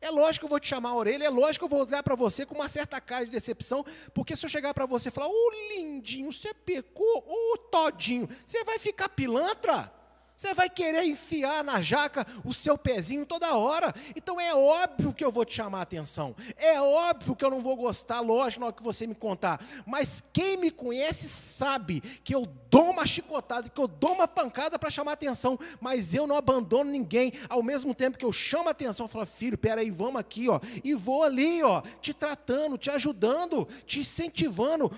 É 0.00 0.10
lógico 0.10 0.40
que 0.40 0.44
eu 0.44 0.50
vou 0.50 0.60
te 0.60 0.68
chamar 0.68 0.90
a 0.90 0.94
orelha, 0.94 1.24
é 1.24 1.30
lógico 1.30 1.66
que 1.66 1.72
eu 1.72 1.76
vou 1.76 1.86
olhar 1.86 2.02
para 2.02 2.14
você 2.14 2.44
com 2.44 2.54
uma 2.54 2.68
certa 2.68 3.00
cara 3.00 3.24
de 3.24 3.30
decepção, 3.30 3.84
porque 4.12 4.36
se 4.36 4.44
eu 4.44 4.50
chegar 4.50 4.74
para 4.74 4.84
você 4.84 5.08
e 5.08 5.12
falar, 5.12 5.28
ô 5.28 5.32
oh, 5.32 5.74
lindinho, 5.74 6.30
você 6.32 6.52
pecou, 6.52 7.24
ô 7.26 7.54
oh, 7.54 7.58
todinho, 7.58 8.28
você 8.44 8.62
vai 8.62 8.78
ficar 8.78 9.08
pilantra? 9.08 9.92
Você 10.36 10.52
vai 10.52 10.68
querer 10.68 11.02
enfiar 11.04 11.64
na 11.64 11.80
jaca 11.80 12.26
o 12.44 12.52
seu 12.52 12.76
pezinho 12.76 13.24
toda 13.24 13.56
hora. 13.56 13.94
Então 14.14 14.38
é 14.38 14.54
óbvio 14.54 15.14
que 15.14 15.24
eu 15.24 15.30
vou 15.30 15.46
te 15.46 15.54
chamar 15.54 15.78
a 15.78 15.82
atenção. 15.82 16.36
É 16.58 16.78
óbvio 16.78 17.34
que 17.34 17.42
eu 17.42 17.50
não 17.50 17.60
vou 17.60 17.74
gostar, 17.74 18.20
lógico, 18.20 18.60
na 18.60 18.66
hora 18.66 18.76
que 18.76 18.82
você 18.82 19.06
me 19.06 19.14
contar. 19.14 19.64
Mas 19.86 20.22
quem 20.34 20.58
me 20.58 20.70
conhece 20.70 21.26
sabe 21.26 22.02
que 22.22 22.34
eu 22.34 22.44
dou 22.70 22.90
uma 22.90 23.06
chicotada, 23.06 23.70
que 23.70 23.80
eu 23.80 23.88
dou 23.88 24.12
uma 24.12 24.28
pancada 24.28 24.78
para 24.78 24.90
chamar 24.90 25.12
a 25.12 25.14
atenção. 25.14 25.58
Mas 25.80 26.12
eu 26.12 26.26
não 26.26 26.36
abandono 26.36 26.90
ninguém. 26.90 27.32
Ao 27.48 27.62
mesmo 27.62 27.94
tempo 27.94 28.18
que 28.18 28.24
eu 28.24 28.32
chamo 28.32 28.68
a 28.68 28.72
atenção, 28.72 29.04
eu 29.04 29.08
falo, 29.08 29.24
filho, 29.24 29.56
peraí, 29.56 29.90
vamos 29.90 30.20
aqui, 30.20 30.50
ó. 30.50 30.60
E 30.84 30.92
vou 30.92 31.22
ali, 31.22 31.62
ó, 31.62 31.80
te 32.02 32.12
tratando, 32.12 32.76
te 32.76 32.90
ajudando, 32.90 33.66
te 33.86 34.00
incentivando. 34.00 34.92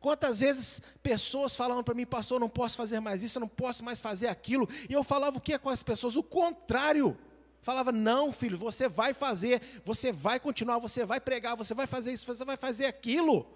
Quantas 0.00 0.40
vezes 0.40 0.80
pessoas 1.02 1.54
falavam 1.54 1.84
para 1.84 1.94
mim, 1.94 2.06
pastor, 2.06 2.40
não 2.40 2.48
posso 2.48 2.74
fazer 2.74 3.00
mais 3.00 3.22
isso, 3.22 3.36
eu 3.36 3.40
não 3.40 3.48
posso 3.48 3.84
mais 3.84 4.00
fazer 4.00 4.28
aquilo. 4.28 4.66
E 4.88 4.94
eu 4.94 5.04
falava 5.04 5.36
o 5.36 5.40
que 5.40 5.58
com 5.58 5.68
as 5.68 5.82
pessoas? 5.82 6.16
O 6.16 6.22
contrário. 6.22 7.16
Falava, 7.62 7.92
não, 7.92 8.32
filho, 8.32 8.56
você 8.56 8.88
vai 8.88 9.12
fazer, 9.12 9.60
você 9.84 10.10
vai 10.10 10.40
continuar, 10.40 10.78
você 10.78 11.04
vai 11.04 11.20
pregar, 11.20 11.54
você 11.54 11.74
vai 11.74 11.86
fazer 11.86 12.14
isso, 12.14 12.24
você 12.24 12.42
vai 12.42 12.56
fazer 12.56 12.86
aquilo. 12.86 13.46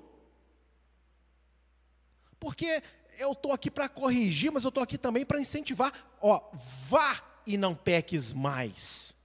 Porque 2.38 2.82
eu 3.18 3.32
estou 3.32 3.51
aqui 3.51 3.70
para 3.70 3.88
corrigir, 3.88 4.53
mas 4.53 4.64
eu 4.64 4.68
estou 4.68 4.82
aqui 4.82 4.99
também 4.99 5.24
para 5.24 5.40
incentivar. 5.40 5.90
Ó, 6.20 6.51
vá 6.90 7.22
e 7.47 7.57
não 7.57 7.74
peques 7.74 8.34
mais. 8.34 9.16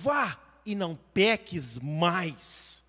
Vá 0.00 0.38
e 0.64 0.76
não 0.76 0.94
peques 1.12 1.80
mais. 1.80 2.84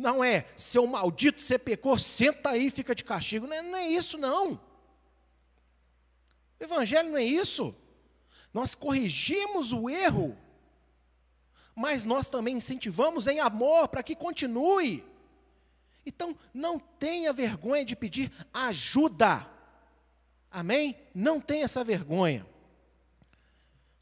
Não 0.00 0.24
é, 0.24 0.46
seu 0.56 0.86
maldito, 0.86 1.42
você 1.42 1.58
pecou, 1.58 1.98
senta 1.98 2.50
aí 2.50 2.68
e 2.68 2.70
fica 2.70 2.94
de 2.94 3.04
castigo. 3.04 3.46
Não 3.46 3.54
é, 3.54 3.60
não 3.60 3.76
é 3.76 3.86
isso, 3.86 4.16
não. 4.16 4.54
O 6.58 6.64
Evangelho 6.64 7.10
não 7.10 7.18
é 7.18 7.22
isso. 7.22 7.74
Nós 8.52 8.74
corrigimos 8.74 9.74
o 9.74 9.90
erro, 9.90 10.34
mas 11.74 12.02
nós 12.02 12.30
também 12.30 12.56
incentivamos 12.56 13.26
em 13.26 13.40
amor 13.40 13.88
para 13.88 14.02
que 14.02 14.16
continue. 14.16 15.04
Então, 16.06 16.34
não 16.54 16.78
tenha 16.78 17.30
vergonha 17.30 17.84
de 17.84 17.94
pedir 17.94 18.32
ajuda. 18.54 19.46
Amém? 20.50 20.96
Não 21.14 21.42
tenha 21.42 21.66
essa 21.66 21.84
vergonha. 21.84 22.46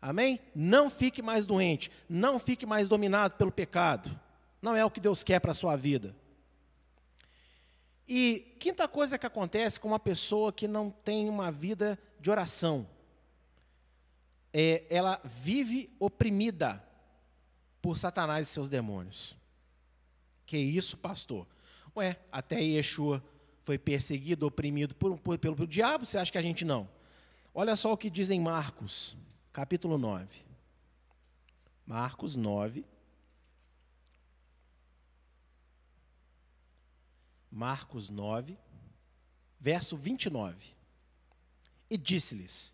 Amém? 0.00 0.38
Não 0.54 0.88
fique 0.88 1.20
mais 1.20 1.44
doente. 1.44 1.90
Não 2.08 2.38
fique 2.38 2.64
mais 2.64 2.88
dominado 2.88 3.34
pelo 3.34 3.50
pecado. 3.50 4.27
Não 4.60 4.74
é 4.74 4.84
o 4.84 4.90
que 4.90 5.00
Deus 5.00 5.22
quer 5.22 5.40
para 5.40 5.52
a 5.52 5.54
sua 5.54 5.76
vida. 5.76 6.14
E 8.08 8.56
quinta 8.58 8.88
coisa 8.88 9.18
que 9.18 9.26
acontece 9.26 9.78
com 9.78 9.88
uma 9.88 10.00
pessoa 10.00 10.52
que 10.52 10.66
não 10.66 10.90
tem 10.90 11.28
uma 11.28 11.50
vida 11.50 11.98
de 12.18 12.30
oração. 12.30 12.88
É, 14.52 14.86
ela 14.88 15.20
vive 15.24 15.94
oprimida 16.00 16.82
por 17.82 17.98
Satanás 17.98 18.48
e 18.48 18.50
seus 18.50 18.68
demônios. 18.68 19.36
Que 20.46 20.56
isso, 20.56 20.96
pastor? 20.96 21.46
Ué, 21.94 22.16
até 22.32 22.60
Yeshua 22.60 23.22
foi 23.62 23.76
perseguido, 23.76 24.46
oprimido 24.46 24.94
por, 24.94 25.18
por, 25.18 25.38
pelo, 25.38 25.54
pelo 25.54 25.68
diabo, 25.68 26.06
você 26.06 26.16
acha 26.16 26.32
que 26.32 26.38
a 26.38 26.42
gente 26.42 26.64
não? 26.64 26.88
Olha 27.54 27.76
só 27.76 27.92
o 27.92 27.96
que 27.96 28.08
diz 28.08 28.30
em 28.30 28.40
Marcos, 28.40 29.14
capítulo 29.52 29.98
9. 29.98 30.26
Marcos 31.84 32.34
9. 32.36 32.84
Marcos 37.58 38.08
9, 38.08 38.56
verso 39.58 39.96
29. 39.96 40.76
E 41.90 41.98
disse-lhes: 41.98 42.72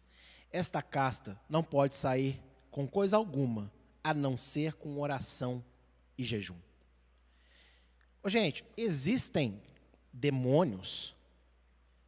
Esta 0.53 0.83
casta 0.83 1.41
não 1.49 1.65
pode 1.65 1.97
sair 1.97 2.39
com 2.71 2.87
coisa 2.87 3.17
alguma, 3.17 3.73
a 4.03 4.13
não 4.13 4.37
ser 4.37 4.75
com 4.75 5.01
oração 5.01 5.65
e 6.19 6.25
jejum. 6.25 6.59
Ô, 8.23 8.29
gente, 8.29 8.63
existem 8.77 9.59
demônios 10.13 11.17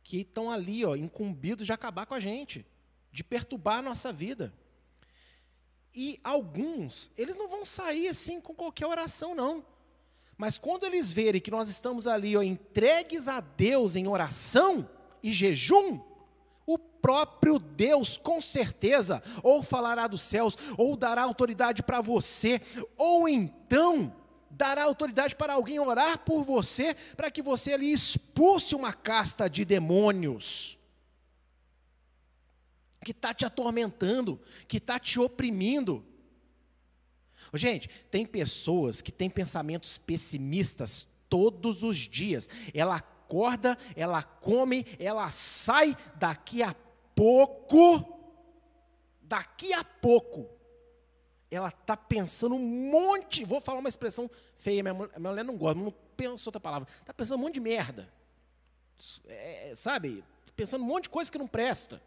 que 0.04 0.18
estão 0.18 0.50
ali, 0.50 0.84
ó, 0.84 0.94
incumbidos 0.94 1.64
de 1.64 1.72
acabar 1.72 2.04
com 2.04 2.12
a 2.12 2.20
gente, 2.20 2.66
de 3.10 3.24
perturbar 3.24 3.78
a 3.78 3.82
nossa 3.82 4.12
vida. 4.12 4.52
E 5.94 6.20
alguns, 6.22 7.10
eles 7.16 7.38
não 7.38 7.48
vão 7.48 7.64
sair 7.64 8.08
assim 8.08 8.38
com 8.38 8.54
qualquer 8.54 8.86
oração, 8.86 9.34
não. 9.34 9.64
Mas 10.36 10.58
quando 10.58 10.84
eles 10.84 11.12
verem 11.12 11.40
que 11.40 11.50
nós 11.50 11.68
estamos 11.68 12.06
ali, 12.06 12.36
ó, 12.36 12.42
entregues 12.42 13.26
a 13.26 13.40
Deus 13.40 13.96
em 13.96 14.06
oração 14.06 14.88
e 15.22 15.32
jejum, 15.32 16.00
o 16.66 16.78
próprio 16.78 17.58
Deus, 17.58 18.16
com 18.18 18.40
certeza, 18.40 19.22
ou 19.42 19.62
falará 19.62 20.06
dos 20.06 20.22
céus, 20.22 20.58
ou 20.76 20.96
dará 20.96 21.22
autoridade 21.22 21.82
para 21.82 22.00
você, 22.00 22.60
ou 22.96 23.28
então 23.28 24.12
dará 24.50 24.84
autoridade 24.84 25.36
para 25.36 25.54
alguém 25.54 25.78
orar 25.78 26.18
por 26.18 26.42
você, 26.42 26.94
para 27.16 27.30
que 27.30 27.40
você 27.40 27.74
ali 27.74 27.92
expulse 27.92 28.74
uma 28.74 28.92
casta 28.92 29.48
de 29.48 29.64
demônios 29.64 30.76
que 33.04 33.12
está 33.12 33.32
te 33.32 33.46
atormentando, 33.46 34.40
que 34.66 34.78
está 34.78 34.98
te 34.98 35.20
oprimindo. 35.20 36.04
Gente, 37.54 37.88
tem 38.10 38.26
pessoas 38.26 39.00
que 39.00 39.12
têm 39.12 39.30
pensamentos 39.30 39.98
pessimistas 39.98 41.06
todos 41.28 41.82
os 41.82 41.96
dias. 41.96 42.48
Ela 42.74 42.96
acorda, 42.96 43.76
ela 43.94 44.22
come, 44.22 44.86
ela 44.98 45.30
sai, 45.30 45.96
daqui 46.16 46.62
a 46.62 46.74
pouco, 47.14 48.18
daqui 49.22 49.72
a 49.72 49.82
pouco, 49.82 50.48
ela 51.50 51.68
está 51.68 51.96
pensando 51.96 52.54
um 52.54 52.90
monte, 52.90 53.44
vou 53.44 53.60
falar 53.60 53.80
uma 53.80 53.88
expressão 53.88 54.30
feia, 54.54 54.82
minha 54.82 54.94
mulher, 54.94 55.18
minha 55.18 55.30
mulher 55.30 55.44
não 55.44 55.56
gosta, 55.56 55.80
não 55.80 55.94
pensa 56.16 56.48
outra 56.48 56.60
palavra, 56.60 56.88
está 57.00 57.12
pensando 57.12 57.38
um 57.38 57.42
monte 57.42 57.54
de 57.54 57.60
merda, 57.60 58.12
é, 59.26 59.72
sabe, 59.74 60.24
pensando 60.54 60.82
um 60.82 60.86
monte 60.86 61.04
de 61.04 61.10
coisa 61.10 61.30
que 61.30 61.38
não 61.38 61.46
presta. 61.48 62.02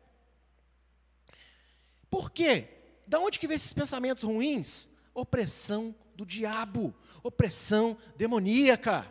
Por 2.10 2.32
quê? 2.32 2.68
Da 3.06 3.20
onde 3.20 3.40
que 3.40 3.48
vem 3.48 3.56
esses 3.56 3.74
pensamentos 3.74 4.24
ruins? 4.24 4.90
Opressão 5.14 5.96
do 6.16 6.26
diabo, 6.26 6.94
opressão 7.24 7.98
demoníaca. 8.18 9.10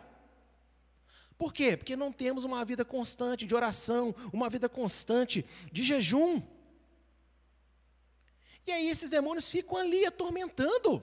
Por 1.37 1.53
quê? 1.53 1.77
Porque 1.77 1.95
não 1.95 2.11
temos 2.11 2.43
uma 2.43 2.63
vida 2.65 2.83
constante 2.83 3.45
de 3.45 3.55
oração, 3.55 4.13
uma 4.33 4.49
vida 4.49 4.67
constante 4.67 5.45
de 5.71 5.83
jejum. 5.83 6.41
E 8.67 8.71
aí 8.71 8.89
esses 8.89 9.09
demônios 9.09 9.49
ficam 9.49 9.77
ali 9.77 10.05
atormentando. 10.05 11.01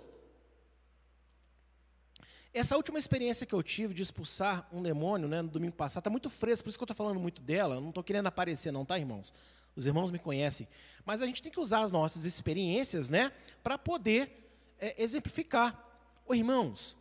Essa 2.52 2.76
última 2.76 2.98
experiência 2.98 3.46
que 3.46 3.54
eu 3.54 3.62
tive 3.62 3.92
de 3.92 4.02
expulsar 4.02 4.68
um 4.72 4.82
demônio 4.82 5.28
né, 5.28 5.42
no 5.42 5.48
domingo 5.48 5.74
passado, 5.74 6.02
está 6.02 6.10
muito 6.10 6.30
fresca, 6.30 6.64
por 6.64 6.68
isso 6.68 6.78
que 6.78 6.82
eu 6.82 6.86
estou 6.86 6.96
falando 6.96 7.18
muito 7.18 7.42
dela. 7.42 7.80
não 7.80 7.88
estou 7.88 8.04
querendo 8.04 8.28
aparecer, 8.28 8.70
não, 8.70 8.84
tá, 8.84 8.98
irmãos? 8.98 9.34
Os 9.74 9.86
irmãos 9.86 10.10
me 10.10 10.18
conhecem. 10.18 10.68
Mas 11.04 11.20
a 11.20 11.26
gente 11.26 11.42
tem 11.42 11.50
que 11.50 11.60
usar 11.60 11.80
as 11.80 11.92
nossas 11.92 12.24
experiências 12.24 13.10
né, 13.10 13.32
para 13.62 13.76
poder 13.76 14.45
é, 14.78 15.02
exemplificar. 15.02 15.82
Ô, 16.26 16.34
irmãos, 16.34 16.96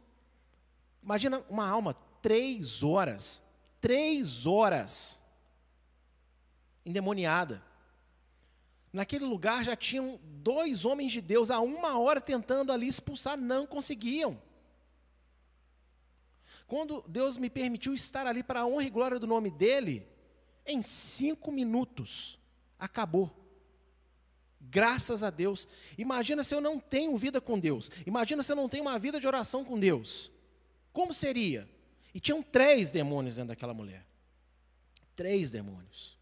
imagina 1.02 1.44
uma 1.50 1.68
alma 1.68 1.94
três 2.22 2.84
horas, 2.84 3.44
três 3.80 4.46
horas 4.46 5.22
endemoniada. 6.86 7.64
Naquele 8.92 9.26
lugar 9.26 9.64
já 9.64 9.76
tinham 9.76 10.20
dois 10.24 10.86
homens 10.86 11.12
de 11.12 11.20
Deus 11.20 11.52
há 11.52 11.60
uma 11.60 12.00
hora 12.00 12.22
tentando 12.22 12.72
ali 12.72 12.88
expulsar, 12.88 13.38
não 13.38 13.68
conseguiam. 13.68 14.42
Quando 16.68 17.04
Deus 17.08 17.38
me 17.38 17.50
permitiu 17.50 17.94
estar 17.94 18.26
ali 18.26 18.42
para 18.42 18.62
a 18.62 18.66
honra 18.66 18.86
e 18.86 18.90
glória 18.90 19.20
do 19.20 19.28
nome 19.28 19.52
dEle, 19.52 20.08
em 20.66 20.82
cinco 20.82 21.52
minutos, 21.52 22.40
acabou. 22.80 23.45
Graças 24.70 25.24
a 25.24 25.30
Deus. 25.30 25.68
Imagina 25.98 26.44
se 26.44 26.54
eu 26.54 26.62
não 26.62 26.80
tenho 26.80 27.16
vida 27.18 27.40
com 27.40 27.60
Deus. 27.60 27.90
Imagina 28.06 28.44
se 28.44 28.52
eu 28.52 28.56
não 28.56 28.70
tenho 28.70 28.84
uma 28.84 29.00
vida 29.00 29.20
de 29.20 29.28
oração 29.28 29.64
com 29.64 29.80
Deus. 29.80 30.32
Como 30.92 31.14
seria? 31.14 31.70
E 32.14 32.20
tinham 32.20 32.42
três 32.42 32.92
demônios 32.92 33.36
dentro 33.36 33.50
daquela 33.50 33.74
mulher. 33.74 34.06
Três 35.16 35.52
demônios. 35.52 36.18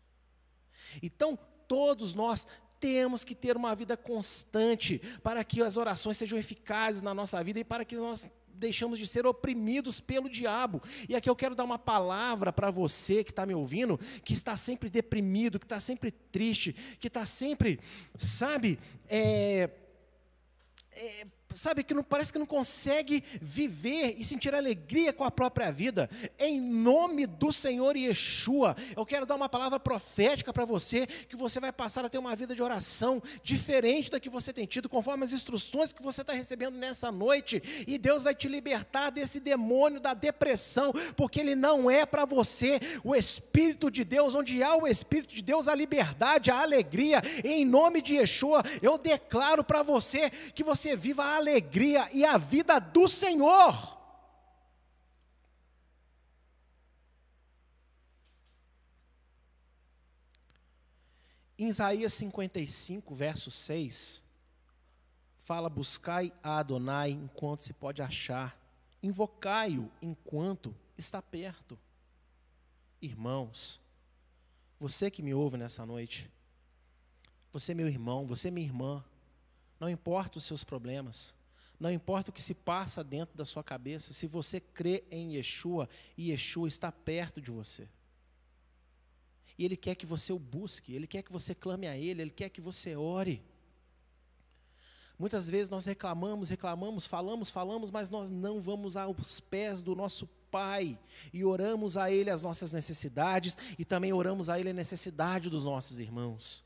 Então, 1.01 1.37
todos 1.67 2.13
nós 2.13 2.47
temos 2.79 3.23
que 3.23 3.33
ter 3.33 3.55
uma 3.55 3.73
vida 3.73 3.95
constante 3.95 4.99
para 5.23 5.43
que 5.43 5.61
as 5.61 5.77
orações 5.77 6.17
sejam 6.17 6.37
eficazes 6.37 7.01
na 7.01 7.13
nossa 7.13 7.41
vida 7.43 7.59
e 7.59 7.63
para 7.63 7.85
que 7.85 7.95
nós 7.95 8.27
deixamos 8.53 8.99
de 8.99 9.07
ser 9.07 9.25
oprimidos 9.25 9.99
pelo 9.99 10.29
diabo. 10.29 10.81
E 11.07 11.15
aqui 11.15 11.29
eu 11.29 11.35
quero 11.35 11.55
dar 11.55 11.63
uma 11.63 11.79
palavra 11.79 12.53
para 12.53 12.69
você 12.69 13.23
que 13.23 13.31
está 13.31 13.45
me 13.45 13.53
ouvindo, 13.53 13.99
que 14.23 14.33
está 14.33 14.55
sempre 14.55 14.89
deprimido, 14.89 15.59
que 15.59 15.65
está 15.65 15.79
sempre 15.79 16.11
triste, 16.11 16.73
que 16.99 17.07
está 17.07 17.25
sempre, 17.25 17.79
sabe, 18.17 18.79
é, 19.07 19.69
é, 20.91 21.25
sabe, 21.53 21.83
que 21.83 21.93
não 21.93 22.03
parece 22.03 22.31
que 22.31 22.39
não 22.39 22.45
consegue 22.45 23.23
viver 23.41 24.15
e 24.17 24.23
sentir 24.23 24.53
alegria 24.53 25.13
com 25.13 25.23
a 25.23 25.31
própria 25.31 25.71
vida. 25.71 26.09
Em 26.39 26.59
nome 26.59 27.25
do 27.25 27.51
Senhor 27.51 27.95
Yeshua, 27.95 28.75
eu 28.95 29.05
quero 29.05 29.25
dar 29.25 29.35
uma 29.35 29.49
palavra 29.49 29.79
profética 29.79 30.53
para 30.53 30.65
você, 30.65 31.05
que 31.05 31.35
você 31.35 31.59
vai 31.59 31.71
passar 31.71 32.05
a 32.05 32.09
ter 32.09 32.17
uma 32.17 32.35
vida 32.35 32.55
de 32.55 32.61
oração 32.61 33.21
diferente 33.43 34.09
da 34.11 34.19
que 34.19 34.29
você 34.29 34.51
tem 34.51 34.65
tido, 34.65 34.89
conforme 34.89 35.23
as 35.23 35.33
instruções 35.33 35.93
que 35.93 36.01
você 36.01 36.21
está 36.21 36.33
recebendo 36.33 36.77
nessa 36.77 37.11
noite, 37.11 37.61
e 37.87 37.97
Deus 37.97 38.23
vai 38.23 38.35
te 38.35 38.47
libertar 38.47 39.09
desse 39.09 39.39
demônio 39.39 39.99
da 39.99 40.13
depressão, 40.13 40.93
porque 41.15 41.39
ele 41.39 41.55
não 41.55 41.89
é 41.89 42.05
para 42.05 42.25
você. 42.25 42.79
O 43.03 43.15
Espírito 43.15 43.89
de 43.89 44.03
Deus, 44.03 44.35
onde 44.35 44.61
há 44.63 44.75
o 44.75 44.87
Espírito 44.87 45.35
de 45.35 45.41
Deus, 45.41 45.67
a 45.67 45.75
liberdade, 45.75 46.51
a 46.51 46.61
alegria. 46.61 47.21
Em 47.43 47.65
nome 47.65 48.01
de 48.01 48.15
Yeshua, 48.15 48.63
eu 48.81 48.97
declaro 48.97 49.63
para 49.63 49.83
você 49.83 50.29
que 50.29 50.63
você 50.63 50.95
viva 50.95 51.23
a 51.23 51.35
alegria 51.43 52.09
e 52.11 52.23
a 52.25 52.37
vida 52.37 52.79
do 52.79 53.07
Senhor. 53.07 53.93
Em 61.57 61.67
Isaías 61.67 62.13
55, 62.15 63.13
verso 63.13 63.51
6, 63.51 64.23
fala: 65.37 65.69
Buscai 65.69 66.33
a 66.41 66.57
Adonai 66.57 67.11
enquanto 67.11 67.63
se 67.63 67.73
pode 67.73 68.01
achar, 68.01 68.57
invocai-o 69.01 69.91
enquanto 70.01 70.75
está 70.97 71.21
perto. 71.21 71.77
Irmãos, 73.01 73.79
você 74.79 75.11
que 75.11 75.21
me 75.21 75.33
ouve 75.33 75.57
nessa 75.57 75.85
noite, 75.85 76.29
você, 77.51 77.73
meu 77.73 77.87
irmão, 77.87 78.25
você, 78.25 78.49
minha 78.49 78.65
irmã, 78.65 79.03
não 79.83 79.89
importa 79.89 80.37
os 80.37 80.45
seus 80.45 80.63
problemas, 80.63 81.35
não 81.77 81.91
importa 81.91 82.31
o 82.31 82.33
que 82.33 82.41
se 82.41 82.53
passa 82.53 83.03
dentro 83.03 83.35
da 83.35 83.43
sua 83.43 83.61
cabeça, 83.61 84.13
se 84.13 84.25
você 84.25 84.61
crê 84.61 85.03
em 85.11 85.35
Yeshua, 85.35 85.89
Yeshua 86.17 86.69
está 86.69 86.89
perto 86.89 87.41
de 87.41 87.51
você. 87.51 87.89
E 89.57 89.65
Ele 89.65 89.75
quer 89.75 89.95
que 89.95 90.05
você 90.05 90.31
o 90.31 90.39
busque, 90.39 90.93
Ele 90.93 91.05
quer 91.05 91.21
que 91.21 91.33
você 91.33 91.53
clame 91.53 91.85
a 91.85 91.97
Ele, 91.97 92.21
Ele 92.21 92.31
quer 92.31 92.47
que 92.47 92.61
você 92.61 92.95
ore. 92.95 93.43
Muitas 95.19 95.49
vezes 95.49 95.69
nós 95.69 95.83
reclamamos, 95.83 96.47
reclamamos, 96.47 97.05
falamos, 97.05 97.49
falamos, 97.49 97.91
mas 97.91 98.09
nós 98.09 98.31
não 98.31 98.61
vamos 98.61 98.95
aos 98.95 99.41
pés 99.41 99.81
do 99.81 99.93
nosso 99.93 100.27
Pai 100.49 100.97
e 101.33 101.43
oramos 101.43 101.97
a 101.97 102.09
Ele 102.09 102.29
as 102.29 102.41
nossas 102.41 102.71
necessidades 102.71 103.57
e 103.77 103.83
também 103.83 104.13
oramos 104.13 104.49
a 104.49 104.57
Ele 104.57 104.69
a 104.69 104.73
necessidade 104.73 105.49
dos 105.49 105.65
nossos 105.65 105.99
irmãos. 105.99 106.63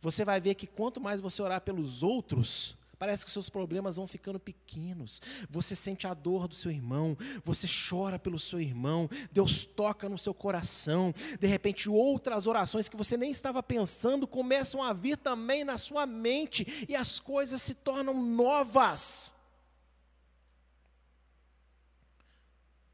Você 0.00 0.24
vai 0.24 0.40
ver 0.40 0.54
que 0.54 0.66
quanto 0.66 1.00
mais 1.00 1.20
você 1.20 1.42
orar 1.42 1.60
pelos 1.60 2.02
outros, 2.02 2.76
parece 2.98 3.24
que 3.24 3.30
seus 3.30 3.50
problemas 3.50 3.96
vão 3.96 4.06
ficando 4.06 4.40
pequenos. 4.40 5.20
Você 5.50 5.76
sente 5.76 6.06
a 6.06 6.14
dor 6.14 6.48
do 6.48 6.54
seu 6.54 6.70
irmão, 6.70 7.16
você 7.44 7.66
chora 7.66 8.18
pelo 8.18 8.38
seu 8.38 8.60
irmão, 8.60 9.10
Deus 9.30 9.66
toca 9.66 10.08
no 10.08 10.16
seu 10.16 10.32
coração. 10.32 11.14
De 11.38 11.46
repente, 11.46 11.90
outras 11.90 12.46
orações 12.46 12.88
que 12.88 12.96
você 12.96 13.16
nem 13.16 13.30
estava 13.30 13.62
pensando 13.62 14.26
começam 14.26 14.82
a 14.82 14.92
vir 14.92 15.18
também 15.18 15.64
na 15.64 15.76
sua 15.76 16.06
mente 16.06 16.86
e 16.88 16.96
as 16.96 17.18
coisas 17.18 17.60
se 17.60 17.74
tornam 17.74 18.22
novas. 18.22 19.34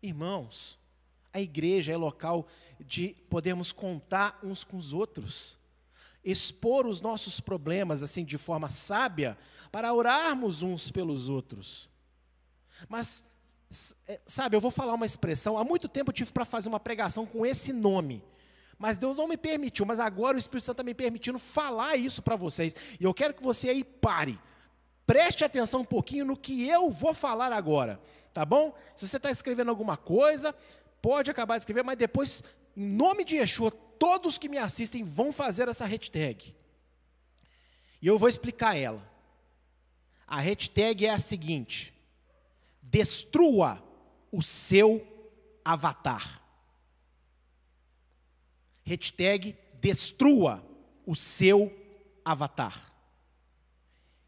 Irmãos, 0.03 0.79
A 1.33 1.41
igreja 1.41 1.93
é 1.93 1.97
local 1.97 2.47
de 2.81 3.15
podermos 3.29 3.71
contar 3.71 4.39
uns 4.43 4.65
com 4.65 4.77
os 4.77 4.93
outros, 4.93 5.59
expor 6.25 6.87
os 6.87 7.01
nossos 7.01 7.41
problemas 7.41 8.03
assim 8.03 8.25
de 8.25 8.39
forma 8.39 8.69
sábia, 8.71 9.39
para 9.73 9.93
orarmos 9.93 10.63
uns 10.63 10.91
pelos 10.91 11.29
outros. 11.29 11.89
Mas 12.89 13.25
é, 14.09 14.21
sabe, 14.27 14.57
eu 14.57 14.61
vou 14.61 14.71
falar 14.71 14.95
uma 14.95 15.07
expressão, 15.07 15.57
há 15.57 15.65
muito 15.65 15.89
tempo 15.89 16.11
eu 16.11 16.15
tive 16.15 16.33
para 16.33 16.45
fazer 16.45 16.69
uma 16.69 16.81
pregação 16.81 17.25
com 17.25 17.47
esse 17.47 17.73
nome. 17.73 18.23
Mas 18.79 18.99
Deus 18.99 19.17
não 19.17 19.29
me 19.29 19.37
permitiu, 19.37 19.85
mas 19.85 20.01
agora 20.01 20.37
o 20.37 20.39
Espírito 20.39 20.65
Santo 20.65 20.77
está 20.77 20.83
me 20.83 20.95
permitindo 20.95 21.39
falar 21.39 21.97
isso 21.97 22.23
para 22.23 22.35
vocês. 22.35 22.75
E 22.99 23.05
eu 23.05 23.13
quero 23.13 23.35
que 23.35 23.43
você 23.43 23.69
aí 23.69 23.85
pare. 23.85 24.41
Preste 25.07 25.45
atenção 25.45 25.81
um 25.81 25.85
pouquinho 25.85 26.25
no 26.25 26.37
que 26.37 26.67
eu 26.67 26.91
vou 26.91 27.13
falar 27.13 27.53
agora, 27.53 28.01
tá 28.33 28.45
bom? 28.45 28.75
Se 28.97 29.07
você 29.07 29.19
está 29.19 29.31
escrevendo 29.31 29.69
alguma 29.69 29.97
coisa, 29.97 30.55
pode 31.03 31.31
acabar 31.31 31.57
de 31.57 31.63
escrever, 31.63 31.85
mas 31.85 31.97
depois, 31.97 32.43
em 32.77 32.89
nome 32.89 33.25
de 33.25 33.37
Yeshua, 33.37 33.71
todos 34.01 34.39
que 34.39 34.49
me 34.49 34.57
assistem 34.57 35.05
vão 35.05 35.31
fazer 35.31 35.69
essa 35.69 35.85
hashtag. 35.85 36.57
E 38.01 38.07
eu 38.07 38.19
vou 38.19 38.31
explicar 38.31 38.75
ela. 38.75 39.07
A 40.27 40.41
hashtag 40.41 41.05
é 41.05 41.11
a 41.11 41.19
seguinte: 41.19 41.93
destrua 42.81 43.85
o 44.33 44.43
seu 44.43 45.07
avatar. 45.63 46.41
Hashtag 48.85 49.55
destrua 49.75 50.65
o 51.05 51.15
seu 51.15 51.71
avatar. 52.25 52.91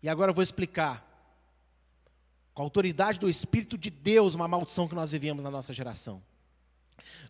E 0.03 0.09
agora 0.09 0.33
eu 0.33 0.35
vou 0.35 0.43
explicar, 0.43 1.09
com 2.53 2.61
a 2.61 2.67
autoridade 2.67 3.19
do 3.19 3.31
Espírito 3.31 3.79
de 3.79 3.89
Deus, 3.89 4.35
uma 4.35 4.47
maldição 4.47 4.87
que 4.87 4.95
nós 4.95 5.13
vivemos 5.13 5.43
na 5.43 5.51
nossa 5.51 5.73
geração. 5.73 6.23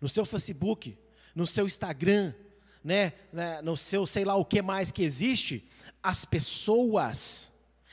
No 0.01 0.09
seu 0.09 0.25
Facebook, 0.25 0.99
no 1.35 1.47
seu 1.47 1.67
Instagram, 1.67 2.35
né, 2.83 3.13
né 3.33 3.63
no 3.63 3.77
seu 3.77 4.07
sei 4.07 4.25
lá 4.25 4.35
o 4.35 4.45
que 4.45 4.61
mais 4.61 4.91
que 4.91 5.03
existe, 5.03 5.69
as 6.03 6.25
pessoas, 6.25 7.51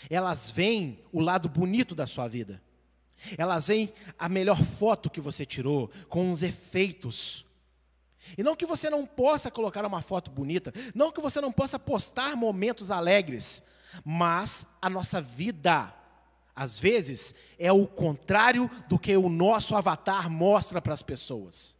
elas 0.09 0.49
veem 0.49 0.99
o 1.11 1.19
lado 1.19 1.47
bonito 1.47 1.93
da 1.93 2.07
sua 2.07 2.27
vida. 2.27 2.61
Elas 3.37 3.67
veem 3.67 3.93
a 4.17 4.29
melhor 4.29 4.63
foto 4.63 5.09
que 5.09 5.21
você 5.21 5.45
tirou, 5.45 5.91
com 6.07 6.31
os 6.31 6.41
efeitos. 6.41 7.45
E 8.37 8.43
não 8.43 8.55
que 8.55 8.65
você 8.65 8.89
não 8.89 9.05
possa 9.05 9.51
colocar 9.51 9.85
uma 9.85 10.01
foto 10.01 10.31
bonita, 10.31 10.73
não 10.93 11.11
que 11.11 11.21
você 11.21 11.41
não 11.41 11.51
possa 11.51 11.77
postar 11.77 12.35
momentos 12.35 12.91
alegres, 12.91 13.63
mas 14.03 14.65
a 14.81 14.89
nossa 14.89 15.21
vida, 15.21 15.93
às 16.55 16.79
vezes, 16.79 17.33
é 17.57 17.71
o 17.71 17.87
contrário 17.87 18.69
do 18.87 18.99
que 18.99 19.15
o 19.15 19.29
nosso 19.29 19.75
avatar 19.75 20.29
mostra 20.29 20.81
para 20.81 20.93
as 20.93 21.01
pessoas. 21.01 21.78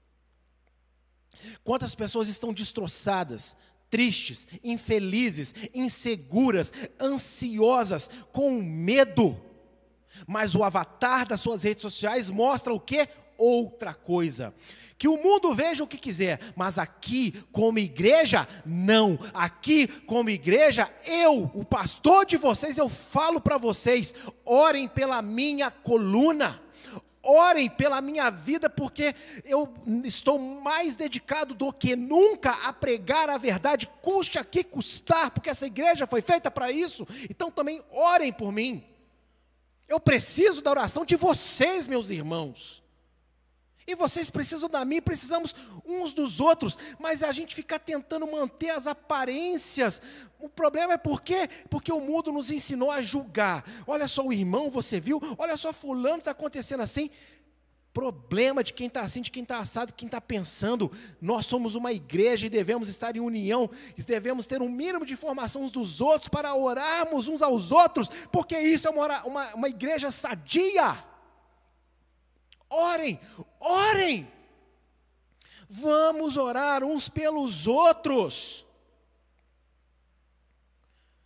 Quantas 1.63 1.95
pessoas 1.95 2.27
estão 2.27 2.53
destroçadas, 2.53 3.55
tristes, 3.89 4.47
infelizes, 4.63 5.53
inseguras, 5.73 6.73
ansiosas, 6.99 8.09
com 8.31 8.61
medo 8.61 9.49
mas 10.27 10.55
o 10.55 10.63
avatar 10.63 11.27
das 11.27 11.41
suas 11.41 11.63
redes 11.63 11.81
sociais 11.81 12.29
mostra 12.29 12.73
o 12.73 12.79
que? 12.79 13.07
Outra 13.37 13.93
coisa. 13.93 14.53
Que 14.97 15.07
o 15.07 15.15
mundo 15.15 15.53
veja 15.53 15.83
o 15.83 15.87
que 15.87 15.97
quiser, 15.97 16.39
mas 16.57 16.77
aqui, 16.77 17.31
como 17.53 17.79
igreja, 17.79 18.45
não. 18.65 19.17
Aqui, 19.33 19.87
como 19.87 20.29
igreja, 20.29 20.93
eu, 21.05 21.49
o 21.53 21.63
pastor 21.63 22.25
de 22.25 22.35
vocês, 22.35 22.77
eu 22.77 22.89
falo 22.89 23.39
para 23.39 23.57
vocês: 23.57 24.13
orem 24.43 24.89
pela 24.89 25.21
minha 25.21 25.71
coluna 25.71 26.61
orem 27.21 27.69
pela 27.69 28.01
minha 28.01 28.29
vida, 28.29 28.69
porque 28.69 29.15
eu 29.43 29.73
estou 30.03 30.39
mais 30.39 30.95
dedicado 30.95 31.53
do 31.53 31.71
que 31.71 31.95
nunca 31.95 32.51
a 32.51 32.73
pregar 32.73 33.29
a 33.29 33.37
verdade, 33.37 33.89
custe 34.01 34.37
a 34.37 34.43
que 34.43 34.63
custar, 34.63 35.31
porque 35.31 35.49
essa 35.49 35.67
igreja 35.67 36.07
foi 36.07 36.21
feita 36.21 36.49
para 36.49 36.71
isso. 36.71 37.07
Então 37.29 37.51
também 37.51 37.83
orem 37.91 38.31
por 38.31 38.51
mim. 38.51 38.83
Eu 39.87 39.99
preciso 39.99 40.61
da 40.61 40.71
oração 40.71 41.03
de 41.03 41.15
vocês, 41.15 41.87
meus 41.87 42.09
irmãos. 42.09 42.83
E 43.89 43.95
vocês 43.95 44.29
precisam 44.29 44.69
da 44.69 44.85
mim, 44.85 45.01
precisamos 45.01 45.55
uns 45.83 46.13
dos 46.13 46.39
outros, 46.39 46.77
mas 46.99 47.23
a 47.23 47.31
gente 47.31 47.55
fica 47.55 47.79
tentando 47.79 48.27
manter 48.27 48.69
as 48.69 48.85
aparências. 48.85 49.99
O 50.39 50.47
problema 50.47 50.93
é 50.93 50.97
por 50.97 51.23
quê? 51.23 51.49
Porque 51.71 51.91
o 51.91 51.99
mundo 51.99 52.31
nos 52.31 52.51
ensinou 52.51 52.91
a 52.91 53.01
julgar. 53.01 53.65
Olha 53.87 54.07
só 54.07 54.23
o 54.23 54.31
irmão, 54.31 54.69
você 54.69 54.99
viu? 54.99 55.19
Olha 55.39 55.57
só, 55.57 55.73
fulano 55.73 56.19
está 56.19 56.29
acontecendo 56.29 56.81
assim 56.81 57.09
problema 57.91 58.63
de 58.63 58.71
quem 58.71 58.85
está 58.85 59.01
assim, 59.01 59.23
de 59.23 59.31
quem 59.31 59.41
está 59.41 59.57
assado, 59.57 59.87
de 59.87 59.93
quem 59.95 60.05
está 60.05 60.21
pensando. 60.21 60.91
Nós 61.19 61.47
somos 61.47 61.73
uma 61.73 61.91
igreja 61.91 62.45
e 62.45 62.49
devemos 62.49 62.89
estar 62.89 63.15
em 63.15 63.19
união, 63.19 63.67
e 63.97 64.03
devemos 64.03 64.45
ter 64.45 64.61
um 64.61 64.69
mínimo 64.69 65.03
de 65.03 65.13
informação 65.13 65.63
uns 65.63 65.71
dos 65.71 65.99
outros 65.99 66.29
para 66.29 66.53
orarmos 66.53 67.27
uns 67.27 67.41
aos 67.41 67.71
outros, 67.71 68.07
porque 68.31 68.55
isso 68.59 68.87
é 68.87 68.91
uma, 68.91 69.23
uma, 69.23 69.55
uma 69.55 69.67
igreja 69.67 70.11
sadia. 70.11 71.09
Orem, 72.69 73.19
orem. 73.59 74.31
Vamos 75.67 76.37
orar 76.37 76.83
uns 76.83 77.09
pelos 77.09 77.67
outros. 77.67 78.65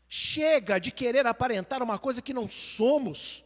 Chega 0.07 0.79
de 0.79 0.91
querer 0.91 1.25
aparentar 1.25 1.81
uma 1.81 1.97
coisa 1.97 2.21
que 2.21 2.33
não 2.33 2.47
somos. 2.47 3.43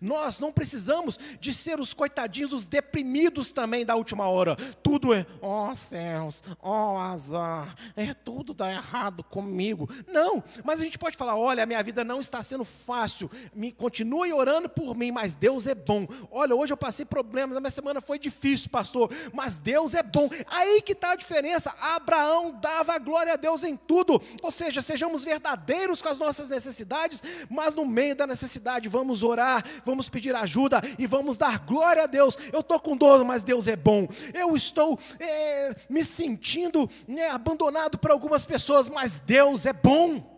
Nós 0.00 0.40
não 0.40 0.52
precisamos 0.52 1.18
de 1.40 1.52
ser 1.52 1.80
os 1.80 1.94
coitadinhos, 1.94 2.52
os 2.52 2.68
deprimidos 2.68 3.52
também 3.52 3.84
da 3.84 3.94
última 3.94 4.28
hora. 4.28 4.56
Tudo 4.82 5.14
é, 5.14 5.26
ó 5.40 5.70
oh, 5.70 5.76
céus, 5.76 6.42
ó 6.60 6.94
oh, 6.94 6.98
azar, 6.98 7.74
é 7.96 8.12
tudo 8.14 8.54
dá 8.54 8.72
errado 8.72 9.22
comigo. 9.22 9.88
Não, 10.06 10.42
mas 10.64 10.80
a 10.80 10.84
gente 10.84 10.98
pode 10.98 11.16
falar: 11.16 11.36
olha, 11.36 11.62
a 11.62 11.66
minha 11.66 11.82
vida 11.82 12.04
não 12.04 12.20
está 12.20 12.42
sendo 12.42 12.64
fácil, 12.64 13.30
me 13.54 13.72
continue 13.72 14.32
orando 14.32 14.68
por 14.68 14.96
mim, 14.96 15.10
mas 15.10 15.36
Deus 15.36 15.66
é 15.66 15.74
bom. 15.74 16.06
Olha, 16.30 16.54
hoje 16.54 16.72
eu 16.72 16.76
passei 16.76 17.04
problemas, 17.04 17.56
a 17.56 17.60
minha 17.60 17.70
semana 17.70 18.00
foi 18.00 18.18
difícil, 18.18 18.70
pastor, 18.70 19.10
mas 19.32 19.58
Deus 19.58 19.94
é 19.94 20.02
bom. 20.02 20.28
Aí 20.50 20.82
que 20.82 20.92
está 20.92 21.12
a 21.12 21.16
diferença. 21.16 21.74
Abraão 21.80 22.58
dava 22.60 22.98
glória 22.98 23.34
a 23.34 23.36
Deus 23.36 23.62
em 23.64 23.76
tudo, 23.76 24.20
ou 24.42 24.50
seja, 24.50 24.82
sejamos 24.82 25.24
verdadeiros 25.24 26.00
com 26.00 26.08
as 26.08 26.18
nossas 26.18 26.48
necessidades, 26.48 27.22
mas 27.48 27.74
no 27.74 27.84
meio 27.84 28.14
da 28.14 28.26
necessidade 28.26 28.88
vamos 28.88 29.22
orar, 29.22 29.64
vamos 29.84 30.08
pedir 30.08 30.34
ajuda 30.34 30.80
e 30.98 31.06
vamos 31.06 31.38
dar 31.38 31.58
glória 31.58 32.04
a 32.04 32.06
Deus. 32.06 32.36
Eu 32.52 32.60
estou 32.60 32.80
com 32.80 32.96
dor, 32.96 33.24
mas 33.24 33.42
Deus 33.42 33.68
é 33.68 33.76
bom. 33.76 34.08
Eu 34.34 34.56
estou 34.56 34.98
é, 35.18 35.74
me 35.88 36.04
sentindo 36.04 36.88
né, 37.06 37.28
abandonado 37.28 37.98
por 37.98 38.10
algumas 38.10 38.44
pessoas, 38.44 38.88
mas 38.88 39.20
Deus 39.20 39.66
é 39.66 39.72
bom. 39.72 40.36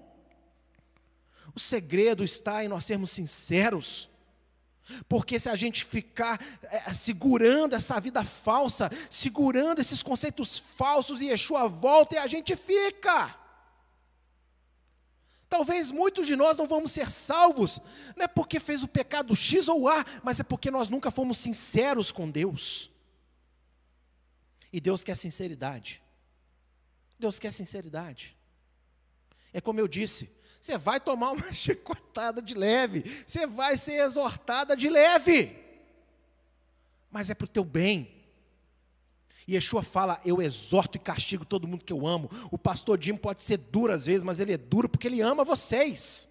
O 1.54 1.60
segredo 1.60 2.22
está 2.22 2.64
em 2.64 2.68
nós 2.68 2.84
sermos 2.84 3.10
sinceros. 3.10 4.08
Porque 5.08 5.38
se 5.38 5.48
a 5.48 5.54
gente 5.54 5.84
ficar 5.84 6.40
é, 6.62 6.92
segurando 6.92 7.74
essa 7.74 8.00
vida 8.00 8.24
falsa, 8.24 8.90
segurando 9.10 9.80
esses 9.80 10.02
conceitos 10.02 10.58
falsos 10.58 11.20
e 11.20 11.26
Yeshua 11.26 11.68
volta 11.68 12.14
e 12.14 12.18
a 12.18 12.26
gente 12.26 12.56
fica. 12.56 13.34
Talvez 15.48 15.90
muitos 15.90 16.26
de 16.26 16.36
nós 16.36 16.58
não 16.58 16.66
vamos 16.66 16.92
ser 16.92 17.10
salvos, 17.10 17.80
não 18.14 18.24
é 18.24 18.28
porque 18.28 18.60
fez 18.60 18.82
o 18.82 18.88
pecado 18.88 19.34
X 19.34 19.66
ou 19.68 19.88
A, 19.88 20.04
mas 20.22 20.38
é 20.38 20.42
porque 20.42 20.70
nós 20.70 20.90
nunca 20.90 21.10
fomos 21.10 21.38
sinceros 21.38 22.12
com 22.12 22.30
Deus. 22.30 22.90
E 24.70 24.80
Deus 24.80 25.02
quer 25.02 25.16
sinceridade. 25.16 26.02
Deus 27.18 27.38
quer 27.38 27.52
sinceridade. 27.52 28.36
É 29.52 29.60
como 29.60 29.80
eu 29.80 29.88
disse, 29.88 30.30
você 30.60 30.76
vai 30.76 31.00
tomar 31.00 31.32
uma 31.32 31.50
chicotada 31.54 32.42
de 32.42 32.54
leve, 32.54 33.24
você 33.26 33.46
vai 33.46 33.76
ser 33.76 34.04
exortada 34.04 34.76
de 34.76 34.90
leve, 34.90 35.56
mas 37.10 37.30
é 37.30 37.34
para 37.34 37.46
o 37.46 37.48
teu 37.48 37.64
bem, 37.64 38.17
Yeshua 39.48 39.82
fala: 39.82 40.20
Eu 40.24 40.42
exorto 40.42 40.98
e 40.98 41.00
castigo 41.00 41.44
todo 41.44 41.66
mundo 41.66 41.84
que 41.84 41.92
eu 41.92 42.06
amo. 42.06 42.30
O 42.52 42.58
pastor 42.58 43.02
Jim 43.02 43.16
pode 43.16 43.42
ser 43.42 43.56
duro 43.56 43.92
às 43.92 44.06
vezes, 44.06 44.22
mas 44.22 44.38
ele 44.38 44.52
é 44.52 44.58
duro 44.58 44.88
porque 44.88 45.06
ele 45.06 45.22
ama 45.22 45.44
vocês. 45.44 46.28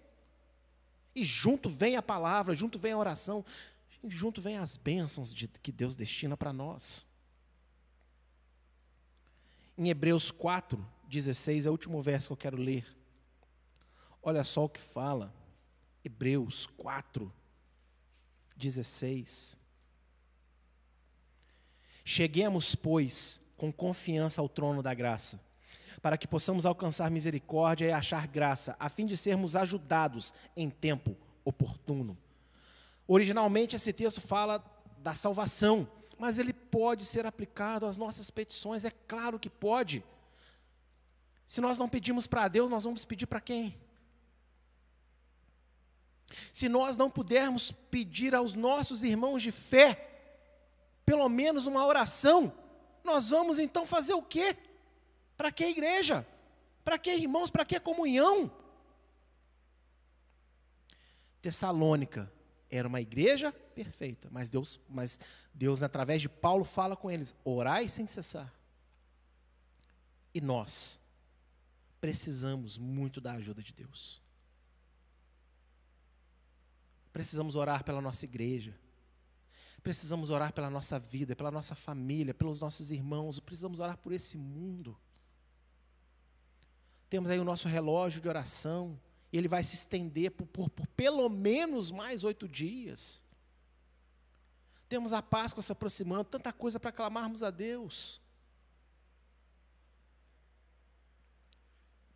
E 1.14 1.24
junto 1.24 1.68
vem 1.68 1.96
a 1.96 2.02
palavra, 2.02 2.54
junto 2.54 2.78
vem 2.78 2.92
a 2.92 2.98
oração, 2.98 3.44
junto 4.06 4.40
vem 4.40 4.56
as 4.56 4.76
bênçãos 4.76 5.34
de, 5.34 5.48
que 5.48 5.72
Deus 5.72 5.96
destina 5.96 6.36
para 6.36 6.52
nós. 6.52 7.04
Em 9.76 9.88
Hebreus 9.88 10.30
4, 10.30 10.84
16, 11.08 11.66
é 11.66 11.68
o 11.68 11.72
último 11.72 12.00
verso 12.00 12.28
que 12.28 12.32
eu 12.34 12.36
quero 12.36 12.56
ler. 12.56 12.86
Olha 14.22 14.44
só 14.44 14.64
o 14.64 14.68
que 14.68 14.80
fala. 14.80 15.34
Hebreus 16.04 16.66
4, 16.76 17.32
16. 18.56 19.57
Cheguemos, 22.10 22.74
pois, 22.74 23.38
com 23.54 23.70
confiança 23.70 24.40
ao 24.40 24.48
trono 24.48 24.82
da 24.82 24.94
graça, 24.94 25.38
para 26.00 26.16
que 26.16 26.26
possamos 26.26 26.64
alcançar 26.64 27.10
misericórdia 27.10 27.84
e 27.84 27.92
achar 27.92 28.26
graça, 28.26 28.74
a 28.80 28.88
fim 28.88 29.04
de 29.04 29.14
sermos 29.14 29.54
ajudados 29.54 30.32
em 30.56 30.70
tempo 30.70 31.14
oportuno. 31.44 32.16
Originalmente, 33.06 33.76
esse 33.76 33.92
texto 33.92 34.22
fala 34.22 34.64
da 35.02 35.12
salvação, 35.12 35.86
mas 36.18 36.38
ele 36.38 36.54
pode 36.54 37.04
ser 37.04 37.26
aplicado 37.26 37.84
às 37.84 37.98
nossas 37.98 38.30
petições, 38.30 38.86
é 38.86 38.90
claro 39.06 39.38
que 39.38 39.50
pode. 39.50 40.02
Se 41.46 41.60
nós 41.60 41.78
não 41.78 41.90
pedimos 41.90 42.26
para 42.26 42.48
Deus, 42.48 42.70
nós 42.70 42.84
vamos 42.84 43.04
pedir 43.04 43.26
para 43.26 43.42
quem? 43.42 43.76
Se 46.50 46.70
nós 46.70 46.96
não 46.96 47.10
pudermos 47.10 47.70
pedir 47.70 48.34
aos 48.34 48.54
nossos 48.54 49.04
irmãos 49.04 49.42
de 49.42 49.52
fé, 49.52 50.07
pelo 51.08 51.26
menos 51.26 51.66
uma 51.66 51.86
oração, 51.86 52.52
nós 53.02 53.30
vamos 53.30 53.58
então 53.58 53.86
fazer 53.86 54.12
o 54.12 54.20
quê? 54.20 54.54
Para 55.38 55.50
que 55.50 55.64
igreja? 55.64 56.26
Para 56.84 56.98
que 56.98 57.10
irmãos? 57.10 57.50
Para 57.50 57.64
que 57.64 57.80
comunhão? 57.80 58.52
Tessalônica 61.40 62.30
era 62.68 62.86
uma 62.86 63.00
igreja 63.00 63.50
perfeita, 63.74 64.28
mas 64.30 64.50
Deus, 64.50 64.78
mas 64.86 65.18
Deus 65.54 65.82
através 65.82 66.20
de 66.20 66.28
Paulo 66.28 66.62
fala 66.62 66.94
com 66.94 67.10
eles: 67.10 67.34
orai 67.42 67.88
sem 67.88 68.06
cessar. 68.06 68.52
E 70.34 70.42
nós 70.42 71.00
precisamos 72.02 72.76
muito 72.76 73.18
da 73.18 73.32
ajuda 73.32 73.62
de 73.62 73.72
Deus. 73.72 74.20
Precisamos 77.14 77.56
orar 77.56 77.82
pela 77.82 78.02
nossa 78.02 78.26
igreja. 78.26 78.78
Precisamos 79.82 80.30
orar 80.30 80.52
pela 80.52 80.68
nossa 80.68 80.98
vida, 80.98 81.34
pela 81.36 81.50
nossa 81.50 81.74
família, 81.74 82.34
pelos 82.34 82.60
nossos 82.60 82.90
irmãos. 82.90 83.40
Precisamos 83.40 83.80
orar 83.80 83.96
por 83.96 84.12
esse 84.12 84.36
mundo. 84.36 84.96
Temos 87.08 87.30
aí 87.30 87.38
o 87.38 87.44
nosso 87.44 87.68
relógio 87.68 88.20
de 88.20 88.28
oração. 88.28 89.00
E 89.32 89.38
ele 89.38 89.48
vai 89.48 89.62
se 89.62 89.76
estender 89.76 90.30
por, 90.30 90.46
por, 90.46 90.70
por 90.70 90.86
pelo 90.88 91.28
menos 91.28 91.90
mais 91.90 92.24
oito 92.24 92.48
dias. 92.48 93.24
Temos 94.88 95.12
a 95.12 95.20
Páscoa 95.20 95.62
se 95.62 95.70
aproximando, 95.70 96.24
tanta 96.24 96.52
coisa 96.52 96.80
para 96.80 96.92
clamarmos 96.92 97.42
a 97.42 97.50
Deus. 97.50 98.22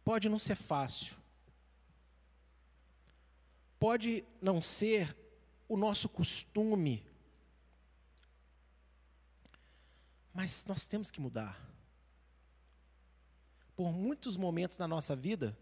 Pode 0.04 0.28
não 0.28 0.38
ser 0.38 0.56
fácil. 0.56 1.16
Pode 3.78 4.24
não 4.40 4.62
ser 4.62 5.16
o 5.68 5.76
nosso 5.76 6.08
costume. 6.08 7.04
Mas 10.32 10.64
nós 10.66 10.86
temos 10.86 11.10
que 11.10 11.20
mudar. 11.20 11.60
Por 13.76 13.92
muitos 13.92 14.36
momentos 14.36 14.78
na 14.78 14.88
nossa 14.88 15.14
vida, 15.14 15.56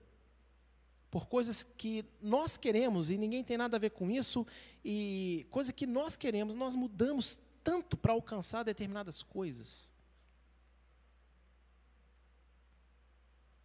por 1.10 1.26
coisas 1.26 1.64
que 1.64 2.04
nós 2.20 2.56
queremos 2.56 3.10
e 3.10 3.18
ninguém 3.18 3.42
tem 3.42 3.56
nada 3.56 3.76
a 3.76 3.80
ver 3.80 3.90
com 3.90 4.10
isso, 4.10 4.46
e 4.84 5.46
coisa 5.50 5.72
que 5.72 5.86
nós 5.86 6.16
queremos, 6.16 6.54
nós 6.54 6.76
mudamos 6.76 7.38
tanto 7.64 7.96
para 7.96 8.12
alcançar 8.12 8.62
determinadas 8.62 9.22
coisas. 9.22 9.90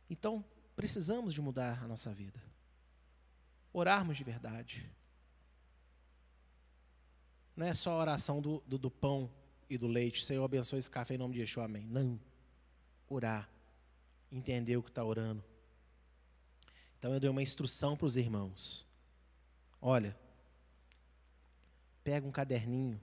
Então, 0.10 0.44
precisamos 0.76 1.34
de 1.34 1.42
mudar 1.42 1.84
a 1.84 1.88
nossa 1.88 2.12
vida. 2.14 2.42
Orarmos 3.72 4.18
de 4.18 4.24
verdade. 4.24 4.90
Não 7.56 7.66
é 7.66 7.74
só 7.74 7.92
a 7.92 7.98
oração 7.98 8.42
do, 8.42 8.62
do, 8.68 8.78
do 8.78 8.92
pão 8.92 9.32
e 9.70 9.78
do 9.78 9.88
leite, 9.88 10.24
Senhor 10.24 10.44
abençoe 10.44 10.80
esse 10.80 10.90
café 10.90 11.16
em 11.16 11.18
nome 11.18 11.34
de 11.34 11.42
Yeshua, 11.42 11.66
amém. 11.66 11.86
Não. 11.88 12.20
Orar. 13.10 13.50
Entender 14.32 14.78
o 14.78 14.84
que 14.84 14.90
está 14.90 15.04
orando 15.04 15.44
então 17.06 17.14
eu 17.14 17.20
dei 17.20 17.30
uma 17.30 17.44
instrução 17.44 17.96
para 17.96 18.08
os 18.08 18.18
irmãos. 18.18 18.84
Olha, 19.80 20.18
pega 22.04 22.26
um 22.26 22.32
caderninho. 22.32 23.00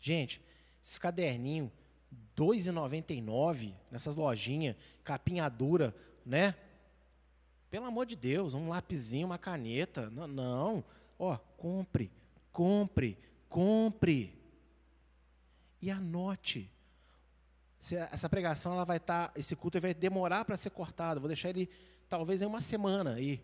Gente, 0.00 0.40
esses 0.82 0.98
caderninhos, 0.98 1.70
R$ 2.10 2.16
2,99 2.34 3.74
nessas 3.90 4.16
lojinhas, 4.16 4.76
capinha 5.04 5.46
dura, 5.50 5.94
né? 6.24 6.54
Pelo 7.70 7.84
amor 7.84 8.06
de 8.06 8.16
Deus, 8.16 8.54
um 8.54 8.70
lapisinho, 8.70 9.26
uma 9.26 9.36
caneta. 9.36 10.08
Não, 10.08 10.26
não. 10.26 10.84
Ó, 11.18 11.36
compre, 11.58 12.10
compre, 12.50 13.18
compre. 13.46 14.39
E 15.80 15.90
anote. 15.90 16.70
Essa 18.10 18.28
pregação 18.28 18.72
ela 18.72 18.84
vai 18.84 18.98
estar, 18.98 19.28
tá, 19.28 19.38
esse 19.38 19.56
culto 19.56 19.80
vai 19.80 19.94
demorar 19.94 20.44
para 20.44 20.56
ser 20.56 20.70
cortado. 20.70 21.20
Vou 21.20 21.28
deixar 21.28 21.48
ele 21.48 21.68
talvez 22.08 22.42
em 22.42 22.46
uma 22.46 22.60
semana 22.60 23.14
aí. 23.14 23.42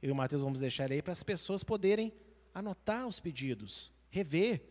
Eu 0.00 0.08
e 0.08 0.12
o 0.12 0.14
Matheus 0.14 0.42
vamos 0.42 0.60
deixar 0.60 0.90
aí 0.90 1.02
para 1.02 1.12
as 1.12 1.22
pessoas 1.22 1.62
poderem 1.62 2.12
anotar 2.54 3.06
os 3.06 3.20
pedidos, 3.20 3.92
rever. 4.10 4.62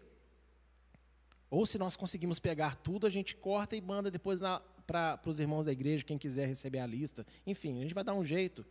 Ou 1.50 1.66
se 1.66 1.78
nós 1.78 1.96
conseguimos 1.96 2.40
pegar 2.40 2.76
tudo, 2.78 3.06
a 3.06 3.10
gente 3.10 3.36
corta 3.36 3.76
e 3.76 3.82
manda 3.82 4.10
depois 4.10 4.40
para 4.88 5.20
os 5.26 5.40
irmãos 5.40 5.66
da 5.66 5.72
igreja, 5.72 6.04
quem 6.04 6.18
quiser 6.18 6.48
receber 6.48 6.80
a 6.80 6.88
lista. 6.88 7.26
Enfim, 7.46 7.78
a 7.78 7.82
gente 7.82 7.94
vai 7.94 8.04
dar 8.04 8.16
um 8.16 8.24
jeito. 8.24 8.66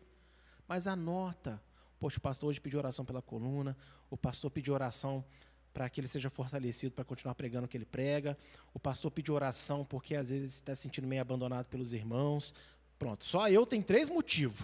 Mas 0.66 0.86
anota. 0.86 1.62
Poxa, 2.00 2.18
o 2.18 2.20
pastor 2.20 2.48
hoje 2.48 2.60
pediu 2.60 2.80
oração 2.80 3.04
pela 3.04 3.22
coluna, 3.22 3.76
o 4.10 4.16
pastor 4.16 4.50
pediu 4.50 4.74
oração 4.74 5.24
para 5.72 5.88
que 5.88 6.00
ele 6.00 6.08
seja 6.08 6.28
fortalecido 6.28 6.94
para 6.94 7.04
continuar 7.04 7.34
pregando 7.34 7.66
o 7.66 7.68
que 7.68 7.76
ele 7.76 7.84
prega. 7.84 8.36
O 8.74 8.78
pastor 8.78 9.10
pediu 9.10 9.34
oração 9.34 9.84
porque 9.84 10.14
às 10.14 10.30
vezes 10.30 10.54
está 10.54 10.74
se 10.74 10.82
sentindo 10.82 11.06
meio 11.06 11.22
abandonado 11.22 11.66
pelos 11.66 11.92
irmãos. 11.92 12.54
Pronto, 12.98 13.24
só 13.24 13.48
eu 13.48 13.66
tenho 13.66 13.82
três 13.82 14.10
motivos. 14.10 14.60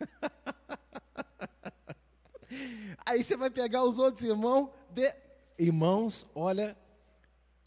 Aí 3.04 3.22
você 3.22 3.36
vai 3.36 3.50
pegar 3.50 3.84
os 3.84 3.98
outros 3.98 4.24
irmãos, 4.24 4.70
de... 4.90 5.14
irmãos, 5.58 6.26
olha, 6.34 6.76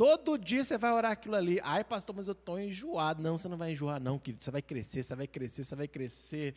todo 0.02 0.36
dia 0.36 0.64
você 0.64 0.80
vai 0.80 0.92
orar 0.92 1.12
aquilo 1.12 1.36
ali. 1.36 1.60
Ai, 1.62 1.84
pastor, 1.84 2.16
mas 2.16 2.28
eu 2.28 2.32
estou 2.32 2.60
enjoado. 2.60 3.22
Não, 3.22 3.38
você 3.38 3.48
não 3.48 3.56
vai 3.56 3.74
enjoar, 3.74 4.02
não, 4.02 4.18
querido. 4.18 4.44
Você 4.44 4.50
vai 4.50 4.60
crescer, 4.60 5.04
você 5.04 5.14
vai 5.14 5.28
crescer, 5.28 5.64
você 5.64 5.76
vai 5.76 5.88
crescer. 5.88 6.56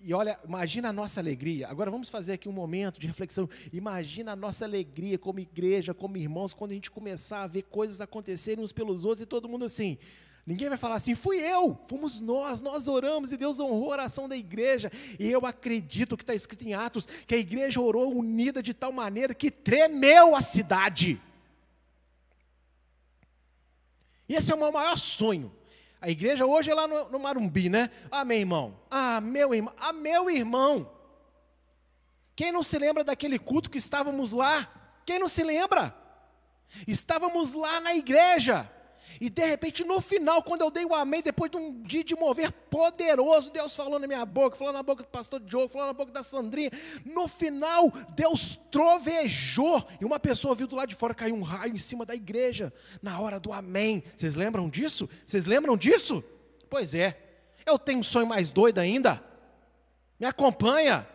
E 0.00 0.12
olha, 0.12 0.36
imagina 0.44 0.88
a 0.88 0.92
nossa 0.92 1.20
alegria. 1.20 1.68
Agora 1.68 1.88
vamos 1.88 2.08
fazer 2.08 2.32
aqui 2.32 2.48
um 2.48 2.52
momento 2.52 2.98
de 2.98 3.06
reflexão. 3.06 3.48
Imagina 3.72 4.32
a 4.32 4.36
nossa 4.36 4.64
alegria 4.64 5.16
como 5.16 5.38
igreja, 5.38 5.94
como 5.94 6.16
irmãos, 6.16 6.52
quando 6.52 6.72
a 6.72 6.74
gente 6.74 6.90
começar 6.90 7.44
a 7.44 7.46
ver 7.46 7.62
coisas 7.62 8.00
acontecerem 8.00 8.64
uns 8.64 8.72
pelos 8.72 9.04
outros 9.04 9.22
e 9.22 9.26
todo 9.26 9.48
mundo 9.48 9.64
assim. 9.64 9.96
Ninguém 10.44 10.68
vai 10.68 10.76
falar 10.76 10.96
assim, 10.96 11.14
fui 11.14 11.38
eu, 11.38 11.78
fomos 11.86 12.20
nós, 12.20 12.60
nós 12.60 12.88
oramos 12.88 13.30
e 13.30 13.36
Deus 13.36 13.60
honrou 13.60 13.90
a 13.90 13.92
oração 13.92 14.28
da 14.28 14.36
igreja. 14.36 14.90
E 15.16 15.30
eu 15.30 15.46
acredito 15.46 16.16
que 16.16 16.24
está 16.24 16.34
escrito 16.34 16.66
em 16.66 16.74
Atos 16.74 17.06
que 17.06 17.36
a 17.36 17.38
igreja 17.38 17.80
orou 17.80 18.12
unida 18.12 18.60
de 18.60 18.74
tal 18.74 18.90
maneira 18.90 19.32
que 19.32 19.48
tremeu 19.48 20.34
a 20.34 20.40
cidade. 20.42 21.20
E 24.30 24.36
esse 24.36 24.52
é 24.52 24.54
o 24.54 24.58
meu 24.58 24.70
maior 24.70 24.96
sonho. 24.96 25.52
A 26.00 26.08
igreja 26.08 26.46
hoje 26.46 26.70
é 26.70 26.74
lá 26.74 26.86
no, 26.86 27.08
no 27.08 27.18
Marumbi, 27.18 27.68
né? 27.68 27.90
Ah, 28.12 28.24
meu 28.24 28.38
irmão. 28.38 28.80
Ah, 28.88 29.20
meu 29.20 29.52
irmão. 29.52 29.74
Ah, 29.76 29.92
meu 29.92 30.30
irmão. 30.30 30.88
Quem 32.36 32.52
não 32.52 32.62
se 32.62 32.78
lembra 32.78 33.02
daquele 33.02 33.40
culto 33.40 33.68
que 33.68 33.76
estávamos 33.76 34.30
lá? 34.30 35.00
Quem 35.04 35.18
não 35.18 35.26
se 35.26 35.42
lembra? 35.42 35.92
Estávamos 36.86 37.54
lá 37.54 37.80
na 37.80 37.92
igreja. 37.96 38.70
E 39.18 39.30
de 39.30 39.44
repente, 39.44 39.84
no 39.84 40.00
final, 40.00 40.42
quando 40.42 40.60
eu 40.60 40.70
dei 40.70 40.84
o 40.84 40.94
amém, 40.94 41.22
depois 41.22 41.50
de 41.50 41.56
um 41.56 41.82
dia 41.82 42.04
de 42.04 42.14
mover 42.14 42.52
poderoso, 42.52 43.50
Deus 43.50 43.74
falou 43.74 43.98
na 43.98 44.06
minha 44.06 44.24
boca, 44.26 44.56
falou 44.56 44.72
na 44.72 44.82
boca 44.82 45.02
do 45.02 45.08
pastor 45.08 45.40
Diogo, 45.40 45.68
falou 45.68 45.86
na 45.86 45.92
boca 45.92 46.12
da 46.12 46.22
Sandrinha. 46.22 46.70
No 47.04 47.26
final, 47.26 47.90
Deus 48.10 48.58
trovejou. 48.70 49.82
E 50.00 50.04
uma 50.04 50.20
pessoa 50.20 50.54
viu 50.54 50.66
do 50.66 50.76
lado 50.76 50.88
de 50.88 50.94
fora 50.94 51.14
cair 51.14 51.32
um 51.32 51.42
raio 51.42 51.74
em 51.74 51.78
cima 51.78 52.04
da 52.04 52.14
igreja, 52.14 52.72
na 53.02 53.18
hora 53.18 53.40
do 53.40 53.52
amém. 53.52 54.02
Vocês 54.14 54.34
lembram 54.34 54.68
disso? 54.68 55.08
Vocês 55.26 55.46
lembram 55.46 55.76
disso? 55.76 56.22
Pois 56.68 56.94
é. 56.94 57.16
Eu 57.66 57.78
tenho 57.78 57.98
um 57.98 58.02
sonho 58.02 58.26
mais 58.26 58.50
doido 58.50 58.78
ainda. 58.78 59.22
Me 60.18 60.26
acompanha. 60.26 61.06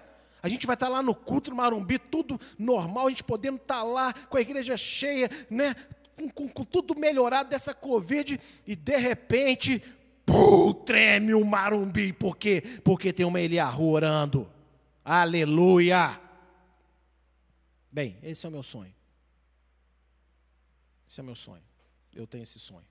A 0.45 0.47
gente 0.47 0.67
vai 0.67 0.75
estar 0.75 0.89
lá 0.89 1.01
no 1.01 1.15
culto 1.15 1.49
no 1.49 1.55
Marumbi, 1.55 1.97
tudo 1.97 2.39
normal, 2.55 3.07
a 3.07 3.09
gente 3.09 3.23
podendo 3.23 3.57
estar 3.57 3.81
lá 3.81 4.13
com 4.13 4.37
a 4.37 4.41
igreja 4.41 4.77
cheia, 4.77 5.27
né? 5.49 5.75
Com, 6.15 6.29
com, 6.29 6.47
com 6.47 6.63
tudo 6.63 6.95
melhorado 6.95 7.49
dessa 7.49 7.73
Covid, 7.73 8.39
e 8.65 8.75
de 8.75 8.97
repente, 8.97 9.79
pum, 10.25 10.73
treme 10.73 11.33
o 11.33 11.45
Marumbi. 11.45 12.13
Por 12.13 12.37
quê? 12.37 12.61
Porque 12.83 13.11
tem 13.13 13.25
uma 13.25 13.41
Eliarru 13.41 13.89
orando. 13.89 14.51
Aleluia! 15.03 16.19
Bem, 17.91 18.17
esse 18.23 18.45
é 18.45 18.49
o 18.49 18.51
meu 18.51 18.63
sonho. 18.63 18.93
Esse 21.07 21.19
é 21.19 21.23
o 21.23 21.25
meu 21.25 21.35
sonho. 21.35 21.63
Eu 22.13 22.25
tenho 22.25 22.43
esse 22.43 22.59
sonho. 22.59 22.85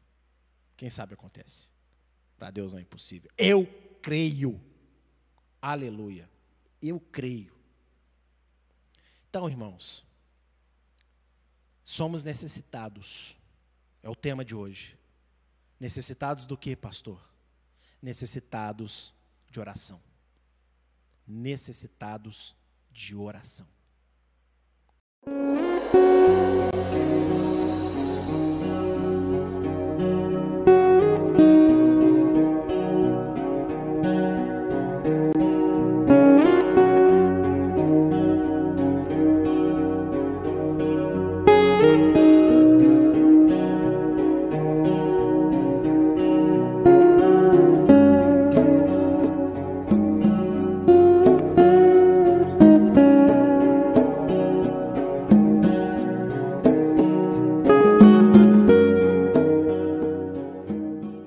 Quem 0.76 0.88
sabe 0.88 1.14
acontece. 1.14 1.68
Para 2.38 2.50
Deus 2.50 2.72
não 2.72 2.78
é 2.78 2.82
impossível. 2.82 3.30
Eu 3.36 3.66
creio. 4.00 4.60
Aleluia. 5.60 6.28
Eu 6.80 7.00
creio. 7.00 7.54
Então, 9.28 9.48
irmãos, 9.48 10.04
Somos 11.84 12.24
necessitados. 12.24 13.36
É 14.02 14.08
o 14.08 14.16
tema 14.16 14.42
de 14.42 14.54
hoje. 14.54 14.98
Necessitados 15.78 16.46
do 16.46 16.56
que, 16.56 16.74
pastor? 16.74 17.20
Necessitados 18.00 19.14
de 19.50 19.60
oração. 19.60 20.00
Necessitados 21.26 22.56
de 22.90 23.14
oração. 23.14 23.68